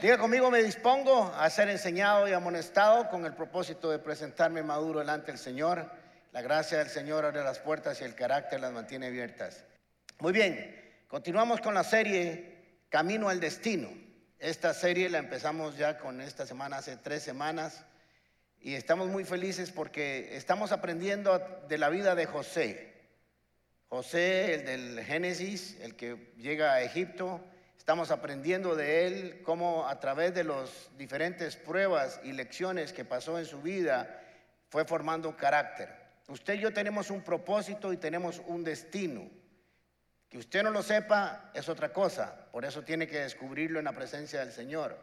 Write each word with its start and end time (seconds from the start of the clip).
Diga 0.00 0.16
conmigo, 0.16 0.50
me 0.50 0.62
dispongo 0.62 1.30
a 1.36 1.50
ser 1.50 1.68
enseñado 1.68 2.26
y 2.26 2.32
amonestado 2.32 3.10
con 3.10 3.26
el 3.26 3.34
propósito 3.34 3.90
de 3.90 3.98
presentarme 3.98 4.62
maduro 4.62 5.00
delante 5.00 5.26
del 5.26 5.38
Señor. 5.38 5.90
La 6.32 6.40
gracia 6.40 6.78
del 6.78 6.88
Señor 6.88 7.26
abre 7.26 7.44
las 7.44 7.58
puertas 7.58 8.00
y 8.00 8.04
el 8.04 8.14
carácter 8.14 8.60
las 8.60 8.72
mantiene 8.72 9.08
abiertas. 9.08 9.62
Muy 10.18 10.32
bien, 10.32 11.04
continuamos 11.06 11.60
con 11.60 11.74
la 11.74 11.84
serie 11.84 12.78
Camino 12.88 13.28
al 13.28 13.40
Destino. 13.40 13.90
Esta 14.38 14.72
serie 14.72 15.10
la 15.10 15.18
empezamos 15.18 15.76
ya 15.76 15.98
con 15.98 16.22
esta 16.22 16.46
semana, 16.46 16.78
hace 16.78 16.96
tres 16.96 17.22
semanas, 17.22 17.84
y 18.58 18.76
estamos 18.76 19.08
muy 19.08 19.26
felices 19.26 19.70
porque 19.70 20.34
estamos 20.34 20.72
aprendiendo 20.72 21.38
de 21.68 21.76
la 21.76 21.90
vida 21.90 22.14
de 22.14 22.24
José. 22.24 22.94
José, 23.88 24.54
el 24.54 24.64
del 24.64 25.04
Génesis, 25.04 25.76
el 25.82 25.94
que 25.94 26.32
llega 26.38 26.72
a 26.72 26.80
Egipto, 26.80 27.44
Estamos 27.80 28.10
aprendiendo 28.10 28.76
de 28.76 29.06
él 29.06 29.40
cómo 29.42 29.88
a 29.88 29.98
través 29.98 30.34
de 30.34 30.44
las 30.44 30.90
diferentes 30.98 31.56
pruebas 31.56 32.20
y 32.22 32.32
lecciones 32.32 32.92
que 32.92 33.06
pasó 33.06 33.38
en 33.38 33.46
su 33.46 33.62
vida 33.62 34.20
fue 34.68 34.84
formando 34.84 35.34
carácter. 35.34 35.88
Usted 36.28 36.54
y 36.54 36.58
yo 36.60 36.74
tenemos 36.74 37.10
un 37.10 37.22
propósito 37.22 37.90
y 37.90 37.96
tenemos 37.96 38.42
un 38.46 38.62
destino. 38.62 39.30
Que 40.28 40.36
usted 40.36 40.62
no 40.62 40.70
lo 40.70 40.82
sepa 40.82 41.50
es 41.54 41.70
otra 41.70 41.90
cosa, 41.90 42.50
por 42.52 42.66
eso 42.66 42.82
tiene 42.82 43.06
que 43.06 43.20
descubrirlo 43.20 43.78
en 43.78 43.86
la 43.86 43.92
presencia 43.92 44.40
del 44.40 44.52
Señor. 44.52 44.98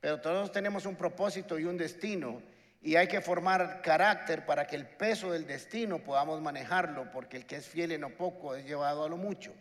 Pero 0.00 0.20
todos 0.20 0.52
tenemos 0.52 0.86
un 0.86 0.94
propósito 0.94 1.58
y 1.58 1.64
un 1.64 1.76
destino 1.76 2.40
y 2.80 2.94
hay 2.94 3.08
que 3.08 3.20
formar 3.20 3.82
carácter 3.82 4.46
para 4.46 4.68
que 4.68 4.76
el 4.76 4.86
peso 4.86 5.32
del 5.32 5.44
destino 5.44 5.98
podamos 5.98 6.40
manejarlo, 6.40 7.10
porque 7.10 7.38
el 7.38 7.46
que 7.46 7.56
es 7.56 7.66
fiel 7.66 7.90
en 7.90 8.02
lo 8.02 8.16
poco 8.16 8.54
es 8.54 8.64
llevado 8.64 9.04
a 9.04 9.08
lo 9.08 9.16
mucho. 9.16 9.52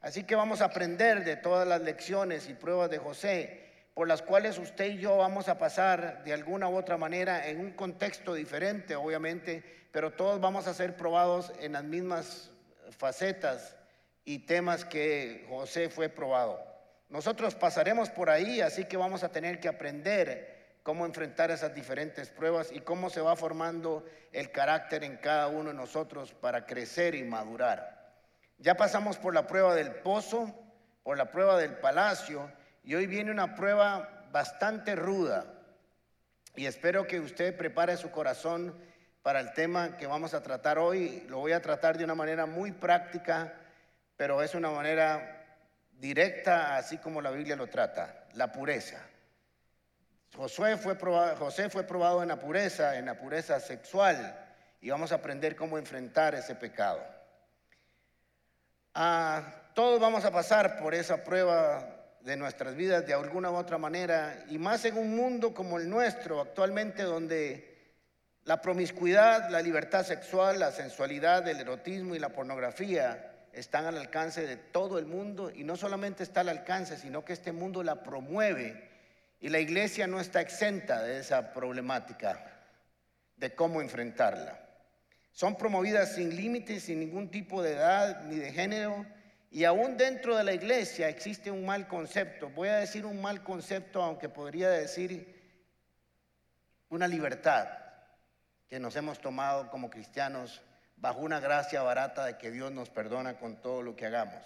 Así 0.00 0.24
que 0.24 0.36
vamos 0.36 0.60
a 0.60 0.66
aprender 0.66 1.24
de 1.24 1.36
todas 1.36 1.66
las 1.66 1.80
lecciones 1.80 2.48
y 2.48 2.54
pruebas 2.54 2.90
de 2.90 2.98
José, 2.98 3.68
por 3.94 4.06
las 4.06 4.22
cuales 4.22 4.58
usted 4.58 4.92
y 4.92 4.98
yo 4.98 5.16
vamos 5.16 5.48
a 5.48 5.58
pasar 5.58 6.22
de 6.22 6.32
alguna 6.32 6.68
u 6.68 6.76
otra 6.76 6.96
manera 6.96 7.48
en 7.48 7.58
un 7.58 7.72
contexto 7.72 8.32
diferente, 8.34 8.94
obviamente, 8.94 9.64
pero 9.90 10.12
todos 10.12 10.40
vamos 10.40 10.68
a 10.68 10.74
ser 10.74 10.96
probados 10.96 11.52
en 11.60 11.72
las 11.72 11.82
mismas 11.82 12.50
facetas 12.96 13.74
y 14.24 14.40
temas 14.40 14.84
que 14.84 15.44
José 15.48 15.88
fue 15.88 16.08
probado. 16.08 16.64
Nosotros 17.08 17.56
pasaremos 17.56 18.08
por 18.10 18.30
ahí, 18.30 18.60
así 18.60 18.84
que 18.84 18.96
vamos 18.96 19.24
a 19.24 19.30
tener 19.30 19.58
que 19.58 19.68
aprender 19.68 20.78
cómo 20.84 21.04
enfrentar 21.04 21.50
esas 21.50 21.74
diferentes 21.74 22.28
pruebas 22.28 22.70
y 22.70 22.80
cómo 22.80 23.10
se 23.10 23.20
va 23.20 23.34
formando 23.34 24.06
el 24.32 24.52
carácter 24.52 25.02
en 25.02 25.16
cada 25.16 25.48
uno 25.48 25.70
de 25.70 25.74
nosotros 25.74 26.34
para 26.34 26.66
crecer 26.66 27.14
y 27.14 27.24
madurar. 27.24 27.97
Ya 28.58 28.76
pasamos 28.76 29.16
por 29.18 29.34
la 29.34 29.46
prueba 29.46 29.74
del 29.74 29.92
pozo, 29.92 30.52
por 31.02 31.16
la 31.16 31.30
prueba 31.30 31.56
del 31.56 31.76
palacio 31.76 32.50
y 32.82 32.94
hoy 32.94 33.06
viene 33.06 33.30
una 33.30 33.54
prueba 33.54 34.26
bastante 34.32 34.96
ruda. 34.96 35.44
Y 36.56 36.66
espero 36.66 37.06
que 37.06 37.20
usted 37.20 37.56
prepare 37.56 37.96
su 37.96 38.10
corazón 38.10 38.74
para 39.22 39.40
el 39.40 39.52
tema 39.52 39.96
que 39.96 40.06
vamos 40.06 40.34
a 40.34 40.42
tratar 40.42 40.78
hoy. 40.78 41.24
Lo 41.28 41.38
voy 41.38 41.52
a 41.52 41.62
tratar 41.62 41.96
de 41.96 42.04
una 42.04 42.16
manera 42.16 42.46
muy 42.46 42.72
práctica, 42.72 43.54
pero 44.16 44.42
es 44.42 44.54
una 44.54 44.70
manera 44.70 45.46
directa, 45.92 46.76
así 46.76 46.98
como 46.98 47.22
la 47.22 47.30
Biblia 47.30 47.54
lo 47.56 47.68
trata, 47.68 48.26
la 48.34 48.50
pureza. 48.50 48.98
Fue 50.30 50.94
probado, 50.96 51.36
José 51.36 51.70
fue 51.70 51.84
probado 51.84 52.22
en 52.22 52.28
la 52.28 52.40
pureza, 52.40 52.96
en 52.96 53.06
la 53.06 53.14
pureza 53.14 53.60
sexual, 53.60 54.36
y 54.80 54.90
vamos 54.90 55.12
a 55.12 55.16
aprender 55.16 55.56
cómo 55.56 55.78
enfrentar 55.78 56.34
ese 56.34 56.54
pecado. 56.54 57.17
Ah, 59.00 59.44
todos 59.74 60.00
vamos 60.00 60.24
a 60.24 60.32
pasar 60.32 60.76
por 60.76 60.92
esa 60.92 61.22
prueba 61.22 61.88
de 62.22 62.36
nuestras 62.36 62.74
vidas 62.74 63.06
de 63.06 63.14
alguna 63.14 63.48
u 63.48 63.54
otra 63.54 63.78
manera, 63.78 64.44
y 64.48 64.58
más 64.58 64.84
en 64.86 64.98
un 64.98 65.14
mundo 65.14 65.54
como 65.54 65.78
el 65.78 65.88
nuestro 65.88 66.40
actualmente, 66.40 67.04
donde 67.04 67.94
la 68.42 68.60
promiscuidad, 68.60 69.50
la 69.50 69.62
libertad 69.62 70.04
sexual, 70.04 70.58
la 70.58 70.72
sensualidad, 70.72 71.46
el 71.46 71.60
erotismo 71.60 72.16
y 72.16 72.18
la 72.18 72.30
pornografía 72.30 73.46
están 73.52 73.86
al 73.86 73.98
alcance 73.98 74.44
de 74.44 74.56
todo 74.56 74.98
el 74.98 75.06
mundo, 75.06 75.52
y 75.54 75.62
no 75.62 75.76
solamente 75.76 76.24
está 76.24 76.40
al 76.40 76.48
alcance, 76.48 76.96
sino 76.96 77.24
que 77.24 77.34
este 77.34 77.52
mundo 77.52 77.84
la 77.84 78.02
promueve, 78.02 78.90
y 79.38 79.48
la 79.48 79.60
iglesia 79.60 80.08
no 80.08 80.18
está 80.18 80.40
exenta 80.40 81.04
de 81.04 81.20
esa 81.20 81.52
problemática, 81.52 82.44
de 83.36 83.54
cómo 83.54 83.80
enfrentarla. 83.80 84.67
Son 85.38 85.54
promovidas 85.54 86.16
sin 86.16 86.34
límites, 86.34 86.82
sin 86.82 86.98
ningún 86.98 87.30
tipo 87.30 87.62
de 87.62 87.74
edad 87.74 88.24
ni 88.24 88.38
de 88.38 88.50
género. 88.50 89.06
Y 89.52 89.62
aún 89.62 89.96
dentro 89.96 90.36
de 90.36 90.42
la 90.42 90.52
iglesia 90.52 91.08
existe 91.08 91.52
un 91.52 91.64
mal 91.64 91.86
concepto. 91.86 92.50
Voy 92.50 92.70
a 92.70 92.78
decir 92.78 93.06
un 93.06 93.22
mal 93.22 93.44
concepto, 93.44 94.02
aunque 94.02 94.28
podría 94.28 94.68
decir 94.68 95.40
una 96.88 97.06
libertad 97.06 97.68
que 98.68 98.80
nos 98.80 98.96
hemos 98.96 99.20
tomado 99.20 99.70
como 99.70 99.90
cristianos 99.90 100.60
bajo 100.96 101.20
una 101.20 101.38
gracia 101.38 101.82
barata 101.82 102.24
de 102.24 102.36
que 102.36 102.50
Dios 102.50 102.72
nos 102.72 102.90
perdona 102.90 103.38
con 103.38 103.62
todo 103.62 103.82
lo 103.82 103.94
que 103.94 104.06
hagamos. 104.06 104.42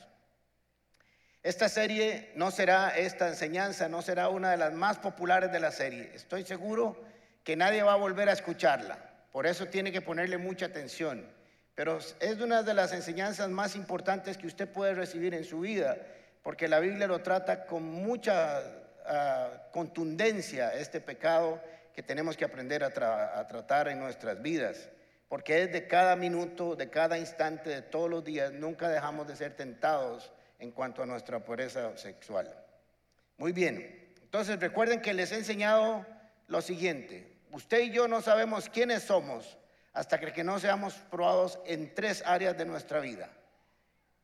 Esta 1.43 1.71
serie 1.71 2.33
no 2.37 2.51
será, 2.51 2.91
esta 2.99 3.29
enseñanza 3.29 3.89
no 3.89 4.03
será 4.03 4.29
una 4.29 4.51
de 4.51 4.59
las 4.59 4.75
más 4.75 4.99
populares 4.99 5.51
de 5.53 5.61
la 5.61 5.71
serie. 5.71 6.11
Estoy 6.15 6.45
seguro 6.45 7.03
que 7.45 7.57
nadie 7.57 7.83
va 7.83 7.95
a 7.95 7.97
volver 7.97 8.29
a 8.29 8.35
escucharla. 8.35 9.12
Por 9.33 9.47
eso 9.47 9.67
tiene 9.67 9.91
que 9.91 10.03
ponerle 10.03 10.39
mucha 10.39 10.67
atención. 10.67 11.27
Pero 11.75 11.99
es 12.21 12.41
una 12.41 12.63
de 12.63 12.75
las 12.75 12.93
enseñanzas 12.93 13.49
más 13.49 13.75
importantes 13.75 14.37
que 14.37 14.47
usted 14.47 14.69
puede 14.69 14.95
recibir 14.95 15.33
en 15.33 15.45
su 15.45 15.61
vida, 15.61 15.97
porque 16.43 16.69
la 16.69 16.81
Biblia 16.81 17.07
lo 17.07 17.23
trata 17.23 17.65
con 17.65 17.83
mucha 17.83 18.63
ah, 19.07 19.69
contundencia, 19.73 20.75
este 20.75 21.01
pecado 21.01 21.61
que 21.95 22.03
tenemos 22.03 22.37
que 22.37 22.45
aprender 22.45 22.85
a, 22.85 23.39
a 23.39 23.49
tratar 23.49 23.89
en 23.89 24.01
nuestras 24.01 24.43
vidas. 24.43 24.91
Porque 25.29 25.63
es 25.63 25.73
de 25.73 25.87
cada 25.87 26.15
minuto, 26.15 26.77
de 26.77 26.91
cada 26.91 27.17
instante, 27.17 27.71
de 27.71 27.81
todos 27.81 28.11
los 28.11 28.23
días, 28.23 28.53
nunca 28.53 28.91
dejamos 28.91 29.27
de 29.27 29.35
ser 29.35 29.55
tentados 29.55 30.31
en 30.59 30.73
cuanto 30.73 31.03
a 31.03 31.07
nuestra 31.07 31.41
pureza 31.41 31.97
sexual. 31.97 32.55
Muy 33.39 33.53
bien, 33.53 34.13
entonces 34.23 34.61
recuerden 34.61 35.01
que 35.01 35.15
les 35.15 35.33
he 35.33 35.37
enseñado 35.37 36.07
lo 36.49 36.61
siguiente, 36.61 37.32
usted 37.53 37.81
y 37.81 37.91
yo 37.91 38.09
no 38.09 38.21
sabemos 38.21 38.69
quiénes 38.69 39.05
somos 39.05 39.59
hasta 39.93 40.19
que 40.19 40.43
no 40.43 40.59
seamos 40.59 40.95
probados 41.11 41.59
en 41.67 41.95
tres 41.95 42.23
áreas 42.27 42.57
de 42.57 42.65
nuestra 42.65 43.01
vida. 43.01 43.29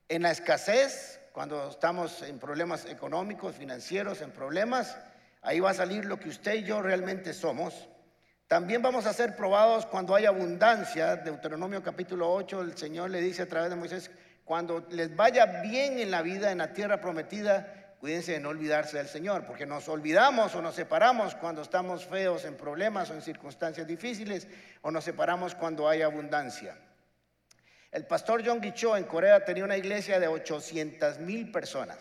En 0.09 0.23
la 0.23 0.31
escasez, 0.31 1.21
cuando 1.33 1.69
estamos 1.69 2.23
en 2.23 2.39
problemas 2.39 2.87
económicos, 2.87 3.55
financieros, 3.55 4.23
en 4.23 4.31
problemas, 4.31 4.97
ahí 5.43 5.61
va 5.61 5.71
a 5.71 5.75
salir 5.75 6.07
lo 6.07 6.19
que 6.19 6.31
usted 6.31 6.55
y 6.55 6.65
yo 6.65 6.81
realmente 6.81 7.35
somos. 7.35 7.89
También 8.47 8.81
vamos 8.81 9.05
a 9.05 9.13
ser 9.13 9.37
probados 9.37 9.85
cuando 9.85 10.15
hay 10.15 10.25
abundancia. 10.25 11.17
Deuteronomio 11.17 11.83
capítulo 11.83 12.33
8, 12.33 12.63
el 12.63 12.79
Señor 12.79 13.11
le 13.11 13.21
dice 13.21 13.43
a 13.43 13.49
través 13.49 13.69
de 13.69 13.77
Moisés, 13.77 14.11
cuando 14.47 14.87
les 14.89 15.15
vaya 15.15 15.45
bien 15.61 15.99
en 15.99 16.11
la 16.11 16.23
vida, 16.23 16.51
en 16.51 16.59
la 16.59 16.73
tierra 16.73 17.03
prometida, 17.03 17.88
cuídense 18.01 18.33
de 18.33 18.41
no 18.41 18.51
olvidarse 18.51 18.97
del 18.97 19.09
Señor, 19.09 19.45
porque 19.45 19.67
nos 19.67 19.89
olvidamos 19.89 20.55
o 20.55 20.63
nos 20.63 20.75
separamos 20.75 21.35
cuando 21.35 21.63
estamos 21.63 22.05
feos 22.05 22.45
en 22.45 22.57
problemas 22.57 23.11
o 23.11 23.15
en 23.15 23.23
circunstancias 23.23 23.87
difíciles, 23.87 24.47
o 24.83 24.91
nos 24.91 25.05
separamos 25.05 25.55
cuando 25.55 25.89
hay 25.89 26.03
abundancia. 26.03 26.77
El 27.91 28.07
pastor 28.07 28.43
John 28.45 28.61
Cho 28.75 28.97
en 28.97 29.05
Corea 29.05 29.45
tenía 29.45 29.65
una 29.65 29.77
iglesia 29.77 30.21
de 30.21 30.29
800 30.29 31.19
mil 31.21 31.51
personas 31.51 31.99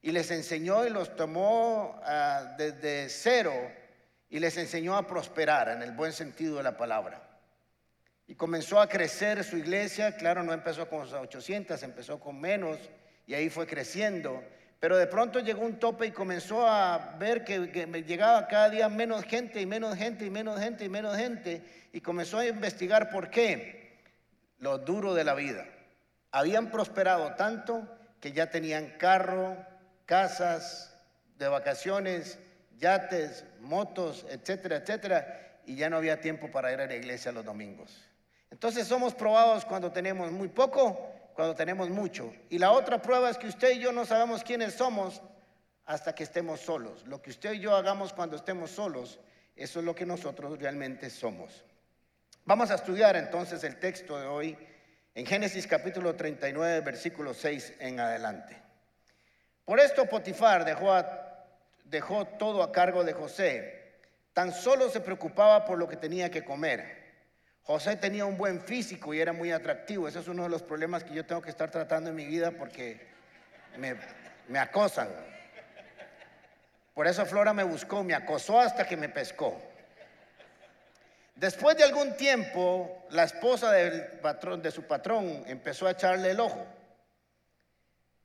y 0.00 0.12
les 0.12 0.30
enseñó 0.30 0.86
y 0.86 0.90
los 0.90 1.14
tomó 1.14 2.00
ah, 2.04 2.54
desde 2.58 3.08
cero 3.08 3.52
y 4.28 4.38
les 4.38 4.56
enseñó 4.56 4.96
a 4.96 5.06
prosperar 5.06 5.68
en 5.68 5.82
el 5.82 5.92
buen 5.92 6.12
sentido 6.12 6.56
de 6.56 6.62
la 6.62 6.76
palabra. 6.76 7.22
Y 8.26 8.34
comenzó 8.34 8.80
a 8.80 8.88
crecer 8.88 9.44
su 9.44 9.56
iglesia, 9.56 10.16
claro, 10.16 10.42
no 10.42 10.52
empezó 10.52 10.88
con 10.88 11.02
800, 11.02 11.82
empezó 11.82 12.18
con 12.18 12.40
menos 12.40 12.78
y 13.26 13.34
ahí 13.34 13.50
fue 13.50 13.66
creciendo. 13.66 14.42
Pero 14.80 14.98
de 14.98 15.06
pronto 15.06 15.40
llegó 15.40 15.64
un 15.64 15.78
tope 15.78 16.06
y 16.06 16.10
comenzó 16.10 16.66
a 16.66 17.16
ver 17.18 17.42
que, 17.44 17.58
llegaba 18.06 18.46
cada 18.48 18.68
día 18.68 18.88
menos 18.88 19.24
gente 19.24 19.60
y 19.60 19.66
menos 19.66 19.96
gente 19.96 20.26
y 20.26 20.30
menos 20.30 20.60
gente 20.60 20.84
y 20.84 20.88
menos 20.88 21.16
gente. 21.16 21.62
Y 21.92 22.00
comenzó 22.00 22.38
a 22.38 22.46
investigar 22.46 23.08
por 23.10 23.30
qué. 23.30 23.98
Lo 24.58 24.78
duro 24.78 25.14
de 25.14 25.24
la 25.24 25.34
vida. 25.34 25.66
Habían 26.30 26.70
prosperado 26.70 27.34
tanto 27.34 27.88
que 28.20 28.32
ya 28.32 28.50
tenían 28.50 28.90
carro, 28.98 29.56
casas 30.04 30.94
de 31.38 31.48
vacaciones, 31.48 32.38
yates, 32.78 33.44
motos, 33.60 34.26
etcétera, 34.28 34.76
etcétera. 34.76 35.60
Y 35.64 35.76
ya 35.76 35.88
no 35.88 35.96
había 35.96 36.20
tiempo 36.20 36.50
para 36.50 36.72
ir 36.72 36.80
a 36.80 36.86
la 36.86 36.94
iglesia 36.94 37.32
los 37.32 37.44
domingos. 37.44 38.04
Entonces 38.50 38.86
somos 38.86 39.14
probados 39.14 39.64
cuando 39.64 39.90
tenemos 39.90 40.30
muy 40.30 40.48
poco 40.48 41.10
cuando 41.34 41.54
tenemos 41.54 41.90
mucho. 41.90 42.32
Y 42.48 42.58
la 42.58 42.70
otra 42.70 43.02
prueba 43.02 43.28
es 43.28 43.38
que 43.38 43.48
usted 43.48 43.72
y 43.72 43.80
yo 43.80 43.92
no 43.92 44.06
sabemos 44.06 44.42
quiénes 44.42 44.74
somos 44.74 45.20
hasta 45.84 46.14
que 46.14 46.22
estemos 46.24 46.60
solos. 46.60 47.06
Lo 47.06 47.20
que 47.20 47.30
usted 47.30 47.52
y 47.52 47.60
yo 47.60 47.76
hagamos 47.76 48.12
cuando 48.12 48.36
estemos 48.36 48.70
solos, 48.70 49.18
eso 49.56 49.80
es 49.80 49.84
lo 49.84 49.94
que 49.94 50.06
nosotros 50.06 50.58
realmente 50.58 51.10
somos. 51.10 51.64
Vamos 52.44 52.70
a 52.70 52.76
estudiar 52.76 53.16
entonces 53.16 53.64
el 53.64 53.78
texto 53.78 54.18
de 54.18 54.26
hoy 54.26 54.58
en 55.14 55.26
Génesis 55.26 55.66
capítulo 55.66 56.14
39, 56.14 56.80
versículo 56.80 57.34
6 57.34 57.74
en 57.78 58.00
adelante. 58.00 58.60
Por 59.64 59.80
esto 59.80 60.06
Potifar 60.06 60.64
dejó 60.64 60.92
dejó 61.84 62.24
todo 62.24 62.62
a 62.62 62.72
cargo 62.72 63.04
de 63.04 63.12
José. 63.12 63.94
Tan 64.32 64.52
solo 64.52 64.88
se 64.88 65.00
preocupaba 65.00 65.64
por 65.64 65.78
lo 65.78 65.86
que 65.88 65.96
tenía 65.96 66.30
que 66.30 66.44
comer. 66.44 67.03
José 67.66 67.96
tenía 67.96 68.26
un 68.26 68.36
buen 68.36 68.60
físico 68.60 69.14
y 69.14 69.20
era 69.20 69.32
muy 69.32 69.50
atractivo. 69.50 70.06
Ese 70.06 70.18
es 70.18 70.28
uno 70.28 70.42
de 70.42 70.50
los 70.50 70.62
problemas 70.62 71.02
que 71.02 71.14
yo 71.14 71.24
tengo 71.24 71.40
que 71.40 71.50
estar 71.50 71.70
tratando 71.70 72.10
en 72.10 72.16
mi 72.16 72.26
vida 72.26 72.50
porque 72.50 73.00
me, 73.78 74.58
acosan. 74.58 75.08
Por 76.92 77.06
eso 77.06 77.24
Flora 77.24 77.54
me 77.54 77.64
buscó, 77.64 78.04
me 78.04 78.14
acosó 78.14 78.60
hasta 78.60 78.86
que 78.86 78.96
me 78.96 79.08
pescó. 79.08 79.60
Después 81.36 81.76
de 81.76 81.84
algún 81.84 82.16
tiempo, 82.16 83.06
la 83.10 83.24
esposa 83.24 83.72
de 83.72 84.70
su 84.70 84.82
patrón 84.82 85.42
empezó 85.46 85.86
a 85.86 85.92
echarle 85.92 86.30
el 86.30 86.40
ojo 86.40 86.64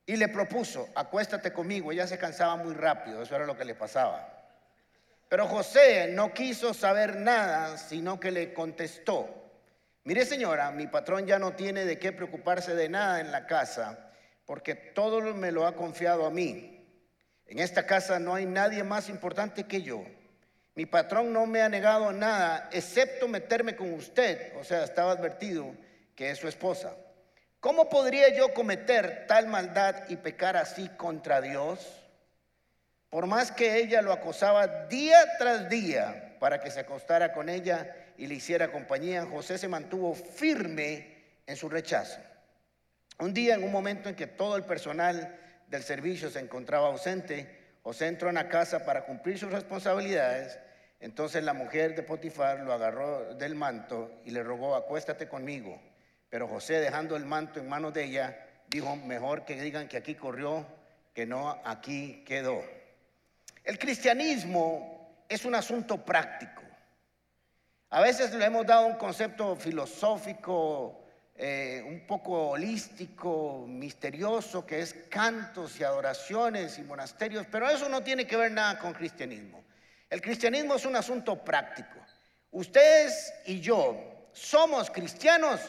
y 0.06 0.18
le 0.18 0.28
propuso, 0.28 0.90
acuéstate 0.96 1.54
conmigo. 1.54 1.92
Ella 1.92 2.08
se 2.08 2.18
cansaba 2.18 2.56
muy 2.56 2.74
rápido, 2.74 3.22
eso 3.22 3.36
era 3.36 3.46
lo 3.46 3.56
que 3.56 3.64
le 3.64 3.76
pasaba. 3.76 4.39
Pero 5.30 5.48
José 5.48 6.10
no 6.12 6.34
quiso 6.34 6.74
saber 6.74 7.18
nada, 7.18 7.78
sino 7.78 8.20
que 8.20 8.32
le 8.32 8.52
contestó, 8.52 9.30
mire 10.04 10.26
señora, 10.26 10.72
mi 10.72 10.88
patrón 10.88 11.28
ya 11.28 11.38
no 11.38 11.54
tiene 11.54 11.86
de 11.86 12.00
qué 12.00 12.12
preocuparse 12.12 12.74
de 12.76 12.90
nada 12.90 13.22
en 13.22 13.32
la 13.32 13.46
casa, 13.46 14.12
porque 14.46 14.74
todo 14.74 15.22
me 15.36 15.52
lo 15.52 15.68
ha 15.68 15.76
confiado 15.76 16.26
a 16.26 16.32
mí. 16.32 16.84
En 17.46 17.60
esta 17.60 17.86
casa 17.86 18.18
no 18.20 18.34
hay 18.34 18.48
nadie 18.48 18.84
más 18.84 19.08
importante 19.08 19.66
que 19.66 19.84
yo. 19.84 20.04
Mi 20.74 20.88
patrón 20.88 21.32
no 21.32 21.46
me 21.46 21.62
ha 21.62 21.70
negado 21.70 22.12
nada, 22.12 22.70
excepto 22.72 23.28
meterme 23.28 23.76
con 23.76 23.94
usted. 23.94 24.56
O 24.58 24.64
sea, 24.64 24.84
estaba 24.84 25.12
advertido 25.12 25.76
que 26.16 26.32
es 26.32 26.40
su 26.40 26.48
esposa. 26.48 26.96
¿Cómo 27.60 27.90
podría 27.90 28.34
yo 28.36 28.54
cometer 28.54 29.26
tal 29.28 29.48
maldad 29.48 30.10
y 30.10 30.16
pecar 30.16 30.58
así 30.58 30.88
contra 30.98 31.42
Dios? 31.42 32.09
Por 33.10 33.26
más 33.26 33.52
que 33.52 33.78
ella 33.78 34.02
lo 34.02 34.14
acosaba 34.14 34.86
día 34.88 35.18
tras 35.38 35.70
día 35.70 36.38
para 36.40 36.60
que 36.60 36.72
se 36.72 36.82
acostara 36.82 37.34
con 37.34 37.50
ella 37.50 37.96
y 38.18 38.28
le 38.28 38.36
hiciera 38.36 38.72
compañía, 38.72 39.26
José 39.26 39.58
se 39.58 39.68
mantuvo 39.68 40.14
firme 40.14 41.18
en 41.48 41.56
su 41.56 41.70
rechazo. 41.70 42.20
Un 43.20 43.34
día, 43.34 43.56
en 43.56 43.64
un 43.64 43.72
momento 43.72 44.10
en 44.10 44.16
que 44.16 44.28
todo 44.28 44.56
el 44.56 44.64
personal 44.64 45.38
del 45.68 45.84
servicio 45.84 46.30
se 46.30 46.40
encontraba 46.40 46.88
ausente, 46.88 47.78
José 47.84 48.08
entró 48.08 48.30
en 48.30 48.36
la 48.36 48.48
casa 48.48 48.86
para 48.86 49.06
cumplir 49.06 49.38
sus 49.38 49.52
responsabilidades 49.52 50.60
entonces 51.00 51.44
la 51.44 51.54
mujer 51.54 51.96
de 51.96 52.04
Potifar 52.04 52.60
lo 52.60 52.74
agarró 52.74 53.34
del 53.36 53.56
manto 53.56 54.20
y 54.26 54.32
le 54.32 54.44
rogó, 54.44 54.76
acuéstate 54.76 55.28
conmigo. 55.30 55.80
Pero 56.30 56.48
José, 56.48 56.80
dejando 56.80 57.16
el 57.16 57.26
manto 57.26 57.60
en 57.60 57.70
manos 57.70 57.94
de 57.94 58.04
ella, 58.04 58.38
dijo, 58.68 58.96
mejor 58.98 59.46
que 59.46 59.60
digan 59.62 59.88
que 59.88 59.98
aquí 59.98 60.16
corrió, 60.16 60.66
que 61.14 61.26
no 61.26 61.60
aquí 61.64 62.24
quedó. 62.26 62.62
El 63.70 63.78
cristianismo 63.78 65.26
es 65.30 65.46
un 65.46 65.54
asunto 65.54 66.04
práctico. 66.04 66.64
A 67.92 68.02
veces 68.02 68.34
le 68.34 68.44
hemos 68.44 68.66
dado 68.66 68.88
un 68.88 68.96
concepto 68.96 69.56
filosófico, 69.56 71.06
eh, 71.36 71.84
un 71.88 72.08
poco 72.08 72.50
holístico, 72.50 73.66
misterioso, 73.68 74.66
que 74.66 74.80
es 74.80 74.96
cantos 75.08 75.80
y 75.80 75.84
adoraciones 75.84 76.80
y 76.80 76.82
monasterios, 76.82 77.46
pero 77.52 77.70
eso 77.70 77.88
no 77.90 78.02
tiene 78.02 78.26
que 78.26 78.38
ver 78.38 78.52
nada 78.52 78.80
con 78.80 78.92
cristianismo. 78.92 79.64
El 80.10 80.20
cristianismo 80.20 80.74
es 80.74 80.86
un 80.88 80.96
asunto 80.96 81.36
práctico. 81.36 82.00
Ustedes 82.50 83.32
y 83.46 83.60
yo 83.60 84.32
somos 84.34 84.90
cristianos 84.90 85.62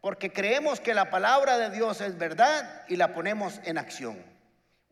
porque 0.00 0.32
creemos 0.32 0.80
que 0.80 0.92
la 0.92 1.08
palabra 1.08 1.56
de 1.56 1.70
Dios 1.70 2.00
es 2.00 2.18
verdad 2.18 2.82
y 2.88 2.96
la 2.96 3.14
ponemos 3.14 3.60
en 3.62 3.78
acción. 3.78 4.33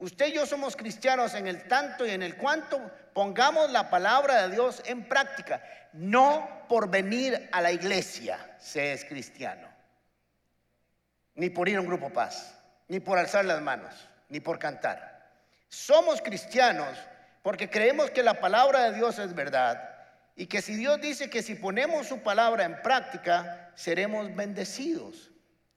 Usted 0.03 0.27
y 0.27 0.33
yo 0.33 0.47
somos 0.47 0.75
cristianos 0.75 1.33
en 1.35 1.47
el 1.47 1.69
tanto 1.69 2.05
y 2.05 2.11
en 2.11 2.25
el 2.25 2.37
cuanto 2.37 2.81
pongamos 3.15 3.71
la 3.71 3.89
palabra 3.89 4.43
de 4.43 4.57
Dios 4.57 4.83
en 4.85 5.09
práctica. 5.09 5.63
No 5.93 6.65
por 6.69 6.91
venir 6.91 7.49
a 7.53 7.61
la 7.61 7.71
iglesia 7.71 8.57
se 8.59 8.93
es 8.93 9.05
cristiano, 9.05 9.69
ni 11.37 11.51
por 11.51 11.69
ir 11.69 11.77
a 11.77 11.81
un 11.81 11.87
grupo 11.87 12.11
paz, 12.11 12.53
ni 12.89 12.99
por 12.99 13.17
alzar 13.17 13.45
las 13.45 13.63
manos, 13.63 13.95
ni 14.29 14.41
por 14.41 14.59
cantar. 14.59 15.31
Somos 15.69 16.21
cristianos 16.21 16.99
porque 17.45 17.71
creemos 17.71 18.11
que 18.11 18.25
la 18.25 18.41
palabra 18.41 18.91
de 18.91 18.97
Dios 18.97 19.21
es 19.21 19.33
verdad 19.33 19.89
y 20.35 20.47
que 20.47 20.63
si 20.63 20.75
Dios 20.75 21.01
dice 21.01 21.31
que 21.31 21.45
si 21.45 21.55
ponemos 21.55 22.09
su 22.09 22.25
palabra 22.25 22.65
en 22.65 22.83
práctica, 22.83 23.71
seremos 23.77 24.35
bendecidos 24.35 25.32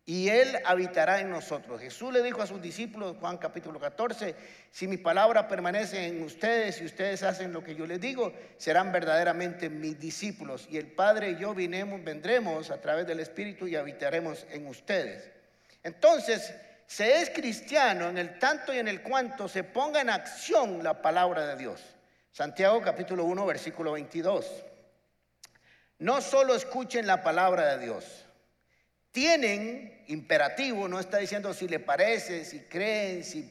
y 0.07 0.30
Él 0.30 0.60
habitará 0.66 1.19
en 1.19 1.31
nosotros. 1.31 1.81
Jesús 1.81 2.13
le 2.13 2.22
dijo 2.22 2.42
a 2.42 2.48
sus 2.48 2.62
discípulos, 2.62 3.16
Juan 3.19 3.38
capítulo 3.38 3.80
14, 3.80 4.36
si 4.69 4.88
mi 4.88 4.98
palabra 4.98 5.48
permanece 5.48 6.06
en 6.06 6.22
ustedes 6.22 6.80
y 6.80 6.86
ustedes 6.86 7.24
hacen 7.24 7.52
lo 7.52 7.63
que 7.63 7.75
yo 7.75 7.88
les 7.88 8.00
digo, 8.00 8.31
serán 8.57 8.92
verdaderamente 8.92 9.68
mis 9.68 10.00
discípulos. 10.00 10.68
Y 10.69 10.78
el 10.78 10.88
Padre 10.88 11.31
y 11.31 11.38
yo 11.38 11.56
vinemos, 11.56 12.04
vendremos 12.04 12.69
a 12.69 12.80
través 12.80 13.07
del 13.07 13.19
Espíritu 13.19 13.68
y 13.68 13.75
habitaremos 13.75 14.46
en 14.52 14.68
ustedes. 14.68 15.31
Entonces, 15.81 16.54
se 16.86 17.22
es 17.22 17.31
cristiano 17.31 18.07
en 18.07 18.19
el 18.19 18.38
tanto 18.38 18.74
y 18.74 18.78
en 18.78 18.88
el 18.88 19.02
cuanto 19.02 19.48
se 19.48 19.63
ponga 19.63 20.02
en 20.02 20.12
acción 20.12 20.84
la 20.84 21.02
palabra 21.02 21.48
de 21.48 21.56
Dios. 21.56 21.81
Santiago 22.31 22.80
capítulo 22.81 23.24
1 23.24 23.44
versículo 23.46 23.94
22. 23.94 24.66
No 25.98 26.22
solo 26.22 26.54
escuchen 26.54 27.07
la 27.07 27.24
palabra 27.24 27.75
de 27.75 27.86
Dios, 27.86 28.25
tienen 29.15 30.03
imperativo, 30.07 30.89
no 30.89 31.00
está 31.00 31.19
diciendo 31.19 31.53
si 31.53 31.69
le 31.69 31.79
parece, 31.79 32.44
si 32.44 32.59
creen, 32.59 33.23
si 33.23 33.49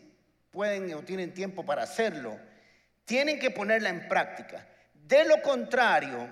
pueden 0.51 0.93
o 0.93 1.01
tienen 1.01 1.33
tiempo 1.33 1.65
para 1.65 1.85
hacerlo, 1.85 2.39
tienen 3.07 3.39
que 3.39 3.51
ponerla 3.51 3.89
en 3.89 4.07
práctica. 4.07 4.67
De 4.93 5.25
lo 5.25 5.41
contrario, 5.41 6.29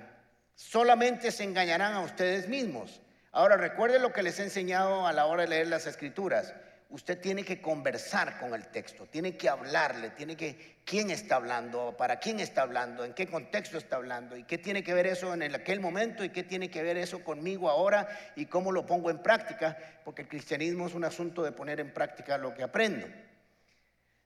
solamente 0.54 1.32
se 1.32 1.44
engañarán 1.44 1.94
a 1.94 2.00
ustedes 2.00 2.46
mismos. 2.46 3.00
Ahora 3.30 3.56
recuerden 3.56 4.02
lo 4.02 4.12
que 4.12 4.22
les 4.22 4.38
he 4.38 4.42
enseñado 4.42 5.06
a 5.06 5.14
la 5.14 5.24
hora 5.24 5.44
de 5.44 5.48
leer 5.48 5.68
las 5.68 5.86
escrituras 5.86 6.52
usted 6.92 7.18
tiene 7.20 7.42
que 7.42 7.60
conversar 7.60 8.38
con 8.38 8.54
el 8.54 8.66
texto, 8.66 9.06
tiene 9.06 9.36
que 9.36 9.48
hablarle, 9.48 10.10
tiene 10.10 10.36
que, 10.36 10.76
quién 10.84 11.10
está 11.10 11.36
hablando, 11.36 11.96
para 11.96 12.20
quién 12.20 12.38
está 12.38 12.62
hablando, 12.62 13.04
en 13.04 13.14
qué 13.14 13.26
contexto 13.26 13.78
está 13.78 13.96
hablando, 13.96 14.36
y 14.36 14.44
qué 14.44 14.58
tiene 14.58 14.84
que 14.84 14.92
ver 14.92 15.06
eso 15.06 15.32
en 15.32 15.42
aquel 15.54 15.80
momento, 15.80 16.22
y 16.22 16.28
qué 16.28 16.42
tiene 16.42 16.70
que 16.70 16.82
ver 16.82 16.98
eso 16.98 17.24
conmigo 17.24 17.70
ahora, 17.70 18.08
y 18.36 18.46
cómo 18.46 18.72
lo 18.72 18.84
pongo 18.84 19.10
en 19.10 19.22
práctica, 19.22 19.76
porque 20.04 20.22
el 20.22 20.28
cristianismo 20.28 20.86
es 20.86 20.94
un 20.94 21.04
asunto 21.04 21.42
de 21.42 21.52
poner 21.52 21.80
en 21.80 21.94
práctica 21.94 22.36
lo 22.36 22.54
que 22.54 22.62
aprendo. 22.62 23.06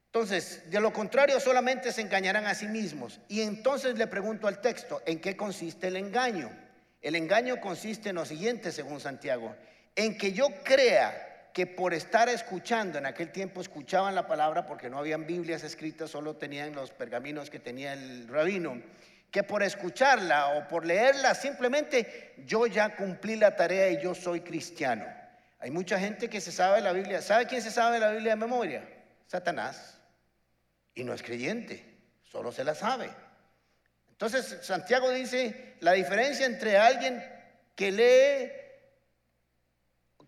Entonces, 0.06 0.68
de 0.68 0.80
lo 0.80 0.92
contrario, 0.92 1.38
solamente 1.38 1.92
se 1.92 2.00
engañarán 2.00 2.46
a 2.46 2.54
sí 2.54 2.66
mismos. 2.66 3.20
Y 3.28 3.42
entonces 3.42 3.96
le 3.96 4.06
pregunto 4.06 4.48
al 4.48 4.60
texto, 4.60 5.02
¿en 5.06 5.20
qué 5.20 5.36
consiste 5.36 5.88
el 5.88 5.96
engaño? 5.96 6.50
El 7.02 7.14
engaño 7.14 7.60
consiste 7.60 8.08
en 8.08 8.16
lo 8.16 8.24
siguiente, 8.24 8.72
según 8.72 8.98
Santiago, 8.98 9.54
en 9.94 10.16
que 10.16 10.32
yo 10.32 10.48
crea 10.64 11.35
que 11.56 11.66
por 11.66 11.94
estar 11.94 12.28
escuchando, 12.28 12.98
en 12.98 13.06
aquel 13.06 13.32
tiempo 13.32 13.62
escuchaban 13.62 14.14
la 14.14 14.26
palabra 14.26 14.66
porque 14.66 14.90
no 14.90 14.98
habían 14.98 15.26
Biblias 15.26 15.64
escritas, 15.64 16.10
solo 16.10 16.36
tenían 16.36 16.74
los 16.74 16.90
pergaminos 16.90 17.48
que 17.48 17.58
tenía 17.58 17.94
el 17.94 18.28
rabino, 18.28 18.82
que 19.30 19.42
por 19.42 19.62
escucharla 19.62 20.48
o 20.48 20.68
por 20.68 20.84
leerla 20.84 21.34
simplemente 21.34 22.34
yo 22.44 22.66
ya 22.66 22.94
cumplí 22.94 23.36
la 23.36 23.56
tarea 23.56 23.88
y 23.88 24.02
yo 24.02 24.14
soy 24.14 24.42
cristiano. 24.42 25.06
Hay 25.58 25.70
mucha 25.70 25.98
gente 25.98 26.28
que 26.28 26.42
se 26.42 26.52
sabe 26.52 26.82
la 26.82 26.92
Biblia. 26.92 27.22
¿Sabe 27.22 27.46
quién 27.46 27.62
se 27.62 27.70
sabe 27.70 27.98
la 28.00 28.10
Biblia 28.10 28.32
de 28.32 28.36
memoria? 28.36 28.86
Satanás. 29.26 29.98
Y 30.94 31.04
no 31.04 31.14
es 31.14 31.22
creyente, 31.22 31.82
solo 32.22 32.52
se 32.52 32.64
la 32.64 32.74
sabe. 32.74 33.08
Entonces 34.10 34.58
Santiago 34.60 35.10
dice 35.10 35.76
la 35.80 35.92
diferencia 35.92 36.44
entre 36.44 36.76
alguien 36.76 37.24
que 37.74 37.92
lee 37.92 38.65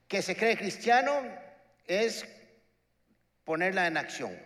que 0.08 0.22
se 0.22 0.34
cree 0.34 0.56
cristiano 0.56 1.12
es 1.86 2.26
ponerla 3.44 3.86
en 3.86 3.96
acción. 3.96 4.36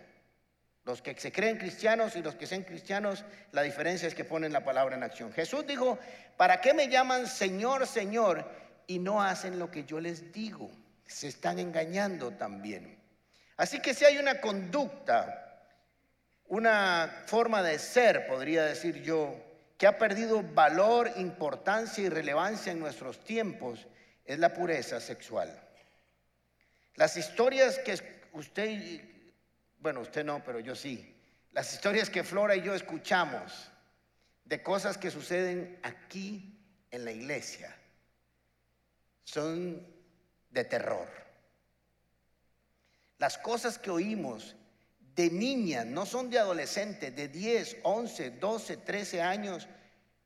Los 0.85 1.01
que 1.01 1.17
se 1.17 1.31
creen 1.31 1.57
cristianos 1.57 2.17
y 2.17 2.21
los 2.21 2.35
que 2.35 2.45
sean 2.45 2.63
cristianos, 2.63 3.23
la 3.53 3.61
diferencia 3.61 4.07
es 4.07 4.13
que 4.13 4.25
ponen 4.25 4.51
la 4.51 4.65
palabra 4.65 4.97
en 4.97 5.03
acción. 5.03 5.31
Jesús 5.31 5.65
dijo, 5.65 5.97
¿para 6.35 6.59
qué 6.59 6.73
me 6.73 6.89
llaman 6.89 7.25
Señor, 7.25 7.87
Señor 7.87 8.45
y 8.85 8.99
no 8.99 9.23
hacen 9.23 9.57
lo 9.59 9.71
que 9.71 9.85
yo 9.85 10.01
les 10.01 10.33
digo? 10.33 10.69
Se 11.05 11.29
están 11.29 11.57
engañando 11.59 12.31
también. 12.31 12.99
Así 13.55 13.79
que 13.79 13.93
si 13.93 14.03
hay 14.03 14.17
una 14.17 14.41
conducta, 14.41 15.63
una 16.47 17.23
forma 17.27 17.63
de 17.63 17.79
ser, 17.79 18.27
podría 18.27 18.65
decir 18.65 19.01
yo, 19.01 19.37
que 19.77 19.87
ha 19.87 19.97
perdido 19.97 20.43
valor, 20.43 21.11
importancia 21.15 22.03
y 22.03 22.09
relevancia 22.09 22.73
en 22.73 22.79
nuestros 22.79 23.23
tiempos, 23.23 23.87
es 24.25 24.39
la 24.39 24.53
pureza 24.53 24.99
sexual. 24.99 25.59
Las 26.95 27.17
historias 27.17 27.79
que 27.79 27.97
usted, 28.33 29.01
bueno, 29.79 30.01
usted 30.01 30.23
no, 30.23 30.43
pero 30.43 30.59
yo 30.59 30.75
sí, 30.75 31.15
las 31.51 31.73
historias 31.73 32.09
que 32.09 32.23
Flora 32.23 32.55
y 32.55 32.61
yo 32.61 32.73
escuchamos 32.73 33.71
de 34.45 34.61
cosas 34.61 34.97
que 34.97 35.11
suceden 35.11 35.79
aquí 35.83 36.59
en 36.91 37.05
la 37.05 37.11
iglesia 37.11 37.75
son 39.23 39.85
de 40.49 40.63
terror. 40.65 41.07
Las 43.17 43.37
cosas 43.37 43.77
que 43.77 43.89
oímos 43.89 44.55
de 45.15 45.29
niñas, 45.29 45.85
no 45.85 46.05
son 46.05 46.29
de 46.29 46.39
adolescentes, 46.39 47.15
de 47.15 47.27
10, 47.27 47.77
11, 47.83 48.31
12, 48.31 48.77
13 48.77 49.21
años, 49.21 49.67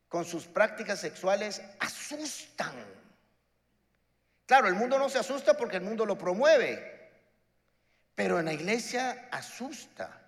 con 0.07 0.23
sus 0.25 0.47
prácticas 0.47 0.99
sexuales, 0.99 1.61
asustan. 1.79 2.75
Claro, 4.47 4.69
el 4.69 4.75
mundo 4.75 4.97
no 4.97 5.09
se 5.09 5.19
asusta 5.19 5.55
porque 5.55 5.75
el 5.75 5.83
mundo 5.83 6.05
lo 6.05 6.17
promueve, 6.17 7.11
pero 8.15 8.39
en 8.39 8.45
la 8.45 8.53
iglesia 8.53 9.27
asusta. 9.29 10.21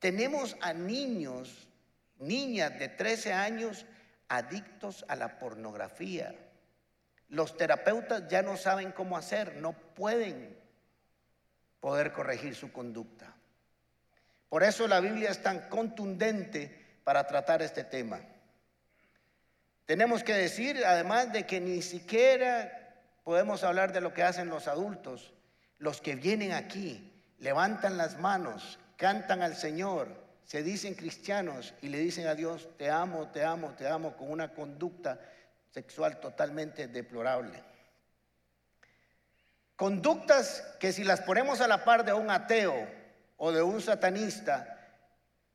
Tenemos 0.00 0.56
a 0.60 0.72
niños, 0.72 1.68
niñas 2.18 2.76
de 2.80 2.88
13 2.88 3.32
años 3.32 3.86
adictos 4.28 5.04
a 5.06 5.14
la 5.14 5.38
pornografía. 5.38 6.34
Los 7.28 7.56
terapeutas 7.56 8.26
ya 8.28 8.42
no 8.42 8.56
saben 8.56 8.90
cómo 8.90 9.16
hacer, 9.16 9.54
no 9.54 9.72
pueden 9.72 10.58
poder 11.78 12.12
corregir 12.12 12.56
su 12.56 12.72
conducta. 12.72 13.36
Por 14.48 14.64
eso 14.64 14.88
la 14.88 14.98
Biblia 14.98 15.30
es 15.30 15.40
tan 15.40 15.68
contundente 15.68 16.98
para 17.04 17.24
tratar 17.28 17.62
este 17.62 17.84
tema. 17.84 18.20
Tenemos 19.86 20.24
que 20.24 20.34
decir, 20.34 20.84
además 20.84 21.32
de 21.32 21.46
que 21.46 21.60
ni 21.60 21.82
siquiera 21.82 22.83
podemos 23.24 23.64
hablar 23.64 23.92
de 23.92 24.00
lo 24.00 24.14
que 24.14 24.22
hacen 24.22 24.48
los 24.48 24.68
adultos, 24.68 25.32
los 25.78 26.00
que 26.00 26.14
vienen 26.14 26.52
aquí, 26.52 27.10
levantan 27.38 27.96
las 27.96 28.18
manos, 28.18 28.78
cantan 28.96 29.42
al 29.42 29.56
Señor, 29.56 30.08
se 30.44 30.62
dicen 30.62 30.94
cristianos 30.94 31.74
y 31.80 31.88
le 31.88 31.98
dicen 31.98 32.26
a 32.26 32.34
Dios, 32.34 32.68
te 32.76 32.90
amo, 32.90 33.28
te 33.28 33.44
amo, 33.44 33.72
te 33.72 33.88
amo, 33.88 34.14
con 34.16 34.30
una 34.30 34.52
conducta 34.52 35.18
sexual 35.72 36.20
totalmente 36.20 36.86
deplorable. 36.86 37.62
Conductas 39.74 40.62
que 40.78 40.92
si 40.92 41.02
las 41.02 41.22
ponemos 41.22 41.60
a 41.60 41.66
la 41.66 41.84
par 41.84 42.04
de 42.04 42.12
un 42.12 42.30
ateo 42.30 42.86
o 43.38 43.50
de 43.50 43.62
un 43.62 43.80
satanista 43.80 44.70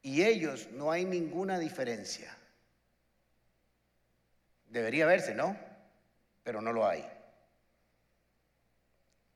y 0.01 0.23
ellos 0.23 0.67
no 0.71 0.91
hay 0.91 1.05
ninguna 1.05 1.59
diferencia. 1.59 2.35
Debería 4.65 5.05
verse, 5.05 5.33
¿no? 5.33 5.55
Pero 6.43 6.61
no 6.61 6.73
lo 6.73 6.85
hay. 6.85 7.18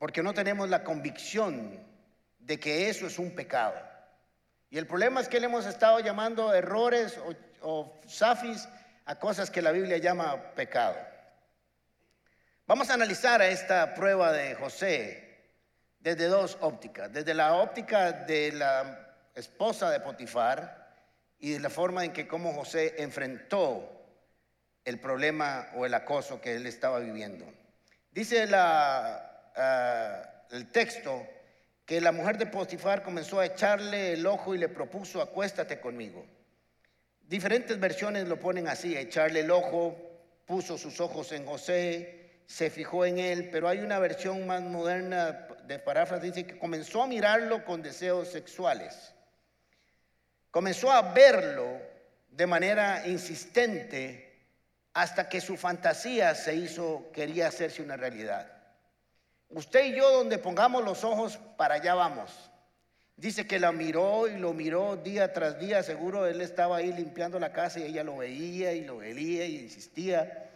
Porque 0.04 0.22
no 0.22 0.34
tenemos 0.34 0.70
la 0.70 0.84
convicción 0.84 1.80
de 2.38 2.60
que 2.60 2.90
eso 2.90 3.08
es 3.08 3.18
un 3.18 3.32
pecado. 3.34 3.76
Y 4.70 4.78
el 4.78 4.86
problema 4.86 5.22
es 5.22 5.30
que 5.30 5.40
le 5.40 5.46
hemos 5.46 5.66
estado 5.66 6.02
llamando 6.02 6.54
errores 6.54 7.18
o, 7.20 7.34
o 7.62 8.02
safis 8.06 8.68
a 9.06 9.18
cosas 9.18 9.50
que 9.50 9.62
la 9.62 9.72
Biblia 9.72 10.00
llama 10.00 10.52
pecado. 10.56 10.98
Vamos 12.68 12.90
a 12.90 12.96
analizar 12.96 13.42
esta 13.44 13.96
prueba 13.96 14.34
de 14.34 14.56
José 14.56 15.40
desde 16.02 16.26
dos 16.26 16.58
ópticas. 16.60 17.10
Desde 17.14 17.34
la 17.34 17.54
óptica 17.54 18.12
de 18.12 18.52
la 18.52 19.16
esposa 19.34 19.90
de 19.90 20.02
Potifar 20.02 20.98
y 21.40 21.52
de 21.52 21.62
la 21.62 21.70
forma 21.70 22.04
en 22.04 22.12
que 22.12 22.28
como 22.28 22.52
José 22.52 22.96
enfrentó 22.98 23.90
el 24.84 25.00
problema 25.00 25.70
o 25.76 25.86
el 25.86 25.94
acoso 25.94 26.42
que 26.42 26.56
él 26.56 26.68
estaba 26.68 27.00
viviendo. 27.00 27.46
Dice 28.12 28.46
la, 28.48 29.30
ah, 29.56 30.24
el 30.52 30.72
texto 30.72 31.28
que 31.86 32.00
la 32.00 32.12
mujer 32.12 32.38
de 32.38 32.46
Potifar 32.46 33.04
comenzó 33.04 33.40
a 33.40 33.46
echarle 33.46 34.14
el 34.14 34.26
ojo 34.26 34.56
y 34.56 34.58
le 34.58 34.70
propuso, 34.70 35.22
acuéstate 35.22 35.80
conmigo. 35.80 36.26
Diferentes 37.22 37.80
versiones 37.80 38.28
lo 38.28 38.40
ponen 38.40 38.68
así, 38.68 38.96
echarle 38.96 39.42
el 39.42 39.52
ojo, 39.52 39.98
puso 40.46 40.78
sus 40.78 41.00
ojos 41.02 41.32
en 41.32 41.46
José, 41.46 42.42
se 42.46 42.70
fijó 42.70 43.06
en 43.06 43.18
él, 43.18 43.50
pero 43.52 43.68
hay 43.68 43.80
una 43.80 44.00
versión 44.00 44.46
más 44.46 44.62
moderna 44.62 45.48
de 45.66 45.80
paráfrasis, 45.80 46.34
dice 46.34 46.48
que 46.48 46.60
comenzó 46.60 47.04
a 47.04 47.08
mirarlo 47.08 47.66
con 47.66 47.82
deseos 47.82 48.28
sexuales. 48.28 49.14
Comenzó 50.52 50.92
a 50.92 51.14
verlo 51.14 51.82
de 52.30 52.46
manera 52.46 53.08
insistente 53.08 54.34
hasta 54.94 55.28
que 55.28 55.42
su 55.42 55.58
fantasía 55.58 56.36
se 56.36 56.56
hizo, 56.56 57.10
quería 57.12 57.48
hacerse 57.48 57.82
una 57.82 57.98
realidad. 57.98 58.53
Usted 59.54 59.86
y 59.86 59.96
yo, 59.96 60.12
donde 60.12 60.40
pongamos 60.40 60.84
los 60.84 61.04
ojos, 61.04 61.40
para 61.58 61.76
allá 61.76 61.94
vamos. 61.94 62.32
Dice 63.16 63.46
que 63.46 63.60
la 63.60 63.72
miró 63.72 64.28
y 64.28 64.38
lo 64.38 64.54
miró 64.54 64.98
día 64.98 65.32
tras 65.32 65.60
día, 65.60 65.84
seguro 65.84 66.26
él 66.26 66.42
estaba 66.42 66.78
ahí 66.78 66.92
limpiando 66.92 67.40
la 67.40 67.54
casa 67.54 67.80
y 67.80 67.84
ella 67.84 68.04
lo 68.04 68.18
veía 68.18 68.74
y 68.74 68.84
lo 68.84 68.98
veía 68.98 69.46
y 69.46 69.60
insistía, 69.60 70.50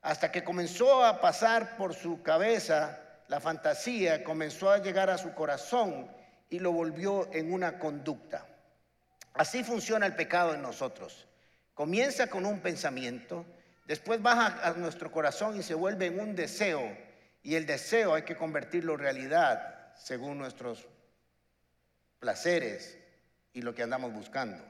hasta 0.00 0.30
que 0.30 0.44
comenzó 0.44 1.04
a 1.04 1.20
pasar 1.20 1.76
por 1.76 1.94
su 1.94 2.22
cabeza 2.22 3.00
la 3.26 3.40
fantasía, 3.40 4.22
comenzó 4.22 4.70
a 4.70 4.78
llegar 4.78 5.10
a 5.10 5.18
su 5.18 5.34
corazón 5.34 6.08
y 6.48 6.60
lo 6.60 6.70
volvió 6.70 7.28
en 7.32 7.52
una 7.52 7.80
conducta. 7.80 8.46
Así 9.32 9.64
funciona 9.64 10.06
el 10.06 10.14
pecado 10.14 10.54
en 10.54 10.62
nosotros. 10.62 11.26
Comienza 11.74 12.28
con 12.28 12.46
un 12.46 12.60
pensamiento, 12.60 13.44
después 13.86 14.22
baja 14.22 14.60
a 14.62 14.72
nuestro 14.74 15.10
corazón 15.10 15.58
y 15.58 15.64
se 15.64 15.74
vuelve 15.74 16.06
en 16.06 16.20
un 16.20 16.36
deseo, 16.36 16.96
y 17.44 17.54
el 17.54 17.66
deseo 17.66 18.14
hay 18.14 18.22
que 18.22 18.36
convertirlo 18.36 18.94
en 18.94 19.00
realidad 19.00 19.92
según 19.96 20.38
nuestros 20.38 20.88
placeres 22.18 22.98
y 23.52 23.60
lo 23.60 23.74
que 23.74 23.82
andamos 23.82 24.12
buscando. 24.12 24.64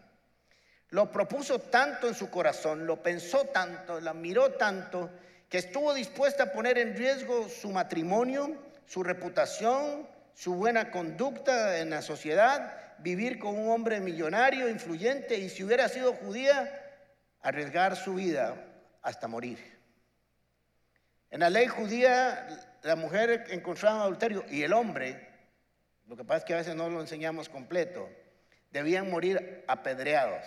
Lo 0.90 1.10
propuso 1.10 1.60
tanto 1.60 2.08
en 2.08 2.14
su 2.14 2.30
corazón, 2.30 2.84
lo 2.84 3.00
pensó 3.02 3.44
tanto, 3.46 4.00
la 4.00 4.12
miró 4.12 4.52
tanto, 4.52 5.08
que 5.48 5.58
estuvo 5.58 5.94
dispuesta 5.94 6.44
a 6.44 6.52
poner 6.52 6.76
en 6.78 6.96
riesgo 6.96 7.48
su 7.48 7.70
matrimonio, 7.70 8.56
su 8.86 9.04
reputación, 9.04 10.08
su 10.34 10.54
buena 10.54 10.90
conducta 10.90 11.78
en 11.78 11.90
la 11.90 12.02
sociedad, 12.02 12.96
vivir 12.98 13.38
con 13.38 13.56
un 13.56 13.70
hombre 13.70 14.00
millonario, 14.00 14.68
influyente, 14.68 15.38
y 15.38 15.48
si 15.48 15.62
hubiera 15.62 15.88
sido 15.88 16.12
judía, 16.12 16.82
arriesgar 17.40 17.94
su 17.94 18.14
vida 18.14 18.56
hasta 19.00 19.28
morir. 19.28 19.73
En 21.34 21.40
la 21.40 21.50
ley 21.50 21.66
judía, 21.66 22.46
la 22.84 22.94
mujer 22.94 23.46
encontraba 23.50 24.02
adulterio 24.02 24.44
y 24.48 24.62
el 24.62 24.72
hombre 24.72 25.34
lo 26.06 26.16
que 26.16 26.22
pasa 26.22 26.38
es 26.38 26.44
que 26.44 26.54
a 26.54 26.58
veces 26.58 26.76
no 26.76 26.88
lo 26.88 27.00
enseñamos 27.00 27.48
completo. 27.48 28.08
Debían 28.70 29.10
morir 29.10 29.64
apedreados. 29.66 30.44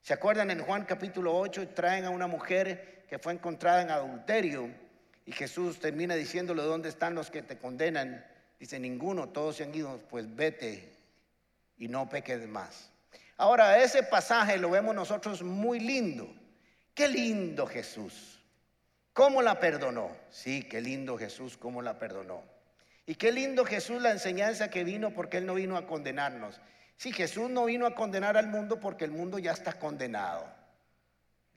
¿Se 0.00 0.14
acuerdan 0.14 0.52
en 0.52 0.62
Juan 0.62 0.84
capítulo 0.84 1.36
8? 1.36 1.70
Traen 1.70 2.04
a 2.04 2.10
una 2.10 2.28
mujer 2.28 3.04
que 3.08 3.18
fue 3.18 3.32
encontrada 3.32 3.82
en 3.82 3.90
adulterio 3.90 4.70
y 5.26 5.32
Jesús 5.32 5.80
termina 5.80 6.14
diciéndole, 6.14 6.62
¿dónde 6.62 6.88
están 6.88 7.16
los 7.16 7.28
que 7.28 7.42
te 7.42 7.58
condenan? 7.58 8.24
Dice, 8.60 8.78
ninguno, 8.78 9.30
todos 9.30 9.56
se 9.56 9.64
han 9.64 9.74
ido, 9.74 9.98
pues 10.08 10.32
vete 10.36 10.92
y 11.78 11.88
no 11.88 12.08
peques 12.08 12.46
más. 12.46 12.92
Ahora, 13.36 13.82
ese 13.82 14.04
pasaje 14.04 14.56
lo 14.56 14.70
vemos 14.70 14.94
nosotros 14.94 15.42
muy 15.42 15.80
lindo. 15.80 16.32
Qué 16.94 17.08
lindo 17.08 17.66
Jesús. 17.66 18.31
¿Cómo 19.12 19.42
la 19.42 19.60
perdonó? 19.60 20.10
Sí, 20.30 20.62
qué 20.62 20.80
lindo 20.80 21.18
Jesús, 21.18 21.56
cómo 21.56 21.82
la 21.82 21.98
perdonó. 21.98 22.42
Y 23.04 23.16
qué 23.16 23.32
lindo 23.32 23.64
Jesús 23.64 24.00
la 24.00 24.10
enseñanza 24.10 24.70
que 24.70 24.84
vino 24.84 25.12
porque 25.12 25.38
Él 25.38 25.46
no 25.46 25.54
vino 25.54 25.76
a 25.76 25.86
condenarnos. 25.86 26.60
Sí, 26.96 27.12
Jesús 27.12 27.50
no 27.50 27.66
vino 27.66 27.86
a 27.86 27.94
condenar 27.94 28.36
al 28.36 28.46
mundo 28.46 28.80
porque 28.80 29.04
el 29.04 29.10
mundo 29.10 29.38
ya 29.38 29.52
está 29.52 29.74
condenado. 29.74 30.46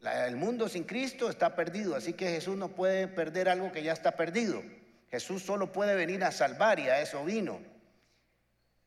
el 0.02 0.36
mundo 0.36 0.68
sin 0.68 0.84
Cristo 0.84 1.30
está 1.30 1.56
perdido, 1.56 1.96
así 1.96 2.14
que 2.14 2.30
Jesús 2.30 2.58
no 2.58 2.70
puede 2.70 3.08
perder 3.08 3.48
algo 3.48 3.72
que 3.72 3.84
ya 3.84 3.94
está 3.94 4.16
perdido. 4.16 4.62
Jesús 5.10 5.44
solo 5.44 5.72
puede 5.72 5.96
venir 5.96 6.24
a 6.24 6.32
salvar 6.32 6.80
y 6.80 6.90
a 6.90 7.00
eso 7.00 7.24
vino. 7.24 7.60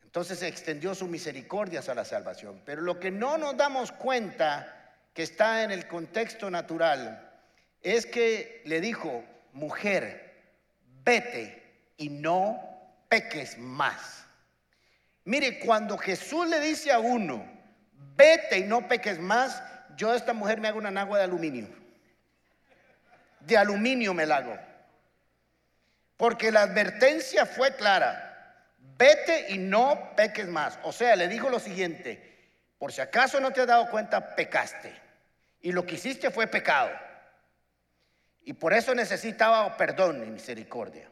Entonces 0.02 0.42
extendió 0.42 0.94
su 0.94 1.06
misericordia 1.06 1.80
a 1.86 1.94
la 1.94 2.04
salvación. 2.04 2.60
Pero 2.64 2.82
lo 2.82 2.98
que 3.00 3.10
no 3.10 3.38
nos 3.38 3.56
damos 3.56 3.92
cuenta 3.92 4.74
que 5.14 5.22
está 5.22 5.62
en 5.62 5.70
el 5.70 5.86
contexto 5.86 6.50
natural 6.50 7.27
es 7.82 8.06
que 8.06 8.62
le 8.64 8.80
dijo, 8.80 9.24
mujer, 9.52 10.34
vete 11.04 11.62
y 11.96 12.08
no 12.08 12.60
peques 13.08 13.58
más. 13.58 14.24
Mire, 15.24 15.58
cuando 15.58 15.98
Jesús 15.98 16.48
le 16.48 16.60
dice 16.60 16.90
a 16.92 16.98
uno, 16.98 17.44
vete 18.16 18.58
y 18.58 18.64
no 18.64 18.88
peques 18.88 19.18
más, 19.18 19.62
yo 19.96 20.10
a 20.10 20.16
esta 20.16 20.32
mujer 20.32 20.60
me 20.60 20.68
hago 20.68 20.78
una 20.78 20.90
nagua 20.90 21.18
de 21.18 21.24
aluminio. 21.24 21.68
De 23.40 23.56
aluminio 23.56 24.14
me 24.14 24.26
la 24.26 24.36
hago. 24.36 24.58
Porque 26.16 26.50
la 26.50 26.62
advertencia 26.62 27.46
fue 27.46 27.74
clara. 27.76 28.24
Vete 28.96 29.46
y 29.50 29.58
no 29.58 30.12
peques 30.16 30.48
más. 30.48 30.78
O 30.82 30.92
sea, 30.92 31.14
le 31.14 31.28
dijo 31.28 31.48
lo 31.48 31.60
siguiente, 31.60 32.28
por 32.78 32.92
si 32.92 33.00
acaso 33.00 33.38
no 33.40 33.52
te 33.52 33.60
has 33.60 33.66
dado 33.66 33.88
cuenta, 33.90 34.34
pecaste. 34.34 34.92
Y 35.60 35.72
lo 35.72 35.84
que 35.86 35.96
hiciste 35.96 36.30
fue 36.30 36.46
pecado. 36.46 36.90
Y 38.48 38.54
por 38.54 38.72
eso 38.72 38.94
necesitaba 38.94 39.76
perdón 39.76 40.24
y 40.26 40.30
misericordia. 40.30 41.06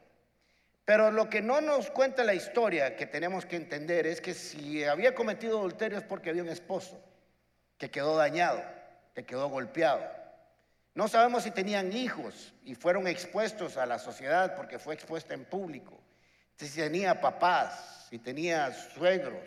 Pero 0.87 1.11
lo 1.11 1.29
que 1.29 1.43
no 1.43 1.61
nos 1.61 1.91
cuenta 1.91 2.25
la 2.25 2.33
historia 2.33 2.97
que 2.97 3.05
tenemos 3.05 3.45
que 3.45 3.57
entender 3.57 4.07
es 4.07 4.23
que 4.23 4.33
si 4.33 4.83
había 4.85 5.15
cometido 5.15 5.59
adulterio 5.59 5.99
es 5.99 6.05
porque 6.05 6.31
había 6.31 6.43
un 6.43 6.49
esposo 6.49 6.99
que 7.77 7.91
quedó 7.91 8.17
dañado, 8.17 8.63
que 9.15 9.27
quedó 9.27 9.51
golpeado. 9.51 10.03
No 10.95 11.09
sabemos 11.09 11.43
si 11.43 11.51
tenían 11.51 11.93
hijos 11.93 12.55
y 12.65 12.75
fueron 12.75 13.07
expuestos 13.07 13.77
a 13.77 13.85
la 13.85 13.99
sociedad 13.99 14.57
porque 14.57 14.79
fue 14.79 14.95
expuesta 14.95 15.35
en 15.35 15.45
público. 15.45 16.01
Si 16.55 16.71
tenía 16.71 17.21
papás, 17.21 18.07
si 18.09 18.19
tenía 18.19 18.73
suegros, 18.73 19.45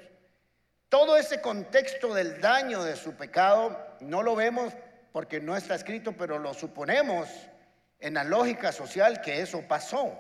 Todo 0.90 1.18
ese 1.18 1.42
contexto 1.42 2.14
del 2.14 2.40
daño 2.40 2.84
de 2.84 2.96
su 2.96 3.16
pecado 3.16 3.96
no 4.00 4.22
lo 4.22 4.36
vemos 4.36 4.74
porque 5.12 5.40
no 5.40 5.58
está 5.58 5.74
escrito, 5.74 6.12
pero 6.12 6.38
lo 6.38 6.54
suponemos 6.54 7.49
en 8.00 8.14
la 8.14 8.24
lógica 8.24 8.72
social 8.72 9.22
que 9.22 9.42
eso 9.42 9.62
pasó. 9.68 10.18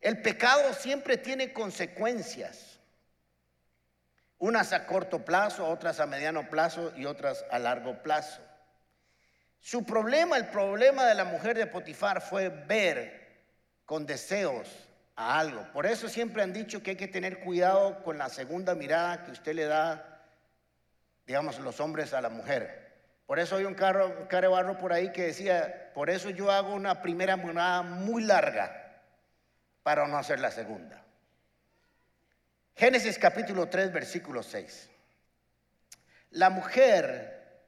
El 0.00 0.22
pecado 0.22 0.72
siempre 0.74 1.16
tiene 1.16 1.52
consecuencias, 1.52 2.78
unas 4.38 4.72
a 4.72 4.86
corto 4.86 5.24
plazo, 5.24 5.68
otras 5.68 6.00
a 6.00 6.06
mediano 6.06 6.48
plazo 6.48 6.92
y 6.96 7.04
otras 7.04 7.44
a 7.50 7.58
largo 7.58 8.02
plazo. 8.02 8.40
Su 9.60 9.84
problema, 9.84 10.38
el 10.38 10.48
problema 10.48 11.04
de 11.06 11.14
la 11.14 11.24
mujer 11.24 11.56
de 11.58 11.66
Potifar 11.66 12.22
fue 12.22 12.48
ver 12.48 13.20
con 13.84 14.06
deseos 14.06 14.68
a 15.16 15.38
algo. 15.38 15.70
Por 15.72 15.84
eso 15.84 16.08
siempre 16.08 16.42
han 16.42 16.54
dicho 16.54 16.82
que 16.82 16.92
hay 16.92 16.96
que 16.96 17.08
tener 17.08 17.40
cuidado 17.40 18.02
con 18.02 18.16
la 18.16 18.30
segunda 18.30 18.74
mirada 18.74 19.22
que 19.22 19.32
usted 19.32 19.52
le 19.52 19.66
da, 19.66 20.24
digamos, 21.26 21.58
los 21.58 21.78
hombres 21.78 22.14
a 22.14 22.22
la 22.22 22.30
mujer. 22.30 22.89
Por 23.30 23.38
eso 23.38 23.54
hay 23.54 23.64
un 23.64 23.74
carro, 23.74 24.08
un 24.08 24.26
carro 24.26 24.50
barro 24.50 24.76
por 24.76 24.92
ahí 24.92 25.12
que 25.12 25.26
decía, 25.26 25.92
por 25.94 26.10
eso 26.10 26.30
yo 26.30 26.50
hago 26.50 26.74
una 26.74 27.00
primera 27.00 27.36
mirada 27.36 27.82
muy 27.82 28.24
larga 28.24 29.04
para 29.84 30.08
no 30.08 30.18
hacer 30.18 30.40
la 30.40 30.50
segunda. 30.50 31.04
Génesis 32.74 33.20
capítulo 33.20 33.68
3, 33.68 33.92
versículo 33.92 34.42
6. 34.42 34.90
La 36.30 36.50
mujer, 36.50 37.62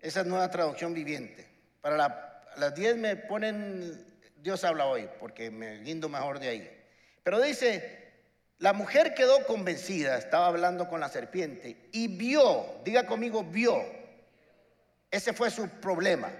esa 0.00 0.20
es 0.22 0.26
nueva 0.26 0.50
traducción 0.50 0.94
viviente. 0.94 1.46
Para 1.82 2.40
las 2.56 2.74
10 2.74 2.96
me 2.96 3.14
ponen 3.14 4.06
Dios 4.38 4.64
habla 4.64 4.86
hoy, 4.86 5.06
porque 5.20 5.50
me 5.50 5.80
guindo 5.80 6.08
mejor 6.08 6.38
de 6.38 6.48
ahí. 6.48 6.84
Pero 7.22 7.42
dice, 7.42 8.10
la 8.56 8.72
mujer 8.72 9.12
quedó 9.12 9.44
convencida, 9.44 10.16
estaba 10.16 10.46
hablando 10.46 10.88
con 10.88 11.00
la 11.00 11.10
serpiente, 11.10 11.90
y 11.92 12.08
vio, 12.08 12.80
diga 12.86 13.04
conmigo, 13.04 13.44
vio. 13.44 14.05
Ese 15.10 15.32
fue 15.32 15.50
su 15.50 15.68
problema. 15.68 16.30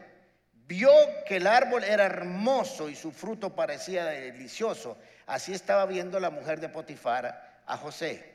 Vio 0.52 0.90
que 1.26 1.37
el 1.37 1.46
árbol 1.46 1.85
era 1.85 2.06
hermoso 2.06 2.88
y 2.88 2.96
su 2.96 3.12
fruto 3.12 3.54
parecía 3.54 4.06
delicioso. 4.06 4.99
Así 5.26 5.52
estaba 5.52 5.87
viendo 5.87 6.18
la 6.18 6.30
mujer 6.30 6.61
de 6.61 6.68
Potifar 6.68 7.62
a 7.66 7.76
José. 7.76 8.35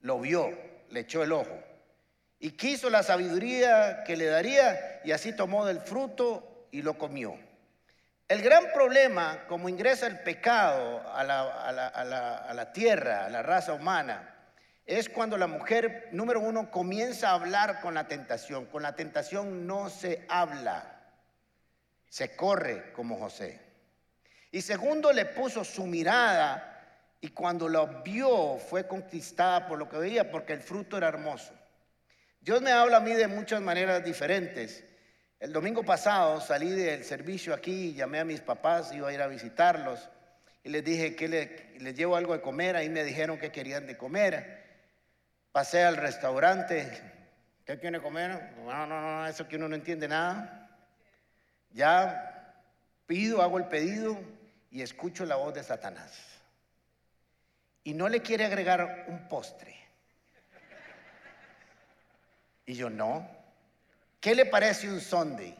Lo 0.00 0.20
vio, 0.20 0.50
le 0.90 1.00
echó 1.00 1.22
el 1.22 1.32
ojo. 1.32 1.58
Y 2.38 2.50
quiso 2.52 2.90
la 2.90 3.02
sabiduría 3.02 4.04
que 4.04 4.16
le 4.16 4.26
daría 4.26 5.00
y 5.04 5.12
así 5.12 5.34
tomó 5.34 5.64
del 5.64 5.80
fruto 5.80 6.68
y 6.70 6.82
lo 6.82 6.98
comió. 6.98 7.38
El 8.26 8.42
gran 8.42 8.72
problema, 8.72 9.44
como 9.48 9.68
ingresa 9.68 10.06
el 10.06 10.20
pecado 10.20 11.02
a 11.14 11.22
la, 11.24 12.72
tierra, 12.72 13.26
a 13.26 13.30
la 13.30 13.42
raza 13.42 13.74
humana, 13.74 14.33
es 14.86 15.08
cuando 15.08 15.38
la 15.38 15.46
mujer, 15.46 16.08
número 16.12 16.40
uno, 16.40 16.70
comienza 16.70 17.30
a 17.30 17.34
hablar 17.34 17.80
con 17.80 17.94
la 17.94 18.06
tentación. 18.06 18.66
Con 18.66 18.82
la 18.82 18.94
tentación 18.94 19.66
no 19.66 19.88
se 19.88 20.26
habla, 20.28 21.00
se 22.08 22.36
corre 22.36 22.92
como 22.92 23.16
José. 23.16 23.60
Y 24.50 24.60
segundo, 24.60 25.12
le 25.12 25.24
puso 25.24 25.64
su 25.64 25.86
mirada 25.86 26.70
y 27.20 27.28
cuando 27.28 27.68
lo 27.68 28.02
vio 28.02 28.58
fue 28.58 28.86
conquistada 28.86 29.66
por 29.66 29.78
lo 29.78 29.88
que 29.88 29.96
veía, 29.96 30.30
porque 30.30 30.52
el 30.52 30.60
fruto 30.60 30.98
era 30.98 31.08
hermoso. 31.08 31.54
Dios 32.40 32.60
me 32.60 32.70
habla 32.70 32.98
a 32.98 33.00
mí 33.00 33.14
de 33.14 33.26
muchas 33.26 33.62
maneras 33.62 34.04
diferentes. 34.04 34.84
El 35.40 35.52
domingo 35.52 35.82
pasado 35.82 36.40
salí 36.42 36.70
del 36.70 37.04
servicio 37.04 37.54
aquí, 37.54 37.94
llamé 37.94 38.20
a 38.20 38.24
mis 38.24 38.40
papás, 38.40 38.92
iba 38.94 39.08
a 39.08 39.12
ir 39.12 39.22
a 39.22 39.26
visitarlos 39.26 40.10
y 40.62 40.68
les 40.68 40.84
dije 40.84 41.16
que 41.16 41.28
les 41.78 41.94
llevo 41.94 42.16
algo 42.16 42.32
de 42.34 42.40
comer, 42.40 42.76
ahí 42.76 42.88
me 42.88 43.04
dijeron 43.04 43.38
que 43.38 43.50
querían 43.50 43.86
de 43.86 43.96
comer. 43.96 44.63
Pasé 45.54 45.84
al 45.84 45.96
restaurante, 45.96 47.00
¿qué 47.64 47.78
quiere 47.78 48.02
comer? 48.02 48.54
No, 48.56 48.86
no, 48.88 49.00
no, 49.00 49.24
eso 49.24 49.46
que 49.46 49.54
uno 49.54 49.68
no 49.68 49.76
entiende 49.76 50.08
nada. 50.08 50.68
Ya 51.70 52.60
pido, 53.06 53.40
hago 53.40 53.58
el 53.58 53.66
pedido 53.66 54.18
y 54.72 54.82
escucho 54.82 55.24
la 55.24 55.36
voz 55.36 55.54
de 55.54 55.62
Satanás. 55.62 56.12
Y 57.84 57.94
no 57.94 58.08
le 58.08 58.20
quiere 58.20 58.44
agregar 58.44 59.04
un 59.06 59.28
postre. 59.28 59.76
Y 62.66 62.74
yo 62.74 62.90
no. 62.90 63.24
¿Qué 64.20 64.34
le 64.34 64.46
parece 64.46 64.90
un 64.90 65.00
Sunday? 65.00 65.56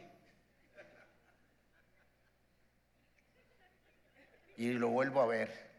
Y 4.57 4.72
lo 4.72 4.88
vuelvo 4.88 5.20
a 5.20 5.26
ver. 5.26 5.70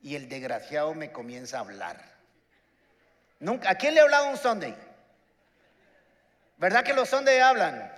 Y 0.00 0.14
el 0.14 0.28
desgraciado 0.28 0.94
me 0.94 1.10
comienza 1.10 1.56
a 1.56 1.62
hablar. 1.62 2.17
¿A 3.66 3.74
quién 3.76 3.94
le 3.94 4.00
ha 4.00 4.04
hablado 4.04 4.30
un 4.30 4.36
Sunday? 4.36 4.74
¿Verdad 6.56 6.82
que 6.82 6.92
los 6.92 7.08
Sunday 7.08 7.38
hablan? 7.38 7.92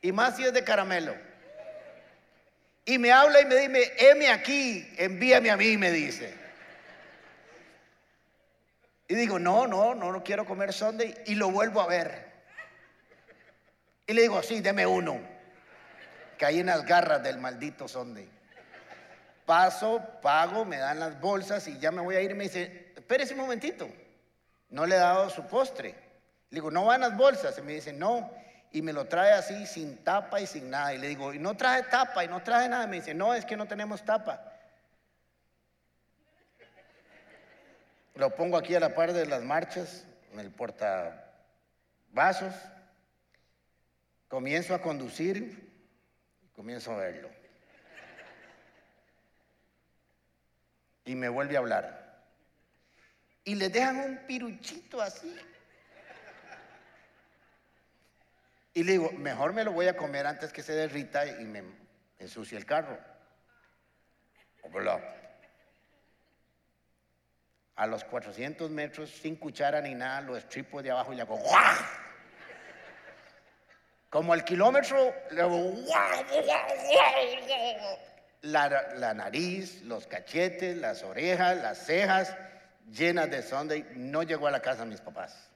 Y 0.00 0.12
más 0.12 0.36
si 0.36 0.44
es 0.44 0.52
de 0.52 0.64
caramelo. 0.64 1.14
Y 2.86 2.98
me 2.98 3.12
habla 3.12 3.40
y 3.40 3.44
me 3.44 3.56
dice, 3.56 3.92
heme 3.98 4.30
aquí, 4.30 4.90
envíame 4.96 5.50
a 5.50 5.56
mí, 5.56 5.76
me 5.76 5.90
dice. 5.90 6.34
Y 9.08 9.14
digo, 9.14 9.38
no, 9.38 9.66
no, 9.66 9.94
no, 9.94 10.10
no 10.10 10.24
quiero 10.24 10.46
comer 10.46 10.72
Sunday. 10.72 11.14
Y 11.26 11.34
lo 11.34 11.50
vuelvo 11.50 11.80
a 11.82 11.86
ver. 11.86 12.30
Y 14.06 14.14
le 14.14 14.22
digo, 14.22 14.42
sí, 14.42 14.60
deme 14.60 14.86
uno. 14.86 15.20
Caí 16.38 16.60
en 16.60 16.66
las 16.66 16.86
garras 16.86 17.22
del 17.22 17.38
maldito 17.38 17.86
sonde. 17.86 18.26
Paso, 19.44 20.00
pago, 20.22 20.64
me 20.64 20.78
dan 20.78 20.98
las 20.98 21.20
bolsas 21.20 21.68
y 21.68 21.78
ya 21.78 21.90
me 21.90 22.00
voy 22.00 22.16
a 22.16 22.22
ir. 22.22 22.30
Y 22.30 22.34
me 22.34 22.44
dice, 22.44 22.92
espérese 22.96 23.34
un 23.34 23.40
momentito. 23.40 23.90
No 24.70 24.86
le 24.86 24.96
he 24.96 24.98
dado 24.98 25.28
su 25.30 25.46
postre. 25.46 25.90
Le 26.50 26.56
digo, 26.56 26.70
no 26.70 26.86
van 26.86 27.02
las 27.02 27.16
bolsas. 27.16 27.58
Y 27.58 27.62
me 27.62 27.74
dice, 27.74 27.92
no. 27.92 28.30
Y 28.72 28.82
me 28.82 28.92
lo 28.92 29.06
trae 29.06 29.32
así, 29.32 29.66
sin 29.66 29.98
tapa 30.04 30.40
y 30.40 30.46
sin 30.46 30.70
nada. 30.70 30.94
Y 30.94 30.98
le 30.98 31.08
digo, 31.08 31.34
y 31.34 31.38
no 31.38 31.56
traje 31.56 31.82
tapa 31.84 32.24
y 32.24 32.28
no 32.28 32.42
traje 32.42 32.68
nada. 32.68 32.86
me 32.86 32.96
dice, 32.96 33.14
no, 33.14 33.34
es 33.34 33.44
que 33.44 33.56
no 33.56 33.66
tenemos 33.66 34.04
tapa. 34.04 34.46
Lo 38.14 38.34
pongo 38.34 38.56
aquí 38.56 38.74
a 38.74 38.80
la 38.80 38.94
par 38.94 39.12
de 39.12 39.26
las 39.26 39.42
marchas, 39.42 40.04
en 40.32 40.40
el 40.40 40.50
portavasos. 40.50 41.14
Comienzo 44.28 44.74
a 44.74 44.82
conducir 44.82 45.72
y 46.42 46.48
comienzo 46.48 46.92
a 46.92 46.96
verlo. 46.98 47.30
Y 51.04 51.16
me 51.16 51.28
vuelve 51.28 51.56
a 51.56 51.60
hablar. 51.60 52.09
Y 53.50 53.56
le 53.56 53.68
dejan 53.68 53.96
un 53.96 54.16
piruchito 54.28 55.02
así. 55.02 55.36
Y 58.74 58.84
le 58.84 58.92
digo, 58.92 59.10
mejor 59.10 59.52
me 59.52 59.64
lo 59.64 59.72
voy 59.72 59.88
a 59.88 59.96
comer 59.96 60.24
antes 60.24 60.52
que 60.52 60.62
se 60.62 60.72
derrita 60.72 61.26
y 61.26 61.44
me 61.46 61.64
ensucie 62.20 62.56
el 62.56 62.64
carro. 62.64 62.96
A 67.74 67.88
los 67.88 68.04
400 68.04 68.70
metros, 68.70 69.10
sin 69.10 69.34
cuchara 69.34 69.80
ni 69.80 69.96
nada, 69.96 70.20
lo 70.20 70.36
estripo 70.36 70.80
de 70.80 70.92
abajo 70.92 71.12
y 71.12 71.16
le 71.16 71.22
hago 71.22 71.36
¡guau! 71.36 71.76
Como 74.10 74.32
el 74.32 74.44
kilómetro, 74.44 75.12
la, 78.42 79.12
nariz, 79.12 79.82
los 79.82 80.06
cachetes, 80.06 80.76
las 80.76 81.02
orejas, 81.02 81.56
las 81.60 81.78
cejas 81.84 82.32
llenas 82.90 83.30
de 83.30 83.42
Sunday, 83.42 83.86
no 83.94 84.22
llegó 84.22 84.46
a 84.46 84.50
la 84.50 84.60
casa 84.60 84.84
de 84.84 84.90
mis 84.90 85.00
papás. 85.00 85.48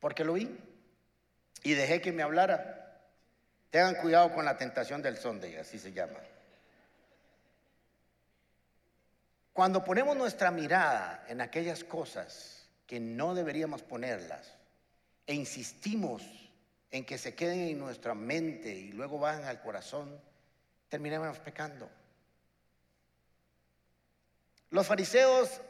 Porque 0.00 0.24
lo 0.24 0.34
vi 0.34 0.56
y 1.62 1.72
dejé 1.74 2.00
que 2.00 2.12
me 2.12 2.22
hablara. 2.22 3.00
Tengan 3.70 3.96
cuidado 3.96 4.32
con 4.32 4.44
la 4.44 4.56
tentación 4.56 5.02
del 5.02 5.16
Sunday, 5.16 5.56
así 5.56 5.78
se 5.78 5.92
llama. 5.92 6.20
Cuando 9.52 9.84
ponemos 9.84 10.16
nuestra 10.16 10.50
mirada 10.50 11.24
en 11.28 11.40
aquellas 11.40 11.84
cosas 11.84 12.68
que 12.86 13.00
no 13.00 13.34
deberíamos 13.34 13.82
ponerlas 13.82 14.52
e 15.26 15.34
insistimos 15.34 16.22
en 16.90 17.04
que 17.04 17.18
se 17.18 17.34
queden 17.34 17.60
en 17.60 17.78
nuestra 17.78 18.14
mente 18.14 18.70
y 18.70 18.92
luego 18.92 19.18
van 19.18 19.44
al 19.44 19.60
corazón, 19.60 20.20
terminamos 20.88 21.38
pecando. 21.38 21.88
Los 24.70 24.86
fariseos 24.86 25.60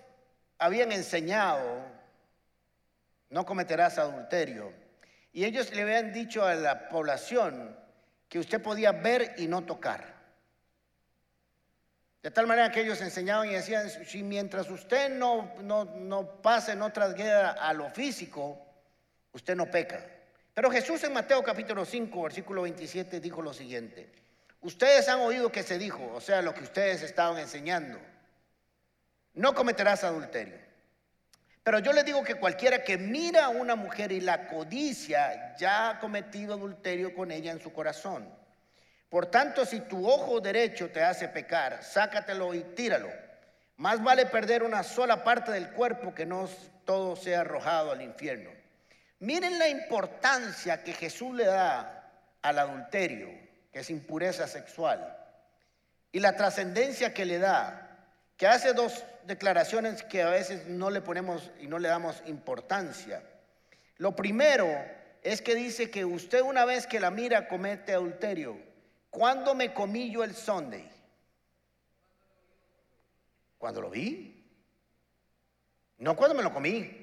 habían 0.59 0.93
enseñado, 0.93 1.85
no 3.31 3.45
cometerás 3.45 3.99
adulterio, 3.99 4.73
y 5.33 5.45
ellos 5.45 5.73
le 5.73 5.83
habían 5.83 6.13
dicho 6.13 6.45
a 6.45 6.55
la 6.55 6.89
población 6.89 7.77
que 8.29 8.39
usted 8.39 8.63
podía 8.63 8.93
ver 8.93 9.35
y 9.39 9.47
no 9.47 9.65
tocar. 9.65 10.15
De 12.23 12.31
tal 12.31 12.47
manera 12.47 12.71
que 12.71 12.81
ellos 12.81 13.01
enseñaban 13.03 13.51
y 13.51 13.55
decían, 13.55 13.91
si 13.91 14.23
mientras 14.23 14.71
usted 14.71 15.11
no, 15.11 15.55
no, 15.61 15.85
no 15.85 16.41
pase, 16.41 16.75
no 16.75 16.87
a 16.87 17.73
lo 17.75 17.91
físico, 17.91 18.59
usted 19.33 19.55
no 19.55 19.71
peca. 19.71 20.07
Pero 20.55 20.71
Jesús 20.71 21.03
en 21.05 21.13
Mateo 21.13 21.43
capítulo 21.43 21.85
5, 21.85 22.23
versículo 22.23 22.63
27 22.63 23.21
dijo 23.21 23.43
lo 23.43 23.53
siguiente. 23.53 24.09
Ustedes 24.63 25.09
han 25.09 25.21
oído 25.21 25.53
que 25.53 25.63
se 25.63 25.77
dijo, 25.77 26.11
o 26.15 26.21
sea, 26.21 26.41
lo 26.41 26.55
que 26.55 26.63
ustedes 26.63 27.03
estaban 27.03 27.39
enseñando. 27.39 27.99
No 29.35 29.55
cometerás 29.55 30.05
adulterio. 30.05 30.59
Pero 31.63 31.79
yo 31.79 31.93
les 31.93 32.05
digo 32.05 32.23
que 32.23 32.35
cualquiera 32.35 32.85
que 32.85 32.99
mira 32.99 33.47
a 33.47 33.49
una 33.49 33.75
mujer 33.75 34.13
y 34.13 34.21
la 34.21 34.49
codicia 34.49 35.57
ya 35.57 35.91
ha 35.91 35.99
cometido 35.99 36.55
adulterio 36.55 37.15
con 37.15 37.31
ella 37.31 37.53
en 37.53 37.61
su 37.61 37.73
corazón. 37.73 38.29
Por 39.09 39.27
tanto, 39.27 39.65
si 39.65 39.81
tu 39.81 40.07
ojo 40.07 40.41
derecho 40.41 40.91
te 40.91 41.03
hace 41.03 41.29
pecar, 41.29 41.83
sácatelo 41.83 42.53
y 42.53 42.61
tíralo. 42.75 43.11
Más 43.77 44.03
vale 44.03 44.27
perder 44.27 44.63
una 44.63 44.83
sola 44.83 45.25
parte 45.25 45.53
del 45.53 45.71
cuerpo 45.71 46.15
que 46.15 46.27
no 46.27 46.49
todo 46.85 47.17
sea 47.17 47.41
arrojado 47.41 47.93
al 47.93 48.03
infierno. 48.03 48.51
Miren 49.21 49.59
la 49.59 49.69
importancia 49.69 50.83
que 50.83 50.93
Jesús 50.93 51.35
le 51.35 51.47
da 51.47 52.11
al 52.43 52.59
adulterio, 52.59 53.29
que 53.73 53.81
es 53.81 53.89
impureza 53.91 54.47
sexual, 54.47 55.17
y 56.13 56.21
la 56.21 56.37
trascendencia 56.37 57.15
que 57.15 57.25
le 57.25 57.39
da, 57.39 57.84
hace 58.47 58.73
dos 58.73 59.05
declaraciones 59.27 60.03
que 60.03 60.23
a 60.23 60.31
veces 60.31 60.67
no 60.67 60.91
le 60.91 61.01
ponemos 61.01 61.51
y 61.61 61.67
no 61.67 61.79
le 61.79 61.89
damos 61.89 62.23
importancia. 62.27 63.23
Lo 63.97 64.17
primero 64.17 64.69
es 65.23 65.41
que 65.41 65.55
dice 65.55 65.91
que 65.91 66.05
usted 66.05 66.43
una 66.43 66.65
vez 66.65 66.87
que 66.87 67.01
la 67.01 67.11
mira 67.11 67.49
comete 67.49 67.93
adulterio. 67.93 68.59
¿Cuándo 69.11 69.55
me 69.55 69.73
comí 69.73 70.11
yo 70.11 70.25
el 70.25 70.35
Sunday? 70.35 70.89
Cuando 73.57 73.81
lo 73.81 73.91
vi. 73.91 74.45
No 75.99 76.17
cuando 76.17 76.35
me 76.35 76.43
lo 76.43 76.53
comí. 76.53 77.01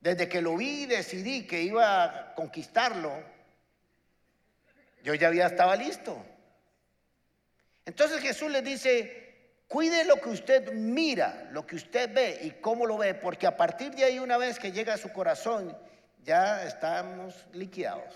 Desde 0.00 0.28
que 0.28 0.40
lo 0.40 0.56
vi 0.56 0.82
y 0.82 0.86
decidí 0.86 1.46
que 1.46 1.62
iba 1.62 2.04
a 2.04 2.34
conquistarlo, 2.34 3.12
yo 5.02 5.14
ya 5.14 5.28
había 5.28 5.46
estaba 5.46 5.76
listo. 5.76 6.22
Entonces 7.84 8.20
Jesús 8.20 8.50
le 8.50 8.62
dice, 8.62 9.29
Cuide 9.70 10.04
lo 10.04 10.16
que 10.16 10.30
usted 10.30 10.72
mira, 10.72 11.48
lo 11.52 11.64
que 11.64 11.76
usted 11.76 12.12
ve 12.12 12.40
y 12.42 12.50
cómo 12.60 12.86
lo 12.86 12.98
ve, 12.98 13.14
porque 13.14 13.46
a 13.46 13.56
partir 13.56 13.94
de 13.94 14.02
ahí, 14.02 14.18
una 14.18 14.36
vez 14.36 14.58
que 14.58 14.72
llega 14.72 14.94
a 14.94 14.98
su 14.98 15.12
corazón, 15.12 15.78
ya 16.24 16.64
estamos 16.64 17.46
liquidados. 17.52 18.12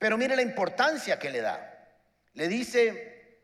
Pero 0.00 0.18
mire 0.18 0.34
la 0.34 0.42
importancia 0.42 1.16
que 1.16 1.30
le 1.30 1.42
da. 1.42 1.88
Le 2.32 2.48
dice, 2.48 3.38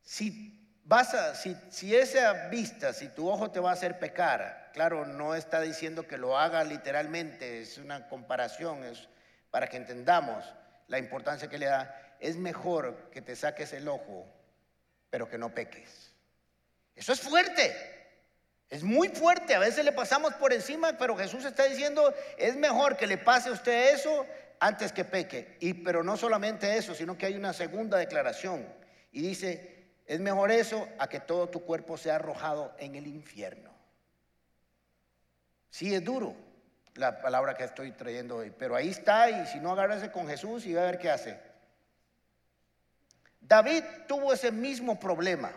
si 0.00 0.80
vas 0.84 1.12
a, 1.12 1.34
si, 1.34 1.54
si 1.68 1.94
esa 1.94 2.48
vista, 2.48 2.94
si 2.94 3.08
tu 3.08 3.28
ojo 3.28 3.50
te 3.50 3.60
va 3.60 3.68
a 3.68 3.74
hacer 3.74 3.98
pecar, 3.98 4.70
claro, 4.72 5.04
no 5.04 5.34
está 5.34 5.60
diciendo 5.60 6.06
que 6.06 6.16
lo 6.16 6.38
haga 6.38 6.64
literalmente, 6.64 7.60
es 7.60 7.76
una 7.76 8.08
comparación, 8.08 8.84
es 8.84 9.10
para 9.50 9.66
que 9.66 9.76
entendamos 9.76 10.46
la 10.86 10.98
importancia 10.98 11.50
que 11.50 11.58
le 11.58 11.66
da. 11.66 12.16
Es 12.20 12.36
mejor 12.36 13.10
que 13.10 13.20
te 13.20 13.36
saques 13.36 13.74
el 13.74 13.86
ojo 13.86 14.26
pero 15.10 15.28
que 15.28 15.38
no 15.38 15.54
peques. 15.54 16.12
Eso 16.94 17.12
es 17.12 17.20
fuerte. 17.20 17.74
Es 18.68 18.82
muy 18.82 19.08
fuerte. 19.08 19.54
A 19.54 19.58
veces 19.58 19.84
le 19.84 19.92
pasamos 19.92 20.34
por 20.34 20.52
encima, 20.52 20.98
pero 20.98 21.16
Jesús 21.16 21.44
está 21.44 21.64
diciendo, 21.64 22.12
es 22.36 22.56
mejor 22.56 22.96
que 22.96 23.06
le 23.06 23.16
pase 23.16 23.48
a 23.48 23.52
usted 23.52 23.94
eso 23.94 24.26
antes 24.60 24.92
que 24.92 25.04
peque. 25.04 25.56
Y 25.60 25.74
pero 25.74 26.02
no 26.02 26.16
solamente 26.16 26.76
eso, 26.76 26.94
sino 26.94 27.16
que 27.16 27.26
hay 27.26 27.36
una 27.36 27.52
segunda 27.52 27.98
declaración 27.98 28.66
y 29.12 29.22
dice, 29.22 29.92
es 30.06 30.20
mejor 30.20 30.50
eso 30.50 30.88
a 30.98 31.08
que 31.08 31.20
todo 31.20 31.48
tu 31.48 31.64
cuerpo 31.64 31.96
sea 31.96 32.16
arrojado 32.16 32.74
en 32.78 32.94
el 32.94 33.06
infierno. 33.06 33.70
Sí 35.70 35.94
es 35.94 36.04
duro 36.04 36.34
la 36.94 37.20
palabra 37.20 37.54
que 37.54 37.64
estoy 37.64 37.92
trayendo 37.92 38.36
hoy, 38.36 38.50
pero 38.50 38.74
ahí 38.74 38.88
está 38.88 39.30
y 39.30 39.46
si 39.46 39.60
no 39.60 39.72
agárrese 39.72 40.10
con 40.10 40.26
Jesús 40.26 40.66
y 40.66 40.74
va 40.74 40.82
a 40.82 40.86
ver 40.86 40.98
qué 40.98 41.10
hace. 41.10 41.38
David 43.48 43.82
tuvo 44.06 44.34
ese 44.34 44.52
mismo 44.52 45.00
problema. 45.00 45.50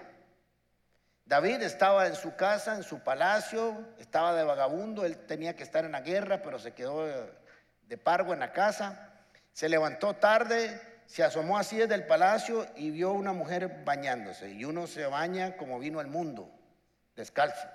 David 1.25 1.61
estaba 1.61 2.07
en 2.07 2.15
su 2.15 2.37
casa, 2.37 2.75
en 2.75 2.83
su 2.83 2.99
palacio, 2.99 3.85
estaba 3.99 4.33
de 4.33 4.45
vagabundo, 4.45 5.03
él 5.05 5.17
tenía 5.17 5.57
que 5.57 5.63
estar 5.63 5.83
en 5.83 5.91
la 5.91 5.99
guerra, 5.99 6.41
pero 6.41 6.57
se 6.57 6.73
quedó 6.73 7.05
de 7.05 7.97
pargo 7.97 8.33
en 8.33 8.39
la 8.39 8.53
casa. 8.53 9.09
Se 9.51 9.67
levantó 9.67 10.15
tarde, 10.15 10.79
se 11.05 11.21
asomó 11.21 11.57
así 11.57 11.75
desde 11.75 11.95
el 11.95 12.05
palacio 12.05 12.65
y 12.77 12.91
vio 12.91 13.11
una 13.11 13.33
mujer 13.33 13.83
bañándose. 13.83 14.49
Y 14.51 14.63
uno 14.63 14.87
se 14.87 15.05
baña 15.05 15.57
como 15.57 15.77
vino 15.77 15.99
al 15.99 16.07
mundo, 16.07 16.49
descalzo. 17.17 17.67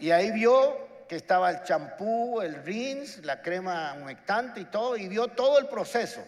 Y 0.00 0.10
ahí 0.10 0.32
vio 0.32 1.06
que 1.06 1.14
estaba 1.14 1.50
el 1.50 1.62
champú, 1.62 2.40
el 2.40 2.64
rinse, 2.64 3.22
la 3.22 3.40
crema 3.42 3.94
humectante 3.94 4.60
y 4.60 4.64
todo, 4.64 4.96
y 4.96 5.06
vio 5.06 5.28
todo 5.28 5.60
el 5.60 5.68
proceso. 5.68 6.24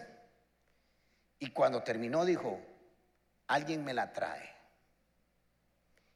Y 1.39 1.51
cuando 1.51 1.81
terminó 1.83 2.25
dijo, 2.25 2.59
alguien 3.47 3.83
me 3.83 3.93
la 3.93 4.11
trae. 4.11 4.53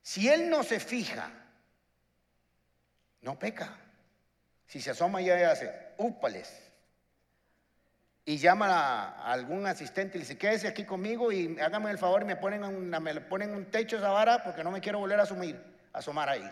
Si 0.02 0.28
él 0.28 0.50
no 0.50 0.64
se 0.64 0.80
fija, 0.80 1.32
no 3.22 3.40
peca. 3.40 3.78
Si 4.68 4.82
se 4.82 4.92
asoma 4.92 5.22
ya 5.22 5.52
hace, 5.52 5.94
úpales. 5.98 6.62
Y 8.26 8.38
llama 8.38 8.68
a 8.68 9.32
algún 9.32 9.66
asistente 9.66 10.18
y 10.18 10.20
le 10.20 10.26
dice, 10.26 10.38
quédese 10.38 10.68
aquí 10.68 10.86
conmigo 10.86 11.32
y 11.32 11.58
hágame 11.60 11.92
el 11.92 11.98
favor 11.98 12.22
y 12.22 12.26
me 12.26 12.36
ponen, 12.36 12.92
ponen 13.30 13.54
un 13.54 13.66
techo 13.66 13.98
esa 13.98 14.10
vara 14.10 14.44
porque 14.44 14.64
no 14.64 14.72
me 14.72 14.82
quiero 14.82 15.00
volver 15.00 15.20
a 15.20 15.24
asumir, 15.24 15.62
a 15.92 16.00
asomar 16.00 16.30
ahí. 16.30 16.50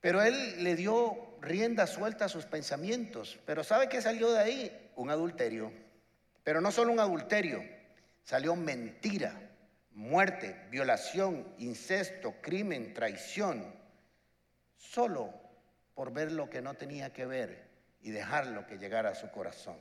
Pero 0.00 0.22
él 0.22 0.62
le 0.62 0.74
dio 0.74 1.38
rienda 1.40 1.86
suelta 1.86 2.26
a 2.26 2.28
sus 2.28 2.44
pensamientos. 2.44 3.38
Pero 3.46 3.64
¿sabe 3.64 3.88
qué 3.88 4.02
salió 4.02 4.32
de 4.32 4.38
ahí? 4.38 4.90
Un 4.96 5.10
adulterio. 5.10 5.72
Pero 6.44 6.60
no 6.60 6.70
solo 6.70 6.92
un 6.92 7.00
adulterio, 7.00 7.64
salió 8.22 8.54
mentira, 8.54 9.32
muerte, 9.92 10.66
violación, 10.70 11.54
incesto, 11.58 12.34
crimen, 12.42 12.92
traición, 12.92 13.74
solo 14.76 15.32
por 15.94 16.12
ver 16.12 16.30
lo 16.30 16.50
que 16.50 16.60
no 16.60 16.74
tenía 16.74 17.12
que 17.12 17.24
ver 17.24 17.64
y 18.02 18.10
dejarlo 18.10 18.66
que 18.66 18.76
llegara 18.76 19.10
a 19.10 19.14
su 19.14 19.30
corazón. 19.30 19.76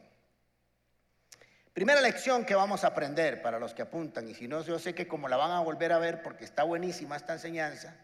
Primera 1.74 2.02
lección 2.02 2.46
que 2.46 2.56
vamos 2.56 2.84
a 2.84 2.88
aprender 2.88 3.42
para 3.42 3.60
los 3.60 3.74
que 3.74 3.82
apuntan, 3.82 4.30
y 4.30 4.36
si 4.36 4.48
no, 4.48 4.62
yo 4.62 4.80
sé 4.80 4.94
que 4.94 5.08
como 5.08 5.28
la 5.28 5.38
van 5.38 5.52
a 5.52 5.60
volver 5.60 5.92
a 5.92 5.98
ver 5.98 6.22
porque 6.22 6.46
está 6.46 6.64
buenísima 6.64 7.18
esta 7.18 7.34
enseñanza, 7.34 7.96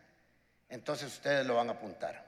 entonces 0.69 1.13
ustedes 1.13 1.45
lo 1.45 1.55
van 1.55 1.69
a 1.69 1.73
apuntar. 1.73 2.27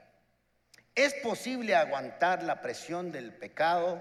¿Es 0.94 1.14
posible 1.14 1.74
aguantar 1.74 2.44
la 2.44 2.62
presión 2.62 3.10
del 3.10 3.32
pecado 3.32 4.00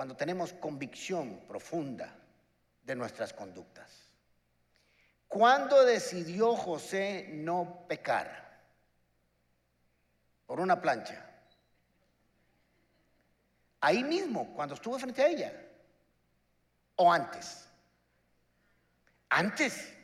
cuando 0.00 0.16
tenemos 0.16 0.54
convicción 0.54 1.40
profunda 1.46 2.10
de 2.82 2.96
nuestras 2.96 3.34
conductas. 3.34 4.08
¿Cuándo 5.28 5.84
decidió 5.84 6.56
José 6.56 7.28
no 7.30 7.84
pecar? 7.86 8.62
Por 10.46 10.58
una 10.58 10.80
plancha. 10.80 11.22
Ahí 13.82 14.02
mismo, 14.02 14.54
cuando 14.54 14.74
estuvo 14.74 14.98
frente 14.98 15.22
a 15.22 15.26
ella. 15.26 15.52
¿O 16.96 17.12
antes? 17.12 17.68
Antes. 19.28 19.94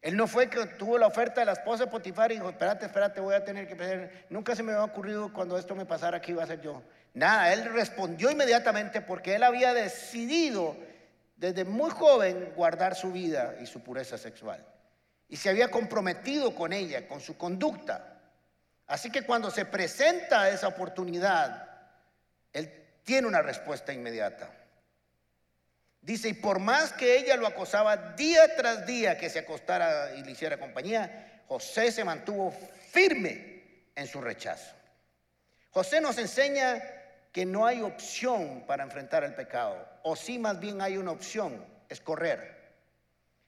Él 0.00 0.16
no 0.16 0.26
fue 0.26 0.48
que 0.48 0.64
tuvo 0.68 0.96
la 0.96 1.08
oferta 1.08 1.42
de 1.42 1.44
la 1.44 1.52
esposa 1.52 1.84
de 1.84 1.90
Potifar 1.90 2.32
y 2.32 2.36
dijo, 2.36 2.48
espérate, 2.48 2.86
espérate, 2.86 3.20
voy 3.20 3.34
a 3.34 3.44
tener 3.44 3.68
que. 3.68 4.24
Nunca 4.30 4.56
se 4.56 4.62
me 4.62 4.72
había 4.72 4.84
ocurrido 4.84 5.30
cuando 5.34 5.58
esto 5.58 5.74
me 5.74 5.84
pasara, 5.84 6.18
que 6.18 6.32
iba 6.32 6.42
a 6.42 6.46
ser 6.46 6.62
yo? 6.62 6.82
Nada, 7.14 7.52
él 7.52 7.64
respondió 7.72 8.30
inmediatamente 8.30 9.02
porque 9.02 9.34
él 9.34 9.42
había 9.42 9.74
decidido 9.74 10.76
desde 11.36 11.64
muy 11.64 11.90
joven 11.90 12.52
guardar 12.54 12.94
su 12.94 13.12
vida 13.12 13.56
y 13.60 13.66
su 13.66 13.82
pureza 13.82 14.16
sexual. 14.16 14.64
Y 15.28 15.36
se 15.36 15.50
había 15.50 15.70
comprometido 15.70 16.54
con 16.54 16.72
ella, 16.72 17.06
con 17.08 17.20
su 17.20 17.36
conducta. 17.36 18.20
Así 18.86 19.10
que 19.10 19.22
cuando 19.22 19.50
se 19.50 19.64
presenta 19.64 20.48
esa 20.50 20.68
oportunidad, 20.68 21.68
él 22.52 22.70
tiene 23.02 23.26
una 23.26 23.42
respuesta 23.42 23.92
inmediata. 23.92 24.50
Dice, 26.00 26.28
y 26.28 26.34
por 26.34 26.58
más 26.58 26.92
que 26.92 27.18
ella 27.18 27.36
lo 27.36 27.46
acosaba 27.46 27.96
día 28.14 28.56
tras 28.56 28.86
día 28.86 29.16
que 29.18 29.30
se 29.30 29.40
acostara 29.40 30.14
y 30.16 30.24
le 30.24 30.32
hiciera 30.32 30.58
compañía, 30.58 31.42
José 31.46 31.92
se 31.92 32.04
mantuvo 32.04 32.50
firme 32.90 33.62
en 33.94 34.06
su 34.06 34.20
rechazo. 34.20 34.74
José 35.70 36.00
nos 36.00 36.18
enseña 36.18 36.82
que 37.32 37.46
no 37.46 37.66
hay 37.66 37.80
opción 37.80 38.64
para 38.66 38.84
enfrentar 38.84 39.24
el 39.24 39.34
pecado, 39.34 39.88
o 40.02 40.14
sí 40.14 40.38
más 40.38 40.60
bien 40.60 40.82
hay 40.82 40.98
una 40.98 41.12
opción, 41.12 41.64
es 41.88 42.00
correr. 42.00 42.60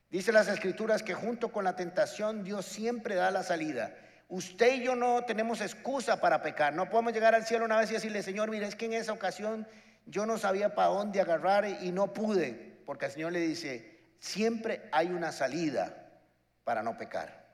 Dice 0.08 0.32
las 0.32 0.48
escrituras 0.48 1.02
que 1.02 1.12
junto 1.12 1.52
con 1.52 1.64
la 1.64 1.76
tentación 1.76 2.44
Dios 2.44 2.64
siempre 2.64 3.14
da 3.14 3.30
la 3.30 3.42
salida. 3.42 3.94
Usted 4.28 4.76
y 4.76 4.84
yo 4.84 4.96
no 4.96 5.24
tenemos 5.24 5.60
excusa 5.60 6.20
para 6.20 6.40
pecar, 6.40 6.72
no 6.72 6.88
podemos 6.88 7.12
llegar 7.12 7.34
al 7.34 7.44
cielo 7.44 7.66
una 7.66 7.76
vez 7.76 7.90
y 7.90 7.94
decirle, 7.94 8.22
Señor, 8.22 8.50
mire, 8.50 8.66
es 8.66 8.74
que 8.74 8.86
en 8.86 8.94
esa 8.94 9.12
ocasión 9.12 9.68
yo 10.06 10.24
no 10.24 10.38
sabía 10.38 10.74
para 10.74 10.88
dónde 10.88 11.20
agarrar 11.20 11.66
y 11.82 11.92
no 11.92 12.12
pude, 12.14 12.80
porque 12.86 13.06
el 13.06 13.12
Señor 13.12 13.32
le 13.32 13.40
dice, 13.40 14.00
siempre 14.18 14.88
hay 14.92 15.08
una 15.08 15.30
salida 15.30 16.10
para 16.64 16.82
no 16.82 16.96
pecar. 16.96 17.44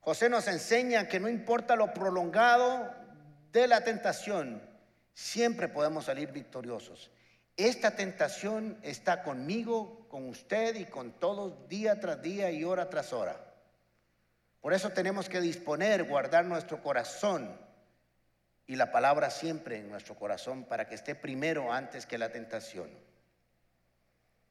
José 0.00 0.28
nos 0.28 0.48
enseña 0.48 1.06
que 1.06 1.20
no 1.20 1.28
importa 1.28 1.76
lo 1.76 1.92
prolongado 1.92 2.97
de 3.52 3.66
la 3.66 3.82
tentación, 3.82 4.62
siempre 5.14 5.68
podemos 5.68 6.04
salir 6.04 6.32
victoriosos. 6.32 7.10
Esta 7.56 7.96
tentación 7.96 8.78
está 8.82 9.22
conmigo, 9.22 10.06
con 10.08 10.28
usted 10.28 10.76
y 10.76 10.84
con 10.84 11.12
todos 11.18 11.68
día 11.68 11.98
tras 11.98 12.22
día 12.22 12.50
y 12.50 12.62
hora 12.62 12.88
tras 12.88 13.12
hora. 13.12 13.48
Por 14.60 14.72
eso 14.72 14.90
tenemos 14.90 15.28
que 15.28 15.40
disponer, 15.40 16.04
guardar 16.04 16.44
nuestro 16.44 16.82
corazón 16.82 17.58
y 18.66 18.76
la 18.76 18.92
palabra 18.92 19.30
siempre 19.30 19.78
en 19.78 19.90
nuestro 19.90 20.14
corazón 20.14 20.64
para 20.64 20.86
que 20.86 20.94
esté 20.94 21.14
primero 21.14 21.72
antes 21.72 22.06
que 22.06 22.18
la 22.18 22.30
tentación. 22.30 22.90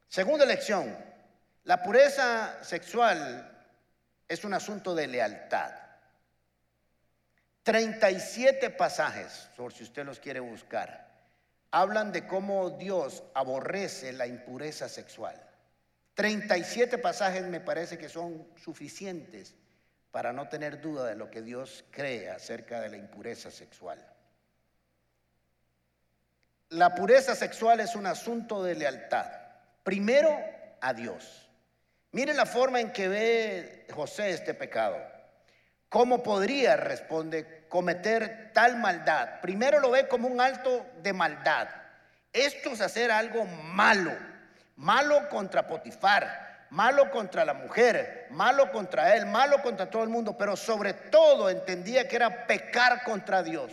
Segunda 0.07 0.45
lección, 0.45 0.97
la 1.63 1.83
pureza 1.83 2.63
sexual 2.63 3.65
es 4.27 4.43
un 4.43 4.53
asunto 4.53 4.95
de 4.95 5.07
lealtad. 5.07 5.86
37 7.67 8.69
pasajes, 8.69 9.49
por 9.57 9.73
si 9.73 9.83
usted 9.83 10.05
los 10.05 10.21
quiere 10.21 10.39
buscar, 10.39 11.05
hablan 11.69 12.13
de 12.13 12.25
cómo 12.25 12.69
Dios 12.69 13.23
aborrece 13.33 14.13
la 14.13 14.25
impureza 14.25 14.87
sexual. 14.87 15.35
37 16.13 16.97
pasajes 16.97 17.45
me 17.45 17.59
parece 17.59 17.97
que 17.97 18.07
son 18.07 18.47
suficientes 18.55 19.53
para 20.11 20.31
no 20.31 20.47
tener 20.47 20.79
duda 20.79 21.07
de 21.07 21.17
lo 21.17 21.29
que 21.29 21.41
Dios 21.41 21.83
cree 21.91 22.29
acerca 22.29 22.79
de 22.79 22.87
la 22.87 22.95
impureza 22.95 23.51
sexual. 23.51 23.99
La 26.69 26.95
pureza 26.95 27.35
sexual 27.35 27.81
es 27.81 27.97
un 27.97 28.05
asunto 28.05 28.63
de 28.63 28.75
lealtad. 28.75 29.29
Primero 29.83 30.39
a 30.79 30.93
Dios. 30.93 31.49
Mire 32.13 32.33
la 32.33 32.45
forma 32.45 32.79
en 32.79 32.93
que 32.93 33.09
ve 33.09 33.87
José 33.93 34.29
este 34.29 34.53
pecado. 34.53 35.16
¿Cómo 35.89 36.21
podría, 36.21 36.75
responde, 36.75 37.65
cometer 37.69 38.51
tal 38.53 38.77
maldad? 38.77 39.39
Primero 39.41 39.79
lo 39.79 39.91
ve 39.91 40.07
como 40.07 40.27
un 40.27 40.41
alto 40.41 40.85
de 41.01 41.13
maldad. 41.13 41.69
Esto 42.33 42.71
es 42.71 42.81
hacer 42.81 43.09
algo 43.09 43.45
malo, 43.45 44.11
malo 44.75 45.29
contra 45.29 45.65
Potifar, 45.65 46.65
malo 46.71 47.09
contra 47.09 47.45
la 47.45 47.53
mujer, 47.53 48.27
malo 48.31 48.69
contra 48.71 49.15
él, 49.15 49.25
malo 49.25 49.61
contra 49.61 49.89
todo 49.89 50.03
el 50.03 50.09
mundo, 50.09 50.37
pero 50.37 50.57
sobre 50.57 50.93
todo 50.93 51.49
entendía 51.49 52.07
que 52.07 52.17
era 52.17 52.45
pecar 52.45 53.03
contra 53.03 53.41
Dios. 53.41 53.71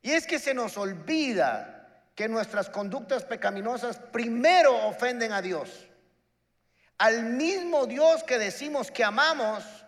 Y 0.00 0.12
es 0.12 0.26
que 0.26 0.38
se 0.38 0.54
nos 0.54 0.76
olvida 0.76 1.74
que 2.14 2.28
nuestras 2.28 2.70
conductas 2.70 3.24
pecaminosas 3.24 3.96
primero 3.96 4.86
ofenden 4.86 5.32
a 5.32 5.42
Dios. 5.42 5.88
Al 6.98 7.24
mismo 7.24 7.86
Dios 7.86 8.22
que 8.22 8.38
decimos 8.38 8.92
que 8.92 9.02
amamos 9.02 9.83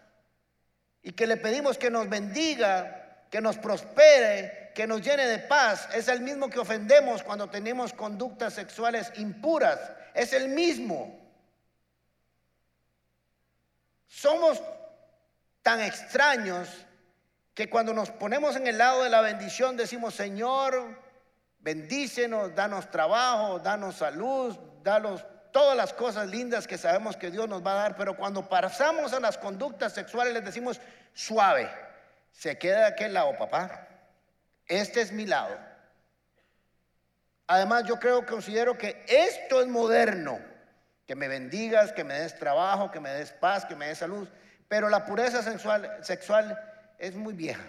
y 1.06 1.12
que 1.12 1.28
le 1.28 1.36
pedimos 1.36 1.78
que 1.78 1.88
nos 1.88 2.08
bendiga, 2.08 3.26
que 3.30 3.40
nos 3.40 3.56
prospere, 3.58 4.72
que 4.74 4.88
nos 4.88 5.00
llene 5.02 5.28
de 5.28 5.38
paz, 5.38 5.88
es 5.94 6.08
el 6.08 6.20
mismo 6.20 6.50
que 6.50 6.58
ofendemos 6.58 7.22
cuando 7.22 7.48
tenemos 7.48 7.92
conductas 7.92 8.54
sexuales 8.54 9.12
impuras. 9.14 9.78
Es 10.14 10.32
el 10.32 10.48
mismo. 10.48 11.16
Somos 14.08 14.60
tan 15.62 15.80
extraños 15.80 16.68
que 17.54 17.70
cuando 17.70 17.94
nos 17.94 18.10
ponemos 18.10 18.56
en 18.56 18.66
el 18.66 18.76
lado 18.76 19.04
de 19.04 19.10
la 19.10 19.20
bendición 19.20 19.76
decimos, 19.76 20.12
Señor, 20.12 21.00
bendícenos, 21.60 22.52
danos 22.52 22.90
trabajo, 22.90 23.60
danos 23.60 23.94
salud, 23.94 24.58
danos 24.82 25.24
todas 25.56 25.74
las 25.74 25.94
cosas 25.94 26.28
lindas 26.28 26.66
que 26.66 26.76
sabemos 26.76 27.16
que 27.16 27.30
Dios 27.30 27.48
nos 27.48 27.66
va 27.66 27.72
a 27.72 27.82
dar, 27.84 27.96
pero 27.96 28.14
cuando 28.14 28.46
pasamos 28.46 29.14
a 29.14 29.20
las 29.20 29.38
conductas 29.38 29.94
sexuales 29.94 30.34
les 30.34 30.44
decimos 30.44 30.78
suave, 31.14 31.66
se 32.30 32.58
queda 32.58 32.80
de 32.80 32.86
aquel 32.88 33.14
lado, 33.14 33.34
papá. 33.38 33.88
Este 34.66 35.00
es 35.00 35.12
mi 35.12 35.24
lado. 35.24 35.56
Además, 37.46 37.84
yo 37.84 37.98
creo, 37.98 38.26
considero 38.26 38.76
que 38.76 39.02
esto 39.08 39.62
es 39.62 39.66
moderno, 39.66 40.38
que 41.06 41.14
me 41.14 41.26
bendigas, 41.26 41.90
que 41.90 42.04
me 42.04 42.12
des 42.12 42.38
trabajo, 42.38 42.90
que 42.90 43.00
me 43.00 43.08
des 43.08 43.32
paz, 43.32 43.64
que 43.64 43.76
me 43.76 43.86
des 43.86 43.96
salud, 43.96 44.28
pero 44.68 44.90
la 44.90 45.06
pureza 45.06 45.42
sexual, 45.42 45.90
sexual 46.02 46.60
es 46.98 47.14
muy 47.14 47.32
vieja. 47.32 47.64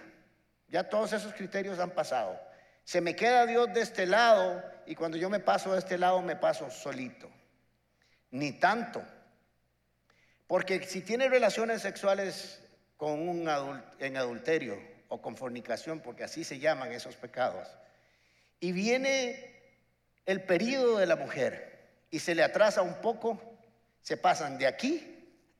Ya 0.68 0.90
todos 0.90 1.14
esos 1.14 1.34
criterios 1.34 1.80
han 1.80 1.92
pasado. 1.92 2.38
Se 2.84 3.00
me 3.00 3.16
queda 3.16 3.46
Dios 3.46 3.72
de 3.74 3.80
este 3.80 4.06
lado 4.06 4.62
y 4.86 4.94
cuando 4.94 5.16
yo 5.16 5.30
me 5.30 5.40
paso 5.40 5.72
de 5.72 5.80
este 5.80 5.98
lado 5.98 6.22
me 6.22 6.36
paso 6.36 6.70
solito. 6.70 7.30
Ni 8.32 8.54
tanto. 8.54 9.04
Porque 10.48 10.84
si 10.86 11.02
tiene 11.02 11.30
relaciones 11.30 11.82
sexuales 11.82 12.62
con 12.96 13.28
un 13.28 13.50
en 14.00 14.18
adulterio 14.18 14.78
o 15.10 15.22
con 15.22 15.36
fornicación, 15.36 16.00
porque 16.00 16.24
así 16.24 16.44
se 16.44 16.60
llaman 16.60 16.92
esos 16.92 17.16
pecados, 17.16 17.68
y 18.60 18.72
viene 18.72 19.54
el 20.26 20.44
periodo 20.44 20.98
de 20.98 21.06
la 21.06 21.16
mujer 21.16 21.90
y 22.10 22.20
se 22.20 22.36
le 22.36 22.44
atrasa 22.44 22.82
un 22.82 22.96
poco, 22.96 23.40
se 24.02 24.18
pasan 24.18 24.58
de 24.58 24.68
aquí 24.68 25.14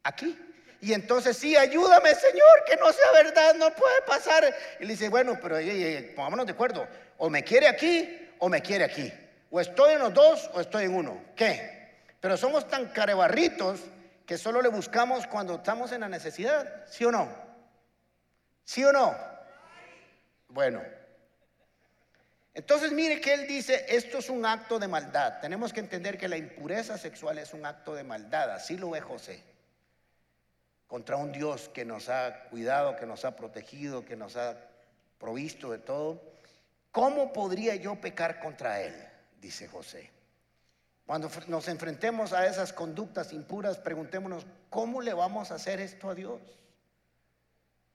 a 0.04 0.10
aquí 0.10 0.38
y 0.80 0.94
entonces 0.94 1.38
sí, 1.38 1.56
ayúdame 1.56 2.14
Señor, 2.14 2.64
que 2.68 2.76
no 2.76 2.92
sea 2.92 3.12
verdad, 3.12 3.56
no 3.56 3.74
puede 3.74 4.02
pasar. 4.04 4.44
Y 4.80 4.86
le 4.86 4.94
dice, 4.94 5.10
bueno, 5.10 5.38
pero 5.42 5.58
pongámonos 6.16 6.46
de 6.46 6.52
acuerdo, 6.52 6.88
o 7.18 7.30
me 7.30 7.44
quiere 7.44 7.68
aquí 7.68 8.30
o 8.40 8.50
me 8.50 8.62
quiere 8.62 8.84
aquí. 8.84 9.12
O 9.50 9.60
estoy 9.60 9.94
en 9.94 10.00
los 10.00 10.14
dos 10.14 10.50
o 10.54 10.62
estoy 10.62 10.86
en 10.86 10.96
uno. 10.96 11.24
¿Qué? 11.36 11.77
Pero 12.28 12.36
somos 12.36 12.68
tan 12.68 12.88
carebarritos 12.88 13.80
que 14.26 14.38
solo 14.38 14.62
le 14.62 14.68
buscamos 14.68 15.26
cuando 15.28 15.56
estamos 15.56 15.94
en 15.94 16.02
la 16.02 16.10
necesidad, 16.10 16.86
¿sí 16.86 17.06
o 17.06 17.10
no? 17.10 17.26
¿Sí 18.66 18.84
o 18.84 18.92
no? 18.92 19.16
Bueno. 20.50 20.82
Entonces 22.54 22.92
mire 22.92 23.22
que 23.22 23.34
él 23.34 23.48
dice, 23.48 23.86
esto 23.88 24.18
es 24.18 24.30
un 24.30 24.46
acto 24.46 24.78
de 24.78 24.90
maldad. 24.90 25.40
Tenemos 25.40 25.72
que 25.72 25.80
entender 25.80 26.18
que 26.18 26.28
la 26.28 26.36
impureza 26.36 26.98
sexual 26.98 27.38
es 27.38 27.54
un 27.54 27.66
acto 27.66 27.96
de 27.96 28.04
maldad, 28.04 28.52
así 28.52 28.76
lo 28.76 28.90
ve 28.90 29.00
José 29.00 29.42
contra 30.88 31.16
un 31.16 31.32
Dios 31.32 31.70
que 31.70 31.86
nos 31.86 32.10
ha 32.10 32.44
cuidado, 32.50 32.98
que 32.98 33.06
nos 33.06 33.24
ha 33.24 33.38
protegido, 33.38 34.04
que 34.04 34.18
nos 34.18 34.36
ha 34.36 34.58
provisto 35.18 35.72
de 35.72 35.78
todo, 35.78 36.22
¿cómo 36.92 37.32
podría 37.32 37.76
yo 37.76 37.96
pecar 37.96 38.42
contra 38.42 38.82
Él? 38.82 38.94
Dice 39.40 39.70
José. 39.70 40.17
Cuando 41.08 41.32
nos 41.48 41.68
enfrentemos 41.68 42.34
a 42.34 42.46
esas 42.46 42.72
conductas 42.72 43.34
impuras, 43.34 43.80
preguntémonos, 43.80 44.46
¿cómo 44.70 45.02
le 45.02 45.16
vamos 45.16 45.50
a 45.50 45.56
hacer 45.56 45.80
esto 45.80 46.12
a 46.12 46.14
Dios? 46.14 46.40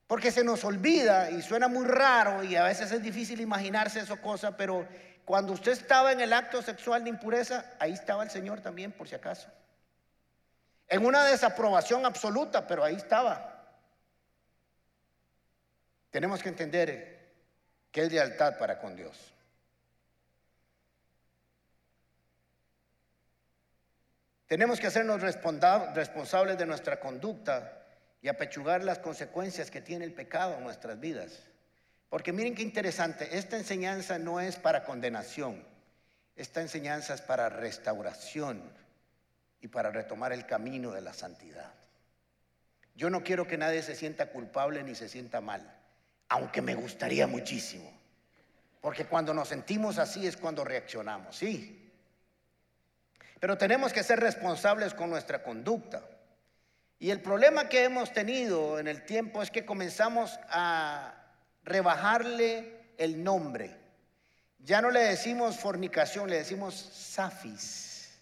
Porque 0.07 0.31
se 0.31 0.43
nos 0.43 0.65
olvida 0.65 1.31
y 1.31 1.41
suena 1.41 1.69
muy 1.69 1.85
raro 1.85 2.43
y 2.43 2.57
a 2.57 2.63
veces 2.63 2.91
es 2.91 3.01
difícil 3.01 3.39
imaginarse 3.39 4.01
esa 4.01 4.17
cosa, 4.17 4.57
pero 4.57 4.85
cuando 5.23 5.53
usted 5.53 5.71
estaba 5.71 6.11
en 6.11 6.19
el 6.19 6.33
acto 6.33 6.61
sexual 6.61 7.05
de 7.05 7.11
impureza, 7.11 7.63
ahí 7.79 7.93
estaba 7.93 8.23
el 8.23 8.29
Señor 8.29 8.59
también, 8.59 8.91
por 8.91 9.07
si 9.07 9.15
acaso 9.15 9.47
en 10.93 11.05
una 11.05 11.25
desaprobación 11.25 12.05
absoluta, 12.05 12.67
pero 12.67 12.83
ahí 12.83 12.93
estaba. 12.93 13.65
Tenemos 16.11 16.43
que 16.43 16.49
entender 16.49 17.31
que 17.91 18.03
es 18.03 18.11
lealtad 18.11 18.59
para 18.59 18.79
con 18.79 18.95
Dios. 18.95 19.33
Tenemos 24.47 24.79
que 24.79 24.87
hacernos 24.87 25.21
responsables 25.21 26.57
de 26.57 26.65
nuestra 26.65 26.99
conducta 26.99 27.81
y 28.21 28.27
apechugar 28.27 28.83
las 28.83 28.99
consecuencias 28.99 29.71
que 29.71 29.81
tiene 29.81 30.05
el 30.05 30.13
pecado 30.13 30.57
en 30.57 30.63
nuestras 30.63 30.99
vidas. 30.99 31.39
Porque 32.09 32.31
miren 32.31 32.55
qué 32.55 32.61
interesante, 32.61 33.37
esta 33.37 33.57
enseñanza 33.57 34.19
no 34.19 34.39
es 34.39 34.57
para 34.57 34.83
condenación, 34.83 35.63
esta 36.35 36.61
enseñanza 36.61 37.13
es 37.15 37.21
para 37.21 37.49
restauración, 37.49 38.61
y 39.63 39.69
para 39.69 39.91
retomar 39.91 40.33
el 40.33 40.45
camino 40.45 40.91
de 40.91 40.99
la 40.99 41.13
santidad. 41.13 41.71
Yo 42.95 43.09
no 43.09 43.23
quiero 43.23 43.47
que 43.47 43.57
nadie 43.57 43.81
se 43.81 43.95
sienta 43.95 44.29
culpable 44.29 44.83
ni 44.83 44.93
se 44.93 45.07
sienta 45.07 45.39
mal, 45.39 45.73
aunque 46.27 46.61
me 46.61 46.75
gustaría 46.75 47.27
muchísimo. 47.27 47.89
Porque 48.81 49.05
cuando 49.05 49.33
nos 49.33 49.47
sentimos 49.47 49.97
así 49.97 50.27
es 50.27 50.35
cuando 50.35 50.65
reaccionamos, 50.65 51.37
sí. 51.37 51.82
Pero 53.43 53.57
tenemos 53.57 53.91
que 53.91 54.03
ser 54.03 54.21
responsables 54.21 54.93
con 54.93 55.09
nuestra 55.09 55.43
conducta. 55.43 56.01
Y 56.97 57.11
el 57.11 57.19
problema 57.19 57.67
que 57.67 57.83
hemos 57.83 58.13
tenido 58.13 58.79
en 58.79 58.87
el 58.87 59.03
tiempo 59.03 59.43
es 59.43 59.51
que 59.51 59.65
comenzamos 59.65 60.39
a 60.47 61.13
rebajarle 61.65 62.93
el 62.97 63.21
nombre. 63.21 63.77
Ya 64.59 64.81
no 64.81 64.91
le 64.91 65.01
decimos 65.01 65.57
fornicación, 65.57 66.29
le 66.29 66.37
decimos 66.37 66.73
safis 66.73 68.17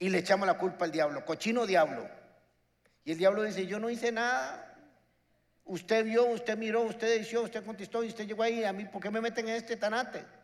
y 0.00 0.08
le 0.08 0.18
echamos 0.18 0.48
la 0.48 0.58
culpa 0.58 0.86
al 0.86 0.90
diablo, 0.90 1.24
cochino 1.24 1.66
diablo. 1.66 2.10
Y 3.04 3.12
el 3.12 3.18
diablo 3.18 3.44
dice, 3.44 3.68
yo 3.68 3.78
no 3.78 3.90
hice 3.90 4.10
nada. 4.10 4.76
Usted 5.66 6.04
vio, 6.04 6.24
usted 6.24 6.58
miró, 6.58 6.82
usted 6.82 7.20
dijo, 7.20 7.42
usted 7.42 7.64
contestó 7.64 8.02
y 8.02 8.08
usted 8.08 8.26
llegó 8.26 8.42
ahí. 8.42 8.64
A 8.64 8.72
mí, 8.72 8.86
¿por 8.86 9.00
qué 9.00 9.08
me 9.08 9.20
meten 9.20 9.48
en 9.48 9.54
este 9.54 9.76
tanate? 9.76 10.39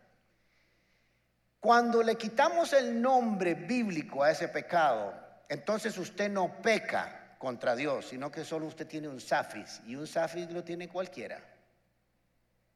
Cuando 1.59 2.03
le 2.03 2.15
quitamos 2.15 2.73
el 2.73 3.01
nombre 3.01 3.55
bíblico 3.55 4.23
a 4.23 4.31
ese 4.31 4.47
pecado, 4.47 5.13
entonces 5.49 5.97
usted 5.97 6.29
no 6.29 6.61
peca 6.61 7.35
contra 7.37 7.75
Dios, 7.75 8.07
sino 8.07 8.31
que 8.31 8.43
solo 8.43 8.67
usted 8.67 8.87
tiene 8.87 9.07
un 9.07 9.19
safis. 9.19 9.81
Y 9.85 9.95
un 9.95 10.07
safis 10.07 10.49
lo 10.51 10.63
tiene 10.63 10.87
cualquiera. 10.87 11.39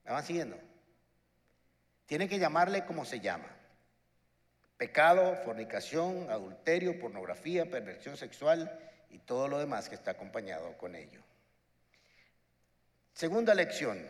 ¿Me 0.04 0.12
van 0.12 0.24
siguiendo? 0.24 0.58
Tiene 2.06 2.28
que 2.28 2.39
llamarle 2.39 2.86
como 2.86 3.06
se 3.06 3.20
llama. 3.20 3.48
Pecado, 4.78 5.36
fornicación, 5.46 6.30
adulterio, 6.30 7.00
pornografía, 7.00 7.70
perversión 7.70 8.17
sexual, 8.17 8.80
y 9.12 9.20
todo 9.20 9.48
lo 9.48 9.60
demás 9.60 9.89
que 9.89 9.96
está 9.96 10.12
acompañado 10.12 10.78
con 10.78 10.96
ello. 10.96 11.22
Segunda 13.13 13.54
lección. 13.54 14.06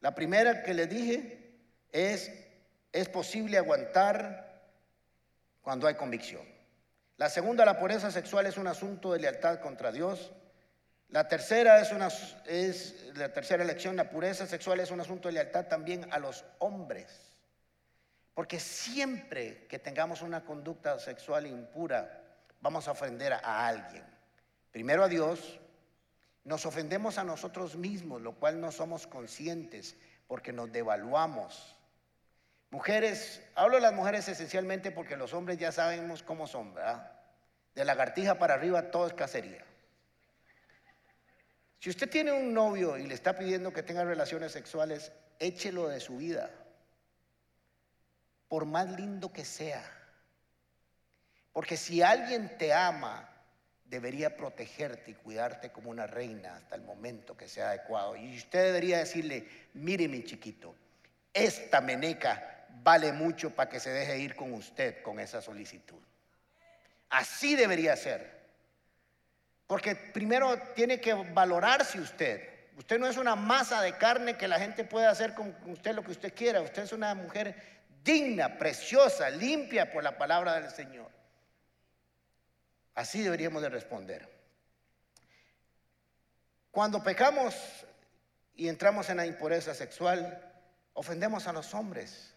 La 0.00 0.14
primera 0.14 0.62
que 0.62 0.74
le 0.74 0.86
dije 0.86 1.54
es, 1.92 2.30
es 2.92 3.08
posible 3.08 3.58
aguantar 3.58 4.62
cuando 5.62 5.86
hay 5.86 5.94
convicción. 5.94 6.42
La 7.16 7.28
segunda, 7.28 7.64
la 7.64 7.78
pureza 7.78 8.10
sexual 8.10 8.46
es 8.46 8.56
un 8.56 8.66
asunto 8.66 9.12
de 9.12 9.20
lealtad 9.20 9.60
contra 9.60 9.92
Dios. 9.92 10.32
La 11.08 11.28
tercera 11.28 11.80
es 11.80 11.92
una 11.92 12.08
es 12.46 13.12
la 13.14 13.32
tercera 13.32 13.64
lección, 13.64 13.96
la 13.96 14.08
pureza 14.08 14.46
sexual 14.46 14.80
es 14.80 14.90
un 14.90 15.00
asunto 15.00 15.28
de 15.28 15.34
lealtad 15.34 15.66
también 15.66 16.10
a 16.12 16.18
los 16.18 16.44
hombres. 16.60 17.36
Porque 18.32 18.58
siempre 18.58 19.66
que 19.66 19.78
tengamos 19.78 20.22
una 20.22 20.44
conducta 20.44 20.98
sexual 20.98 21.46
impura, 21.46 22.22
vamos 22.60 22.88
a 22.88 22.92
ofender 22.92 23.34
a 23.34 23.66
alguien. 23.66 24.04
Primero 24.70 25.04
a 25.04 25.08
Dios, 25.08 25.60
nos 26.44 26.64
ofendemos 26.64 27.18
a 27.18 27.24
nosotros 27.24 27.76
mismos, 27.76 28.22
lo 28.22 28.32
cual 28.36 28.60
no 28.60 28.72
somos 28.72 29.06
conscientes 29.06 29.96
porque 30.26 30.52
nos 30.52 30.72
devaluamos. 30.72 31.76
Mujeres, 32.70 33.42
hablo 33.56 33.76
de 33.76 33.82
las 33.82 33.92
mujeres 33.92 34.28
esencialmente 34.28 34.92
porque 34.92 35.16
los 35.16 35.34
hombres 35.34 35.58
ya 35.58 35.72
sabemos 35.72 36.22
cómo 36.22 36.46
son, 36.46 36.72
¿verdad? 36.72 37.10
De 37.74 37.84
lagartija 37.84 38.38
para 38.38 38.54
arriba 38.54 38.90
todo 38.90 39.08
es 39.08 39.12
cacería. 39.12 39.64
Si 41.80 41.90
usted 41.90 42.08
tiene 42.08 42.30
un 42.30 42.54
novio 42.54 42.96
y 42.96 43.06
le 43.06 43.14
está 43.14 43.36
pidiendo 43.36 43.72
que 43.72 43.82
tenga 43.82 44.04
relaciones 44.04 44.52
sexuales, 44.52 45.10
échelo 45.40 45.88
de 45.88 45.98
su 45.98 46.18
vida, 46.18 46.50
por 48.48 48.66
más 48.66 48.88
lindo 48.90 49.32
que 49.32 49.44
sea. 49.44 49.82
Porque 51.52 51.76
si 51.76 52.02
alguien 52.02 52.56
te 52.58 52.72
ama, 52.72 53.28
debería 53.84 54.36
protegerte 54.36 55.10
y 55.10 55.14
cuidarte 55.14 55.72
como 55.72 55.90
una 55.90 56.06
reina 56.06 56.54
hasta 56.54 56.76
el 56.76 56.82
momento 56.82 57.36
que 57.36 57.48
sea 57.48 57.70
adecuado. 57.70 58.14
Y 58.14 58.36
usted 58.36 58.66
debería 58.66 58.98
decirle, 58.98 59.48
mire 59.74 60.06
mi 60.06 60.22
chiquito, 60.22 60.74
esta 61.32 61.80
meneca 61.80 62.59
vale 62.82 63.12
mucho 63.12 63.50
para 63.50 63.68
que 63.68 63.80
se 63.80 63.90
deje 63.90 64.18
ir 64.18 64.34
con 64.34 64.52
usted 64.52 65.02
con 65.02 65.20
esa 65.20 65.42
solicitud. 65.42 66.00
Así 67.10 67.56
debería 67.56 67.96
ser. 67.96 68.40
Porque 69.66 69.94
primero 69.94 70.58
tiene 70.74 71.00
que 71.00 71.14
valorarse 71.14 72.00
usted. 72.00 72.48
Usted 72.76 72.98
no 72.98 73.06
es 73.06 73.16
una 73.16 73.36
masa 73.36 73.82
de 73.82 73.96
carne 73.96 74.36
que 74.36 74.48
la 74.48 74.58
gente 74.58 74.84
puede 74.84 75.06
hacer 75.06 75.34
con 75.34 75.54
usted 75.66 75.94
lo 75.94 76.02
que 76.02 76.12
usted 76.12 76.34
quiera. 76.34 76.60
Usted 76.60 76.84
es 76.84 76.92
una 76.92 77.14
mujer 77.14 77.54
digna, 78.02 78.58
preciosa, 78.58 79.28
limpia 79.30 79.92
por 79.92 80.02
la 80.02 80.16
palabra 80.16 80.60
del 80.60 80.70
Señor. 80.70 81.10
Así 82.94 83.22
deberíamos 83.22 83.62
de 83.62 83.68
responder. 83.68 84.28
Cuando 86.70 87.02
pecamos 87.02 87.54
y 88.54 88.68
entramos 88.68 89.10
en 89.10 89.18
la 89.18 89.26
impureza 89.26 89.74
sexual, 89.74 90.52
ofendemos 90.94 91.46
a 91.46 91.52
los 91.52 91.74
hombres. 91.74 92.29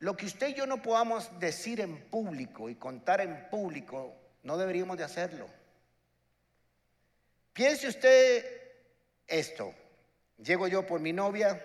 Lo 0.00 0.16
que 0.16 0.26
usted 0.26 0.48
y 0.48 0.54
yo 0.54 0.66
no 0.66 0.80
podamos 0.80 1.38
decir 1.38 1.80
en 1.80 2.08
público 2.08 2.70
y 2.70 2.74
contar 2.74 3.20
en 3.20 3.48
público, 3.50 4.16
no 4.42 4.56
deberíamos 4.56 4.96
de 4.96 5.04
hacerlo. 5.04 5.46
Piense 7.52 7.88
usted 7.88 8.44
esto. 9.26 9.74
Llego 10.38 10.66
yo 10.68 10.86
por 10.86 11.00
mi 11.00 11.12
novia, 11.12 11.62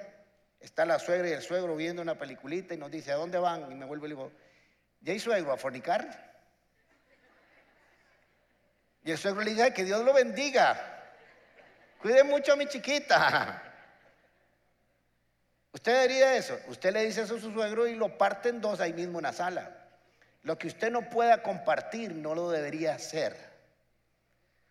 está 0.59 0.85
la 0.85 0.99
suegra 0.99 1.29
y 1.29 1.31
el 1.31 1.41
suegro 1.41 1.77
viendo 1.77 2.01
una 2.01 2.17
peliculita 2.17 2.73
y 2.73 2.77
nos 2.77 2.91
dice, 2.91 3.13
¿a 3.13 3.15
dónde 3.15 3.39
van? 3.39 3.71
Y 3.71 3.75
me 3.75 3.85
vuelvo 3.85 4.05
y 4.05 4.09
le 4.09 4.15
digo, 4.15 4.31
¿ya 4.99 5.13
hay 5.13 5.19
suegro 5.19 5.53
a 5.53 5.57
fornicar? 5.57 6.33
Y 9.05 9.11
el 9.11 9.17
suegro 9.17 9.43
le 9.43 9.51
dice, 9.51 9.73
que 9.73 9.85
Dios 9.85 10.03
lo 10.03 10.13
bendiga. 10.13 11.13
Cuide 12.01 12.25
mucho 12.25 12.51
a 12.51 12.55
mi 12.57 12.65
chiquita. 12.65 13.64
Usted 15.75 16.03
diría 16.03 16.38
eso. 16.38 16.57
Usted 16.69 16.93
le 16.93 17.03
dice 17.03 17.23
eso 17.23 17.35
a 17.35 17.39
su 17.41 17.51
suegro 17.51 17.85
y 17.85 17.95
lo 17.95 18.17
parte 18.17 18.47
en 18.47 18.61
dos 18.61 18.79
ahí 18.79 18.93
mismo 18.93 19.19
en 19.19 19.23
la 19.23 19.33
sala. 19.33 19.75
Lo 20.43 20.57
que 20.57 20.67
usted 20.67 20.89
no 20.89 21.09
pueda 21.09 21.43
compartir 21.43 22.15
no 22.15 22.33
lo 22.33 22.49
debería 22.49 22.95
hacer. 22.95 23.35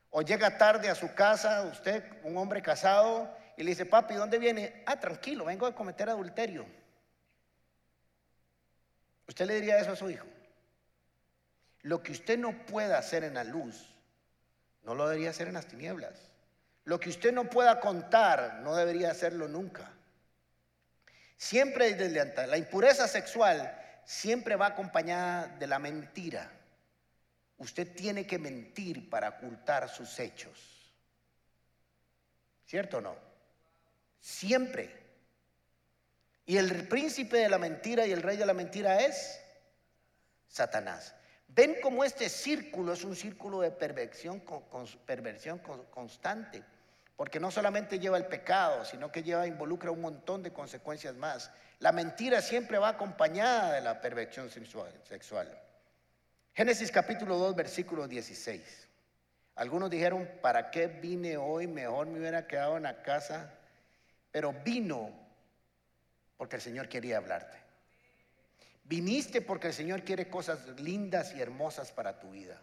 O 0.09 0.23
llega 0.23 0.57
tarde 0.57 0.89
a 0.89 0.95
su 0.95 1.13
casa, 1.13 1.61
usted, 1.71 2.03
un 2.23 2.39
hombre 2.39 2.63
casado, 2.63 3.31
y 3.59 3.65
le 3.65 3.73
dice, 3.73 3.85
papi, 3.85 4.15
¿dónde 4.15 4.39
viene? 4.39 4.83
Ah, 4.87 4.99
tranquilo, 4.99 5.45
vengo 5.45 5.67
a 5.67 5.75
cometer 5.75 6.09
adulterio. 6.09 6.65
¿Usted 9.29 9.45
le 9.45 9.57
diría 9.57 9.79
eso 9.79 9.93
a 9.93 9.97
su 9.97 10.09
hijo? 10.09 10.27
Lo 11.83 12.03
que 12.03 12.13
usted 12.13 12.39
no 12.39 12.65
pueda 12.65 12.97
hacer 12.97 13.25
en 13.25 13.35
la 13.35 13.45
luz, 13.45 13.95
no 14.85 14.95
lo 14.95 15.07
debería 15.07 15.29
hacer 15.29 15.49
en 15.49 15.55
las 15.55 15.67
tinieblas. 15.67 16.15
Lo 16.85 16.99
que 16.99 17.11
usted 17.11 17.31
no 17.31 17.51
pueda 17.51 17.79
contar, 17.79 18.61
no 18.63 18.75
debería 18.75 19.11
hacerlo 19.11 19.49
nunca. 19.49 19.91
Siempre 21.37 21.87
hay 21.87 21.95
deslealtad. 21.95 22.49
La 22.49 22.57
impureza 22.57 23.09
sexual 23.09 23.81
siempre 24.05 24.57
va 24.57 24.67
acompañada 24.67 25.49
de 25.49 25.67
la 25.67 25.79
mentira. 25.79 26.51
Usted 27.59 27.95
tiene 27.95 28.27
que 28.27 28.39
mentir 28.39 29.09
para 29.09 29.31
ocultar 29.31 29.89
sus 29.89 30.19
hechos. 30.19 30.93
¿Cierto 32.67 32.99
o 32.99 33.01
no? 33.01 33.17
Siempre. 34.21 35.05
Y 36.47 36.57
el 36.57 36.89
príncipe 36.89 37.39
de 37.39 37.49
la 37.49 37.59
mentira 37.59 38.07
y 38.07 38.13
el 38.13 38.23
rey 38.23 38.37
de 38.37 38.47
la 38.47 38.55
mentira 38.55 39.01
es 39.01 39.41
Satanás. 40.49 41.15
Ven 41.49 41.77
cómo 41.83 42.05
este 42.05 42.29
círculo 42.29 42.93
es 42.93 43.05
un 43.05 43.15
círculo 43.15 43.61
de 43.61 43.71
perversión, 43.71 44.41
con, 44.41 44.65
perversión 45.07 45.61
constante, 45.91 46.65
porque 47.17 47.39
no 47.39 47.51
solamente 47.51 47.99
lleva 47.99 48.17
el 48.17 48.27
pecado, 48.27 48.85
sino 48.85 49.13
que 49.13 49.23
lleva, 49.23 49.47
involucra 49.47 49.91
un 49.91 50.01
montón 50.01 50.43
de 50.43 50.53
consecuencias 50.53 51.15
más. 51.15 51.51
La 51.79 51.93
mentira 51.93 52.43
siempre 52.43 52.79
va 52.79 52.91
acompañada 52.91 53.73
de 53.73 53.81
la 53.81 54.01
perversión 54.01 54.51
sexual. 54.51 55.59
Génesis 56.55 56.91
capítulo 56.91 57.37
2, 57.39 57.55
versículo 57.55 58.09
16. 58.09 58.89
Algunos 59.57 59.91
dijeron, 59.91 60.29
¿para 60.43 60.71
qué 60.71 60.89
vine 60.89 61.37
hoy? 61.37 61.67
Mejor 61.69 62.09
me 62.09 62.19
hubiera 62.19 62.47
quedado 62.47 62.77
en 62.77 62.85
la 62.85 63.03
casa. 63.03 63.53
Pero 64.33 64.53
vino 64.65 65.11
porque 66.37 66.57
el 66.57 66.63
Señor 66.63 66.89
quería 66.89 67.19
hablarte. 67.19 67.57
Viniste 68.85 69.41
porque 69.41 69.69
el 69.69 69.73
Señor 69.73 70.03
quiere 70.03 70.29
cosas 70.29 70.67
lindas 70.81 71.35
y 71.35 71.41
hermosas 71.41 71.93
para 71.93 72.19
tu 72.19 72.31
vida. 72.31 72.61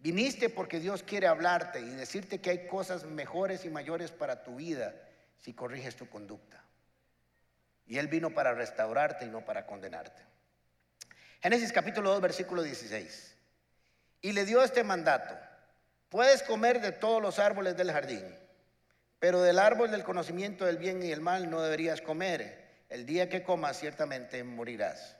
Viniste 0.00 0.48
porque 0.48 0.80
Dios 0.80 1.02
quiere 1.02 1.26
hablarte 1.26 1.78
y 1.80 1.90
decirte 1.90 2.40
que 2.40 2.50
hay 2.50 2.66
cosas 2.66 3.04
mejores 3.04 3.66
y 3.66 3.68
mayores 3.68 4.10
para 4.10 4.42
tu 4.42 4.56
vida 4.56 4.94
si 5.38 5.52
corriges 5.52 5.94
tu 5.94 6.08
conducta. 6.08 6.64
Y 7.86 7.98
Él 7.98 8.08
vino 8.08 8.30
para 8.30 8.54
restaurarte 8.54 9.26
y 9.26 9.28
no 9.28 9.44
para 9.44 9.66
condenarte. 9.66 10.22
Génesis 11.42 11.70
capítulo 11.72 12.12
2, 12.12 12.20
versículo 12.22 12.62
16. 12.62 13.36
Y 14.22 14.32
le 14.32 14.46
dio 14.46 14.62
este 14.62 14.84
mandato. 14.84 15.34
Puedes 16.08 16.42
comer 16.42 16.80
de 16.80 16.92
todos 16.92 17.20
los 17.20 17.38
árboles 17.38 17.76
del 17.76 17.92
jardín, 17.92 18.24
pero 19.18 19.42
del 19.42 19.58
árbol 19.58 19.90
del 19.90 20.02
conocimiento 20.02 20.64
del 20.64 20.78
bien 20.78 21.02
y 21.02 21.12
el 21.12 21.20
mal 21.20 21.50
no 21.50 21.60
deberías 21.60 22.00
comer. 22.00 22.84
El 22.88 23.04
día 23.04 23.28
que 23.28 23.42
comas 23.42 23.78
ciertamente 23.78 24.42
morirás. 24.44 25.16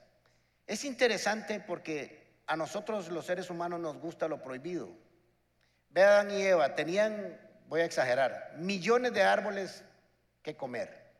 Es 0.66 0.84
interesante 0.84 1.60
porque 1.60 2.19
a 2.50 2.56
nosotros 2.56 3.08
los 3.10 3.26
seres 3.26 3.48
humanos 3.48 3.78
nos 3.78 3.96
gusta 3.98 4.26
lo 4.26 4.42
prohibido. 4.42 4.88
Vean 5.90 6.32
y 6.32 6.42
Eva 6.42 6.74
tenían, 6.74 7.40
voy 7.68 7.82
a 7.82 7.84
exagerar, 7.84 8.54
millones 8.56 9.12
de 9.12 9.22
árboles 9.22 9.84
que 10.42 10.56
comer. 10.56 11.12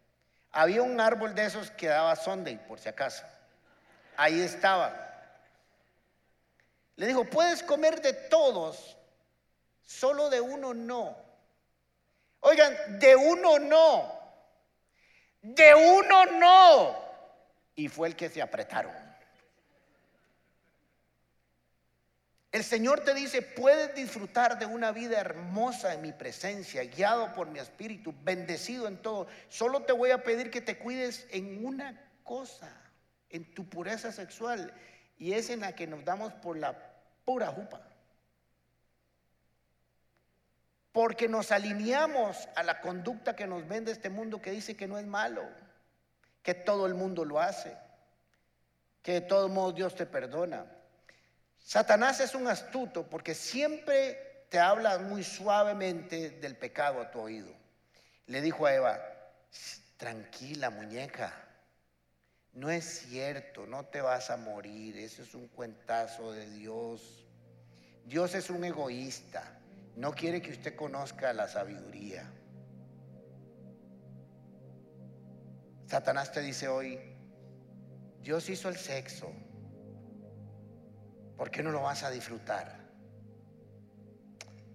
Había 0.50 0.82
un 0.82 0.98
árbol 1.00 1.32
de 1.36 1.44
esos 1.44 1.70
que 1.70 1.86
daba 1.86 2.16
Sunday, 2.16 2.56
por 2.66 2.80
si 2.80 2.88
acaso. 2.88 3.22
Ahí 4.16 4.40
estaba. 4.40 4.92
Le 6.96 7.06
dijo, 7.06 7.24
puedes 7.24 7.62
comer 7.62 8.02
de 8.02 8.12
todos, 8.12 8.96
solo 9.82 10.30
de 10.30 10.40
uno 10.40 10.74
no. 10.74 11.16
Oigan, 12.40 12.98
de 12.98 13.14
uno 13.14 13.60
no. 13.60 14.20
De 15.42 15.76
uno 15.76 16.26
no. 16.26 16.96
Y 17.76 17.86
fue 17.86 18.08
el 18.08 18.16
que 18.16 18.28
se 18.28 18.42
apretaron. 18.42 18.99
El 22.52 22.64
Señor 22.64 23.04
te 23.04 23.14
dice, 23.14 23.42
puedes 23.42 23.94
disfrutar 23.94 24.58
de 24.58 24.66
una 24.66 24.90
vida 24.90 25.20
hermosa 25.20 25.94
en 25.94 26.02
mi 26.02 26.12
presencia, 26.12 26.82
guiado 26.82 27.32
por 27.32 27.48
mi 27.48 27.60
espíritu, 27.60 28.12
bendecido 28.24 28.88
en 28.88 28.96
todo. 28.96 29.28
Solo 29.48 29.82
te 29.82 29.92
voy 29.92 30.10
a 30.10 30.24
pedir 30.24 30.50
que 30.50 30.60
te 30.60 30.76
cuides 30.76 31.28
en 31.30 31.64
una 31.64 32.10
cosa, 32.24 32.68
en 33.28 33.54
tu 33.54 33.68
pureza 33.68 34.10
sexual, 34.10 34.74
y 35.16 35.34
es 35.34 35.48
en 35.48 35.60
la 35.60 35.76
que 35.76 35.86
nos 35.86 36.04
damos 36.04 36.32
por 36.32 36.56
la 36.56 36.76
pura 37.24 37.48
jupa. 37.48 37.82
Porque 40.90 41.28
nos 41.28 41.52
alineamos 41.52 42.48
a 42.56 42.64
la 42.64 42.80
conducta 42.80 43.36
que 43.36 43.46
nos 43.46 43.68
vende 43.68 43.92
este 43.92 44.10
mundo 44.10 44.42
que 44.42 44.50
dice 44.50 44.76
que 44.76 44.88
no 44.88 44.98
es 44.98 45.06
malo, 45.06 45.44
que 46.42 46.54
todo 46.54 46.86
el 46.86 46.94
mundo 46.94 47.24
lo 47.24 47.38
hace, 47.38 47.76
que 49.04 49.12
de 49.12 49.20
todos 49.20 49.48
modos 49.48 49.76
Dios 49.76 49.94
te 49.94 50.04
perdona. 50.04 50.66
Satanás 51.62 52.20
es 52.20 52.34
un 52.34 52.48
astuto 52.48 53.08
porque 53.08 53.34
siempre 53.34 54.46
te 54.48 54.58
habla 54.58 54.98
muy 54.98 55.22
suavemente 55.22 56.30
del 56.30 56.56
pecado 56.56 57.00
a 57.00 57.10
tu 57.10 57.20
oído. 57.20 57.54
Le 58.26 58.40
dijo 58.40 58.66
a 58.66 58.74
Eva, 58.74 59.00
tranquila 59.96 60.70
muñeca, 60.70 61.32
no 62.52 62.70
es 62.70 62.84
cierto, 62.84 63.66
no 63.66 63.86
te 63.86 64.00
vas 64.00 64.30
a 64.30 64.36
morir, 64.36 64.96
eso 64.96 65.22
es 65.22 65.34
un 65.34 65.46
cuentazo 65.48 66.32
de 66.32 66.50
Dios. 66.50 67.26
Dios 68.04 68.34
es 68.34 68.50
un 68.50 68.64
egoísta, 68.64 69.60
no 69.96 70.12
quiere 70.12 70.42
que 70.42 70.50
usted 70.50 70.74
conozca 70.74 71.32
la 71.32 71.46
sabiduría. 71.46 72.28
Satanás 75.86 76.32
te 76.32 76.40
dice 76.40 76.66
hoy, 76.68 77.00
Dios 78.22 78.48
hizo 78.48 78.68
el 78.68 78.76
sexo, 78.76 79.32
¿por 81.40 81.50
qué 81.50 81.62
no 81.62 81.70
lo 81.70 81.80
vas 81.80 82.02
a 82.02 82.10
disfrutar? 82.10 82.76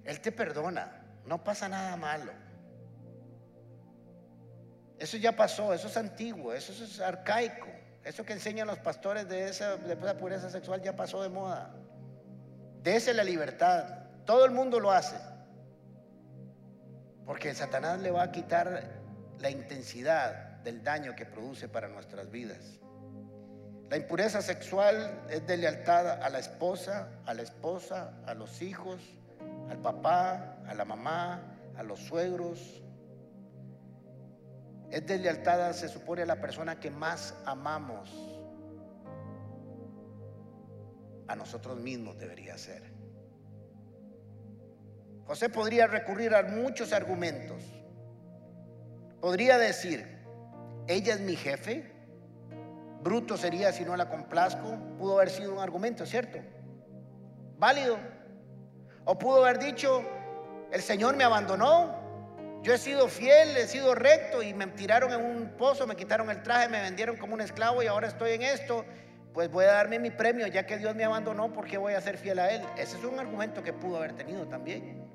Él 0.04 0.20
te 0.20 0.32
perdona, 0.32 1.00
no 1.28 1.44
pasa 1.44 1.70
nada 1.70 1.96
malo. 1.96 2.32
Eso 4.98 5.18
ya 5.18 5.36
pasó, 5.36 5.76
eso 5.76 5.88
es 5.88 5.96
antiguo, 5.96 6.54
eso 6.54 6.74
es 6.74 7.00
arcaico. 7.00 7.68
Eso 8.04 8.26
que 8.26 8.34
enseñan 8.34 8.66
los 8.66 8.80
pastores 8.80 9.30
de 9.30 9.48
esa, 9.48 9.78
de 9.78 9.96
pureza 10.16 10.50
sexual 10.50 10.82
ya 10.82 10.96
pasó 10.96 11.22
de 11.22 11.30
moda. 11.30 11.72
Dese 12.82 13.14
la 13.14 13.24
libertad. 13.24 14.00
Todo 14.26 14.44
el 14.44 14.50
mundo 14.50 14.80
lo 14.80 14.92
hace. 14.92 15.18
Porque 17.28 17.54
Satanás 17.54 18.00
le 18.00 18.10
va 18.10 18.24
a 18.24 18.32
quitar 18.32 18.90
la 19.38 19.52
intensidad 19.52 20.58
del 20.64 20.84
daño 20.84 21.16
que 21.16 21.28
produce 21.28 21.70
para 21.70 21.88
nuestras 21.90 22.32
vidas. 22.32 22.80
La 23.90 23.98
impureza 23.98 24.42
sexual 24.42 25.26
es 25.30 25.46
de 25.46 25.58
lealtad 25.58 26.24
a 26.24 26.30
la 26.30 26.40
esposa, 26.40 27.08
a 27.26 27.34
la 27.34 27.44
esposa, 27.44 28.14
a 28.26 28.34
los 28.34 28.62
hijos, 28.64 29.00
al 29.70 29.78
papá, 29.78 30.58
a 30.68 30.74
la 30.74 30.86
mamá, 30.86 31.56
a 31.78 31.84
los 31.84 32.00
suegros. 32.00 32.82
Es 34.90 35.06
de 35.06 35.20
lealtad, 35.20 35.72
se 35.74 35.88
supone, 35.88 36.24
a 36.24 36.26
la 36.26 36.42
persona 36.42 36.80
que 36.80 36.90
más 36.90 37.36
amamos. 37.46 38.12
A 41.28 41.36
nosotros 41.36 41.80
mismos 41.80 42.18
debería 42.18 42.58
ser. 42.58 42.96
José 45.28 45.50
podría 45.50 45.86
recurrir 45.86 46.34
a 46.34 46.44
muchos 46.44 46.92
argumentos. 46.92 47.62
Podría 49.22 49.58
decir, 49.58 50.24
ella 50.88 51.16
es 51.16 51.20
mi 51.20 51.36
jefe, 51.36 51.95
bruto 53.06 53.38
sería 53.38 53.72
si 53.72 53.86
no 53.86 53.96
la 53.96 54.10
complazco. 54.10 54.78
Pudo 54.98 55.18
haber 55.18 55.30
sido 55.30 55.54
un 55.54 55.60
argumento, 55.60 56.06
¿cierto? 56.08 56.40
Válido. 57.58 57.98
O 59.06 59.18
pudo 59.18 59.46
haber 59.46 59.60
dicho, 59.60 60.04
el 60.72 60.82
Señor 60.82 61.16
me 61.16 61.24
abandonó. 61.24 62.04
Yo 62.64 62.74
he 62.74 62.80
sido 62.80 63.08
fiel, 63.08 63.56
he 63.58 63.68
sido 63.68 63.94
recto 63.94 64.42
y 64.42 64.56
me 64.56 64.66
tiraron 64.68 65.14
en 65.14 65.24
un 65.24 65.50
pozo, 65.56 65.86
me 65.86 65.96
quitaron 65.96 66.32
el 66.32 66.42
traje, 66.42 66.68
me 66.68 66.82
vendieron 66.82 67.16
como 67.16 67.36
un 67.36 67.42
esclavo 67.42 67.84
y 67.84 67.88
ahora 67.88 68.08
estoy 68.08 68.32
en 68.32 68.42
esto. 68.42 68.84
Pues 69.36 69.52
voy 69.52 69.66
a 69.66 69.74
darme 69.74 70.00
mi 70.00 70.10
premio, 70.10 70.48
ya 70.48 70.66
que 70.66 70.78
Dios 70.80 70.96
me 70.96 71.04
abandonó, 71.04 71.54
¿por 71.54 71.68
qué 71.68 71.78
voy 71.78 71.94
a 71.94 72.02
ser 72.02 72.18
fiel 72.18 72.40
a 72.40 72.50
Él? 72.50 72.64
Ese 72.76 72.98
es 72.98 73.04
un 73.04 73.20
argumento 73.20 73.62
que 73.62 73.72
pudo 73.72 73.98
haber 73.98 74.14
tenido 74.14 74.48
también. 74.48 75.06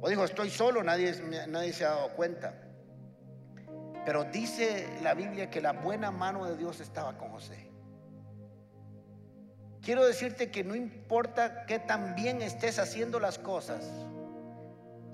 O 0.00 0.08
dijo, 0.08 0.24
estoy 0.24 0.50
solo, 0.50 0.84
nadie, 0.84 1.12
nadie 1.48 1.72
se 1.72 1.84
ha 1.84 1.90
dado 1.90 2.10
cuenta. 2.10 2.54
Pero 4.04 4.24
dice 4.24 4.98
la 5.02 5.14
Biblia 5.14 5.50
que 5.50 5.60
la 5.60 5.72
buena 5.72 6.10
mano 6.10 6.44
de 6.44 6.56
Dios 6.56 6.80
estaba 6.80 7.16
con 7.16 7.30
José. 7.30 7.70
Quiero 9.80 10.04
decirte 10.04 10.50
que 10.50 10.62
no 10.62 10.74
importa 10.74 11.66
que 11.66 11.78
tan 11.78 12.14
bien 12.14 12.40
estés 12.40 12.78
haciendo 12.78 13.18
las 13.18 13.38
cosas, 13.38 13.84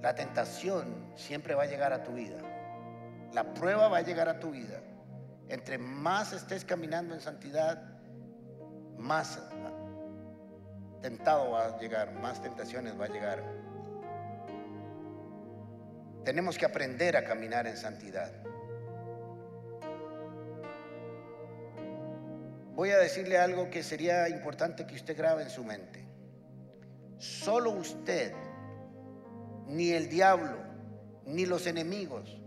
la 0.03 0.15
tentación 0.15 1.13
siempre 1.17 1.55
va 1.55 1.65
a 1.65 1.67
llegar 1.67 1.93
a 1.93 2.03
tu 2.03 2.13
vida. 2.13 2.37
La 3.33 3.55
prueba 3.55 3.89
va 3.89 3.99
a 3.99 4.03
llegar 4.03 4.29
a 4.29 4.39
tu 4.39 4.51
vida. 4.51 4.81
Entre 5.49 5.79
más 5.79 6.33
estés 6.33 6.65
caminando 6.65 7.15
en 7.15 7.21
santidad, 7.21 7.83
más 8.99 9.41
tentado 11.01 11.53
va 11.53 11.67
a 11.67 11.79
llegar, 11.79 12.13
más 12.13 12.43
tentaciones 12.43 12.99
va 12.99 13.07
a 13.07 13.09
llegar. 13.09 13.43
Tenemos 16.25 16.59
que 16.59 16.67
aprender 16.67 17.17
a 17.17 17.25
caminar 17.25 17.67
en 17.67 17.77
santidad. 17.77 18.31
Voy 22.79 22.93
a 22.93 22.99
decirle 22.99 23.37
algo 23.37 23.71
que 23.71 23.83
sería 23.83 24.29
importante 24.29 24.87
que 24.87 24.95
usted 24.95 25.17
grabe 25.17 25.43
en 25.43 25.51
su 25.51 25.65
mente. 25.65 26.07
Solo 27.19 27.73
usted, 27.73 28.33
ni 29.67 29.91
el 29.91 30.09
diablo, 30.09 30.57
ni 31.27 31.45
los 31.45 31.67
enemigos 31.67 32.41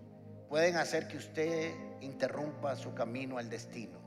pueden 0.47 0.77
hacer 0.77 1.09
que 1.09 1.17
usted 1.17 1.73
interrumpa 1.99 2.77
su 2.77 2.93
camino 2.93 3.39
al 3.39 3.49
destino. 3.49 3.99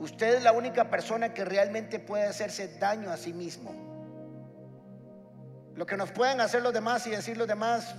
Usted 0.00 0.34
es 0.34 0.42
la 0.42 0.50
única 0.50 0.90
persona 0.90 1.32
que 1.32 1.44
realmente 1.44 2.00
puede 2.00 2.24
hacerse 2.24 2.66
daño 2.80 3.12
a 3.12 3.16
sí 3.16 3.32
mismo. 3.32 3.72
Lo 5.76 5.86
que 5.86 5.96
nos 5.96 6.10
pueden 6.10 6.40
hacer 6.40 6.60
los 6.60 6.74
demás 6.74 7.06
y 7.06 7.10
decir 7.10 7.36
los 7.36 7.46
demás, 7.46 7.94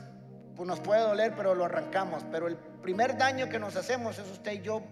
pues 0.54 0.68
nos 0.68 0.82
puede 0.82 1.00
doler, 1.00 1.34
pero 1.34 1.56
lo 1.56 1.64
arrancamos. 1.64 2.26
Pero 2.30 2.48
el 2.48 2.58
primer 2.58 3.18
daño 3.18 3.48
que 3.48 3.58
nos 3.58 3.78
hacemos 3.78 4.20
es 4.20 4.30
usted 4.30 4.52
y 4.52 4.62
yo 4.64 4.84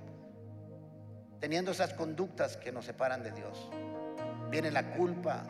teniendo 1.40 1.72
esas 1.72 1.94
conductas 1.94 2.58
que 2.58 2.72
nos 2.72 2.86
separan 2.86 3.24
de 3.24 3.32
Dios. 3.32 3.70
Viene 4.50 4.72
la 4.72 4.92
culpa, 4.92 5.44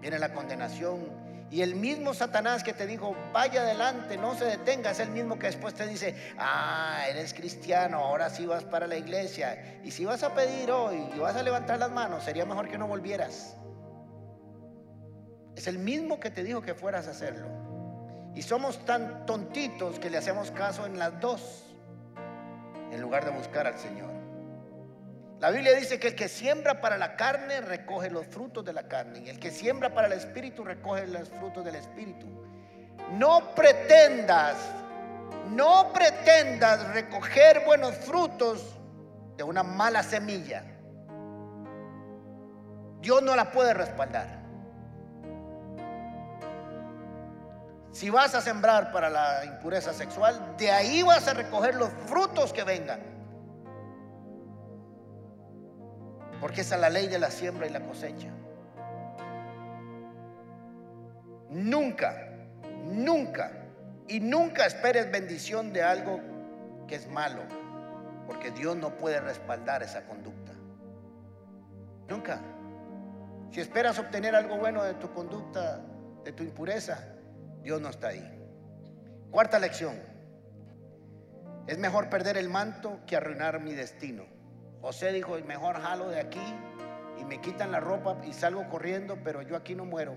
viene 0.00 0.18
la 0.18 0.32
condenación. 0.32 1.26
Y 1.50 1.62
el 1.62 1.76
mismo 1.76 2.12
Satanás 2.12 2.64
que 2.64 2.72
te 2.72 2.86
dijo, 2.86 3.14
vaya 3.32 3.60
adelante, 3.60 4.16
no 4.16 4.34
se 4.34 4.46
detenga, 4.46 4.90
es 4.90 4.98
el 4.98 5.10
mismo 5.10 5.38
que 5.38 5.46
después 5.46 5.74
te 5.74 5.86
dice, 5.86 6.16
ah, 6.38 7.04
eres 7.08 7.34
cristiano, 7.34 7.98
ahora 7.98 8.30
sí 8.30 8.46
vas 8.46 8.64
para 8.64 8.86
la 8.86 8.96
iglesia. 8.96 9.80
Y 9.84 9.92
si 9.92 10.04
vas 10.04 10.22
a 10.24 10.34
pedir 10.34 10.70
hoy 10.72 11.08
y 11.14 11.18
vas 11.18 11.36
a 11.36 11.42
levantar 11.42 11.78
las 11.78 11.90
manos, 11.90 12.24
sería 12.24 12.44
mejor 12.44 12.68
que 12.68 12.78
no 12.78 12.88
volvieras. 12.88 13.56
Es 15.54 15.68
el 15.68 15.78
mismo 15.78 16.18
que 16.18 16.30
te 16.30 16.42
dijo 16.42 16.62
que 16.62 16.74
fueras 16.74 17.06
a 17.06 17.12
hacerlo. 17.12 17.46
Y 18.34 18.42
somos 18.42 18.84
tan 18.84 19.24
tontitos 19.24 19.98
que 19.98 20.10
le 20.10 20.18
hacemos 20.18 20.50
caso 20.50 20.84
en 20.84 20.98
las 20.98 21.18
dos, 21.20 21.64
en 22.90 23.00
lugar 23.00 23.24
de 23.24 23.30
buscar 23.30 23.66
al 23.66 23.78
Señor. 23.78 24.15
La 25.40 25.50
Biblia 25.50 25.74
dice 25.74 26.00
que 26.00 26.08
el 26.08 26.14
que 26.14 26.28
siembra 26.28 26.80
para 26.80 26.96
la 26.96 27.14
carne 27.14 27.60
recoge 27.60 28.08
los 28.08 28.26
frutos 28.26 28.64
de 28.64 28.72
la 28.72 28.84
carne 28.84 29.20
y 29.20 29.28
el 29.28 29.38
que 29.38 29.50
siembra 29.50 29.92
para 29.92 30.06
el 30.06 30.14
espíritu 30.14 30.64
recoge 30.64 31.06
los 31.06 31.28
frutos 31.28 31.62
del 31.62 31.74
espíritu. 31.74 32.26
No 33.12 33.54
pretendas, 33.54 34.56
no 35.50 35.92
pretendas 35.92 36.88
recoger 36.94 37.64
buenos 37.66 37.94
frutos 37.96 38.78
de 39.36 39.44
una 39.44 39.62
mala 39.62 40.02
semilla. 40.02 40.64
Dios 43.02 43.22
no 43.22 43.36
la 43.36 43.52
puede 43.52 43.74
respaldar. 43.74 44.26
Si 47.92 48.08
vas 48.08 48.34
a 48.34 48.40
sembrar 48.40 48.90
para 48.90 49.10
la 49.10 49.44
impureza 49.44 49.92
sexual, 49.92 50.56
de 50.56 50.70
ahí 50.70 51.02
vas 51.02 51.28
a 51.28 51.34
recoger 51.34 51.74
los 51.74 51.90
frutos 52.06 52.54
que 52.54 52.64
vengan. 52.64 53.15
Porque 56.40 56.60
esa 56.60 56.74
es 56.74 56.80
la 56.80 56.90
ley 56.90 57.06
de 57.08 57.18
la 57.18 57.30
siembra 57.30 57.66
y 57.66 57.70
la 57.70 57.80
cosecha. 57.80 58.28
Nunca, 61.50 62.28
nunca 62.84 63.52
y 64.08 64.20
nunca 64.20 64.66
esperes 64.66 65.10
bendición 65.10 65.72
de 65.72 65.82
algo 65.82 66.20
que 66.86 66.96
es 66.96 67.08
malo, 67.08 67.42
porque 68.26 68.50
Dios 68.50 68.76
no 68.76 68.96
puede 68.96 69.20
respaldar 69.20 69.82
esa 69.82 70.04
conducta. 70.04 70.52
Nunca. 72.08 72.40
Si 73.50 73.60
esperas 73.60 73.98
obtener 73.98 74.34
algo 74.34 74.58
bueno 74.58 74.82
de 74.82 74.94
tu 74.94 75.12
conducta, 75.12 75.80
de 76.24 76.32
tu 76.32 76.42
impureza, 76.42 76.98
Dios 77.62 77.80
no 77.80 77.88
está 77.88 78.08
ahí. 78.08 78.32
Cuarta 79.30 79.58
lección. 79.58 79.96
Es 81.66 81.78
mejor 81.78 82.08
perder 82.08 82.36
el 82.36 82.48
manto 82.48 83.00
que 83.06 83.16
arruinar 83.16 83.60
mi 83.60 83.72
destino. 83.72 84.35
José 84.86 85.10
dijo, 85.10 85.36
mejor 85.48 85.80
jalo 85.80 86.10
de 86.10 86.20
aquí 86.20 86.54
y 87.18 87.24
me 87.24 87.40
quitan 87.40 87.72
la 87.72 87.80
ropa 87.80 88.18
y 88.24 88.32
salgo 88.32 88.68
corriendo, 88.68 89.18
pero 89.24 89.42
yo 89.42 89.56
aquí 89.56 89.74
no 89.74 89.84
muero. 89.84 90.16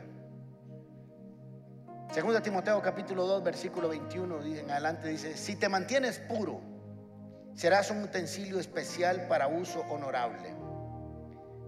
Segunda 2.11 2.39
Timoteo 2.39 2.79
capítulo 2.79 3.25
2, 3.25 3.43
versículo 3.43 3.89
21, 3.89 4.43
en 4.43 4.69
adelante 4.69 5.07
dice, 5.07 5.35
si 5.35 5.55
te 5.55 5.69
mantienes 5.69 6.19
puro, 6.19 6.61
serás 7.55 7.89
un 7.89 8.03
utensilio 8.03 8.59
especial 8.59 9.25
para 9.27 9.47
uso 9.47 9.81
honorable. 9.89 10.53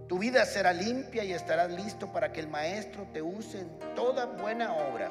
Tu 0.06 0.16
vida 0.20 0.44
será 0.44 0.72
limpia 0.72 1.24
y 1.24 1.32
estarás 1.32 1.72
listo 1.72 2.12
para 2.12 2.30
que 2.30 2.38
el 2.38 2.46
maestro 2.46 3.08
te 3.12 3.20
use 3.20 3.62
en 3.62 3.78
toda 3.96 4.26
buena 4.26 4.74
obra. 4.74 5.10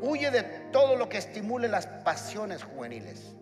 Huye 0.00 0.30
de 0.30 0.44
todo 0.70 0.94
lo 0.94 1.08
que 1.08 1.18
estimule 1.18 1.66
las 1.66 1.88
pasiones 1.88 2.62
juveniles. 2.62 3.34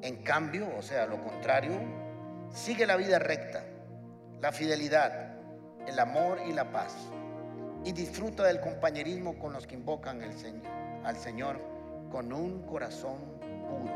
En 0.00 0.22
cambio, 0.22 0.66
o 0.78 0.80
sea, 0.80 1.04
lo 1.04 1.22
contrario, 1.22 2.03
Sigue 2.54 2.86
la 2.86 2.96
vida 2.96 3.18
recta, 3.18 3.64
la 4.40 4.52
fidelidad, 4.52 5.34
el 5.88 5.98
amor 5.98 6.38
y 6.46 6.52
la 6.52 6.70
paz. 6.70 6.94
Y 7.84 7.90
disfruta 7.90 8.44
del 8.44 8.60
compañerismo 8.60 9.36
con 9.40 9.52
los 9.52 9.66
que 9.66 9.74
invocan 9.74 10.22
al 11.02 11.16
Señor 11.16 11.60
con 12.12 12.32
un 12.32 12.62
corazón 12.62 13.18
puro. 13.40 13.92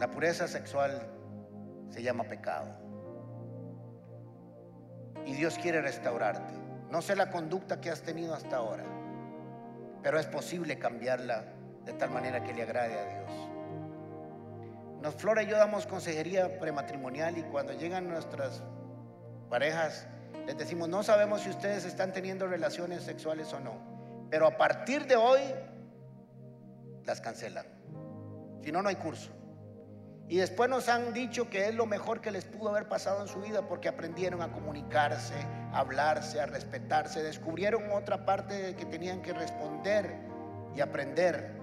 La 0.00 0.10
pureza 0.10 0.48
sexual 0.48 1.06
se 1.90 2.02
llama 2.02 2.24
pecado. 2.24 2.74
Y 5.26 5.34
Dios 5.34 5.58
quiere 5.58 5.82
restaurarte. 5.82 6.54
No 6.90 7.02
sé 7.02 7.16
la 7.16 7.30
conducta 7.30 7.82
que 7.82 7.90
has 7.90 8.00
tenido 8.00 8.34
hasta 8.34 8.56
ahora, 8.56 8.84
pero 10.02 10.18
es 10.18 10.26
posible 10.26 10.78
cambiarla 10.78 11.44
de 11.84 11.92
tal 11.92 12.10
manera 12.10 12.42
que 12.42 12.54
le 12.54 12.62
agrade 12.62 12.98
a 12.98 13.04
Dios. 13.04 13.51
Nos 15.02 15.16
Flora 15.16 15.42
y 15.42 15.48
yo 15.48 15.56
damos 15.56 15.84
consejería 15.84 16.60
prematrimonial 16.60 17.36
y 17.36 17.42
cuando 17.42 17.72
llegan 17.72 18.08
nuestras 18.08 18.62
parejas 19.50 20.06
les 20.46 20.56
decimos, 20.56 20.88
no 20.88 21.02
sabemos 21.02 21.40
si 21.40 21.50
ustedes 21.50 21.84
están 21.84 22.12
teniendo 22.12 22.46
relaciones 22.46 23.02
sexuales 23.02 23.52
o 23.52 23.58
no, 23.58 23.74
pero 24.30 24.46
a 24.46 24.56
partir 24.56 25.06
de 25.08 25.16
hoy 25.16 25.40
las 27.04 27.20
cancelan. 27.20 27.66
Si 28.62 28.70
no, 28.70 28.80
no 28.80 28.88
hay 28.88 28.94
curso. 28.94 29.32
Y 30.28 30.36
después 30.36 30.70
nos 30.70 30.88
han 30.88 31.12
dicho 31.12 31.50
que 31.50 31.68
es 31.68 31.74
lo 31.74 31.84
mejor 31.84 32.20
que 32.20 32.30
les 32.30 32.44
pudo 32.44 32.70
haber 32.70 32.88
pasado 32.88 33.22
en 33.22 33.28
su 33.28 33.40
vida 33.40 33.66
porque 33.66 33.88
aprendieron 33.88 34.40
a 34.40 34.52
comunicarse, 34.52 35.34
a 35.72 35.80
hablarse, 35.80 36.40
a 36.40 36.46
respetarse, 36.46 37.24
descubrieron 37.24 37.90
otra 37.90 38.24
parte 38.24 38.76
que 38.76 38.84
tenían 38.84 39.20
que 39.20 39.32
responder 39.32 40.14
y 40.76 40.80
aprender. 40.80 41.61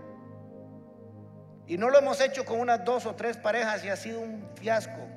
Y 1.70 1.78
no 1.78 1.92
lo 1.92 2.00
hemos 2.00 2.20
hecho 2.20 2.44
con 2.46 2.60
unas 2.60 2.84
dos 2.84 3.06
o 3.06 3.14
tres 3.14 3.38
parejas 3.38 3.86
y 3.86 3.90
ha 3.90 3.96
sido 3.96 4.22
un 4.22 4.50
fiasco. 4.56 5.08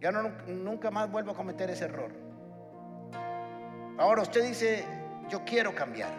Ya 0.00 0.10
nunca 0.10 0.90
más 0.90 1.08
vuelvo 1.08 1.30
a 1.30 1.34
cometer 1.36 1.70
ese 1.70 1.84
error. 1.84 2.10
Ahora 3.96 4.22
usted 4.22 4.42
dice, 4.42 4.84
yo 5.28 5.44
quiero 5.44 5.72
cambiar, 5.72 6.10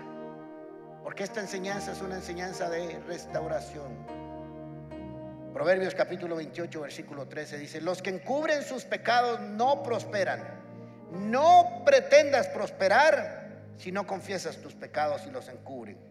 porque 1.03 1.23
esta 1.23 1.41
enseñanza 1.41 1.91
es 1.91 2.01
una 2.01 2.15
enseñanza 2.15 2.69
de 2.69 2.97
restauración. 3.05 3.91
Proverbios 5.51 5.95
capítulo 5.95 6.37
28, 6.37 6.79
versículo 6.79 7.27
13 7.27 7.57
dice, 7.57 7.81
los 7.81 8.01
que 8.01 8.11
encubren 8.11 8.63
sus 8.63 8.85
pecados 8.85 9.41
no 9.41 9.83
prosperan. 9.83 10.61
No 11.11 11.83
pretendas 11.85 12.47
prosperar 12.47 13.49
si 13.75 13.91
no 13.91 14.07
confiesas 14.07 14.61
tus 14.61 14.75
pecados 14.75 15.27
y 15.27 15.29
los 15.29 15.49
encubren. 15.49 16.10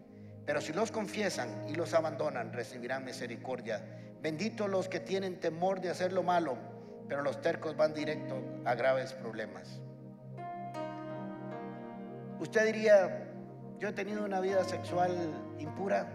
Pero 0.51 0.59
si 0.59 0.73
los 0.73 0.91
confiesan 0.91 1.63
y 1.69 1.75
los 1.75 1.93
abandonan, 1.93 2.51
recibirán 2.51 3.05
misericordia. 3.05 3.81
Benditos 4.21 4.69
los 4.69 4.89
que 4.89 4.99
tienen 4.99 5.39
temor 5.39 5.79
de 5.79 5.89
hacer 5.89 6.11
lo 6.11 6.23
malo, 6.23 6.57
pero 7.07 7.21
los 7.21 7.39
tercos 7.39 7.77
van 7.77 7.93
directo 7.93 8.35
a 8.65 8.75
graves 8.75 9.13
problemas. 9.13 9.79
Usted 12.41 12.65
diría, 12.65 13.31
yo 13.79 13.87
he 13.87 13.93
tenido 13.93 14.25
una 14.25 14.41
vida 14.41 14.65
sexual 14.65 15.15
impura, 15.57 16.11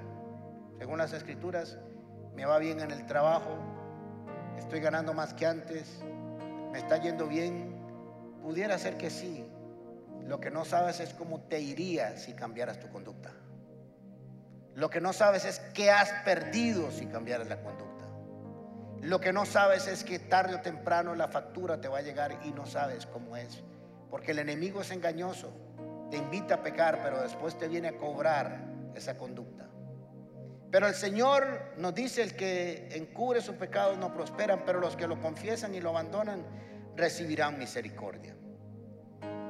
según 0.77 0.99
las 0.99 1.15
escrituras, 1.15 1.79
me 2.35 2.45
va 2.45 2.59
bien 2.59 2.81
en 2.81 2.91
el 2.91 3.07
trabajo, 3.07 3.57
estoy 4.59 4.81
ganando 4.81 5.15
más 5.15 5.33
que 5.33 5.47
antes, 5.47 6.05
me 6.73 6.79
está 6.79 6.99
yendo 6.99 7.27
bien. 7.27 7.75
Pudiera 8.43 8.77
ser 8.77 8.99
que 8.99 9.09
sí. 9.09 9.47
Lo 10.27 10.41
que 10.41 10.51
no 10.51 10.67
sabes 10.67 11.01
es 11.01 11.15
cómo 11.15 11.41
te 11.41 11.59
iría 11.59 12.19
si 12.19 12.35
cambiaras 12.35 12.79
tu 12.79 12.91
conducta. 12.91 13.33
Lo 14.77 14.91
que 14.91 15.01
no 15.01 15.15
sabes 15.15 15.47
es 15.47 15.59
qué 15.73 15.91
has 15.91 16.13
perdido 16.23 16.91
si 16.91 17.07
cambiaras 17.07 17.49
la 17.49 17.63
conducta. 17.63 18.05
Lo 19.01 19.19
que 19.21 19.33
no 19.33 19.47
sabes 19.47 19.87
es 19.87 20.05
que 20.05 20.19
tarde 20.19 20.55
o 20.55 20.61
temprano 20.61 21.15
la 21.15 21.29
factura 21.29 21.81
te 21.81 21.89
va 21.89 21.99
a 21.99 22.03
llegar 22.03 22.39
y 22.45 22.51
no 22.51 22.67
sabes 22.67 23.07
cómo 23.07 23.39
es. 23.39 23.65
Porque 24.11 24.33
el 24.33 24.39
enemigo 24.39 24.83
es 24.83 24.91
engañoso. 24.91 25.51
Te 26.11 26.19
invita 26.19 26.57
a 26.57 26.63
pecar, 26.63 27.01
pero 27.03 27.23
después 27.23 27.57
te 27.59 27.69
viene 27.69 27.89
a 27.89 27.97
cobrar 27.97 28.67
esa 28.95 29.17
conducta. 29.17 29.67
Pero 30.71 30.89
el 30.89 30.95
Señor 30.95 31.73
nos 31.79 31.95
dice, 31.95 32.21
el 32.21 32.37
que 32.37 32.91
encubre 32.93 33.41
sus 33.41 33.55
pecados 33.55 33.97
no 33.97 34.13
prosperan, 34.13 34.65
pero 34.67 34.79
los 34.79 34.95
que 34.95 35.07
lo 35.07 35.19
confiesan 35.23 35.75
y 35.75 35.81
lo 35.81 35.89
abandonan 35.89 36.45
recibirán 36.97 37.59
misericordia. 37.59 38.37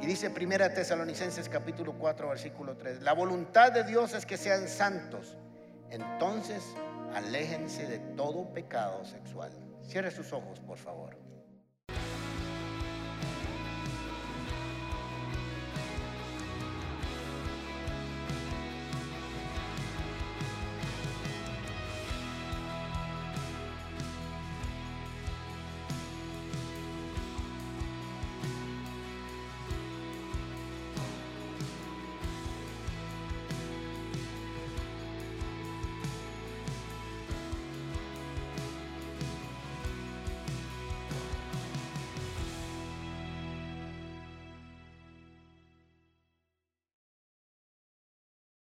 Dice 0.07 0.31
Primera 0.31 0.73
Tesalonicenses 0.73 1.49
capítulo 1.49 1.95
4 1.99 2.29
versículo 2.29 2.77
3, 2.77 3.03
la 3.03 3.13
voluntad 3.13 3.73
de 3.73 3.83
Dios 3.83 4.15
es 4.15 4.25
que 4.25 4.37
sean 4.37 4.69
santos. 4.69 5.37
Entonces, 5.91 6.63
aléjense 7.13 7.89
de 7.89 7.99
todo 8.17 8.53
pecado 8.53 9.05
sexual. 9.05 9.51
Cierre 9.83 10.13
sus 10.13 10.33
ojos, 10.33 10.61
por 10.61 10.79
favor. 10.79 11.26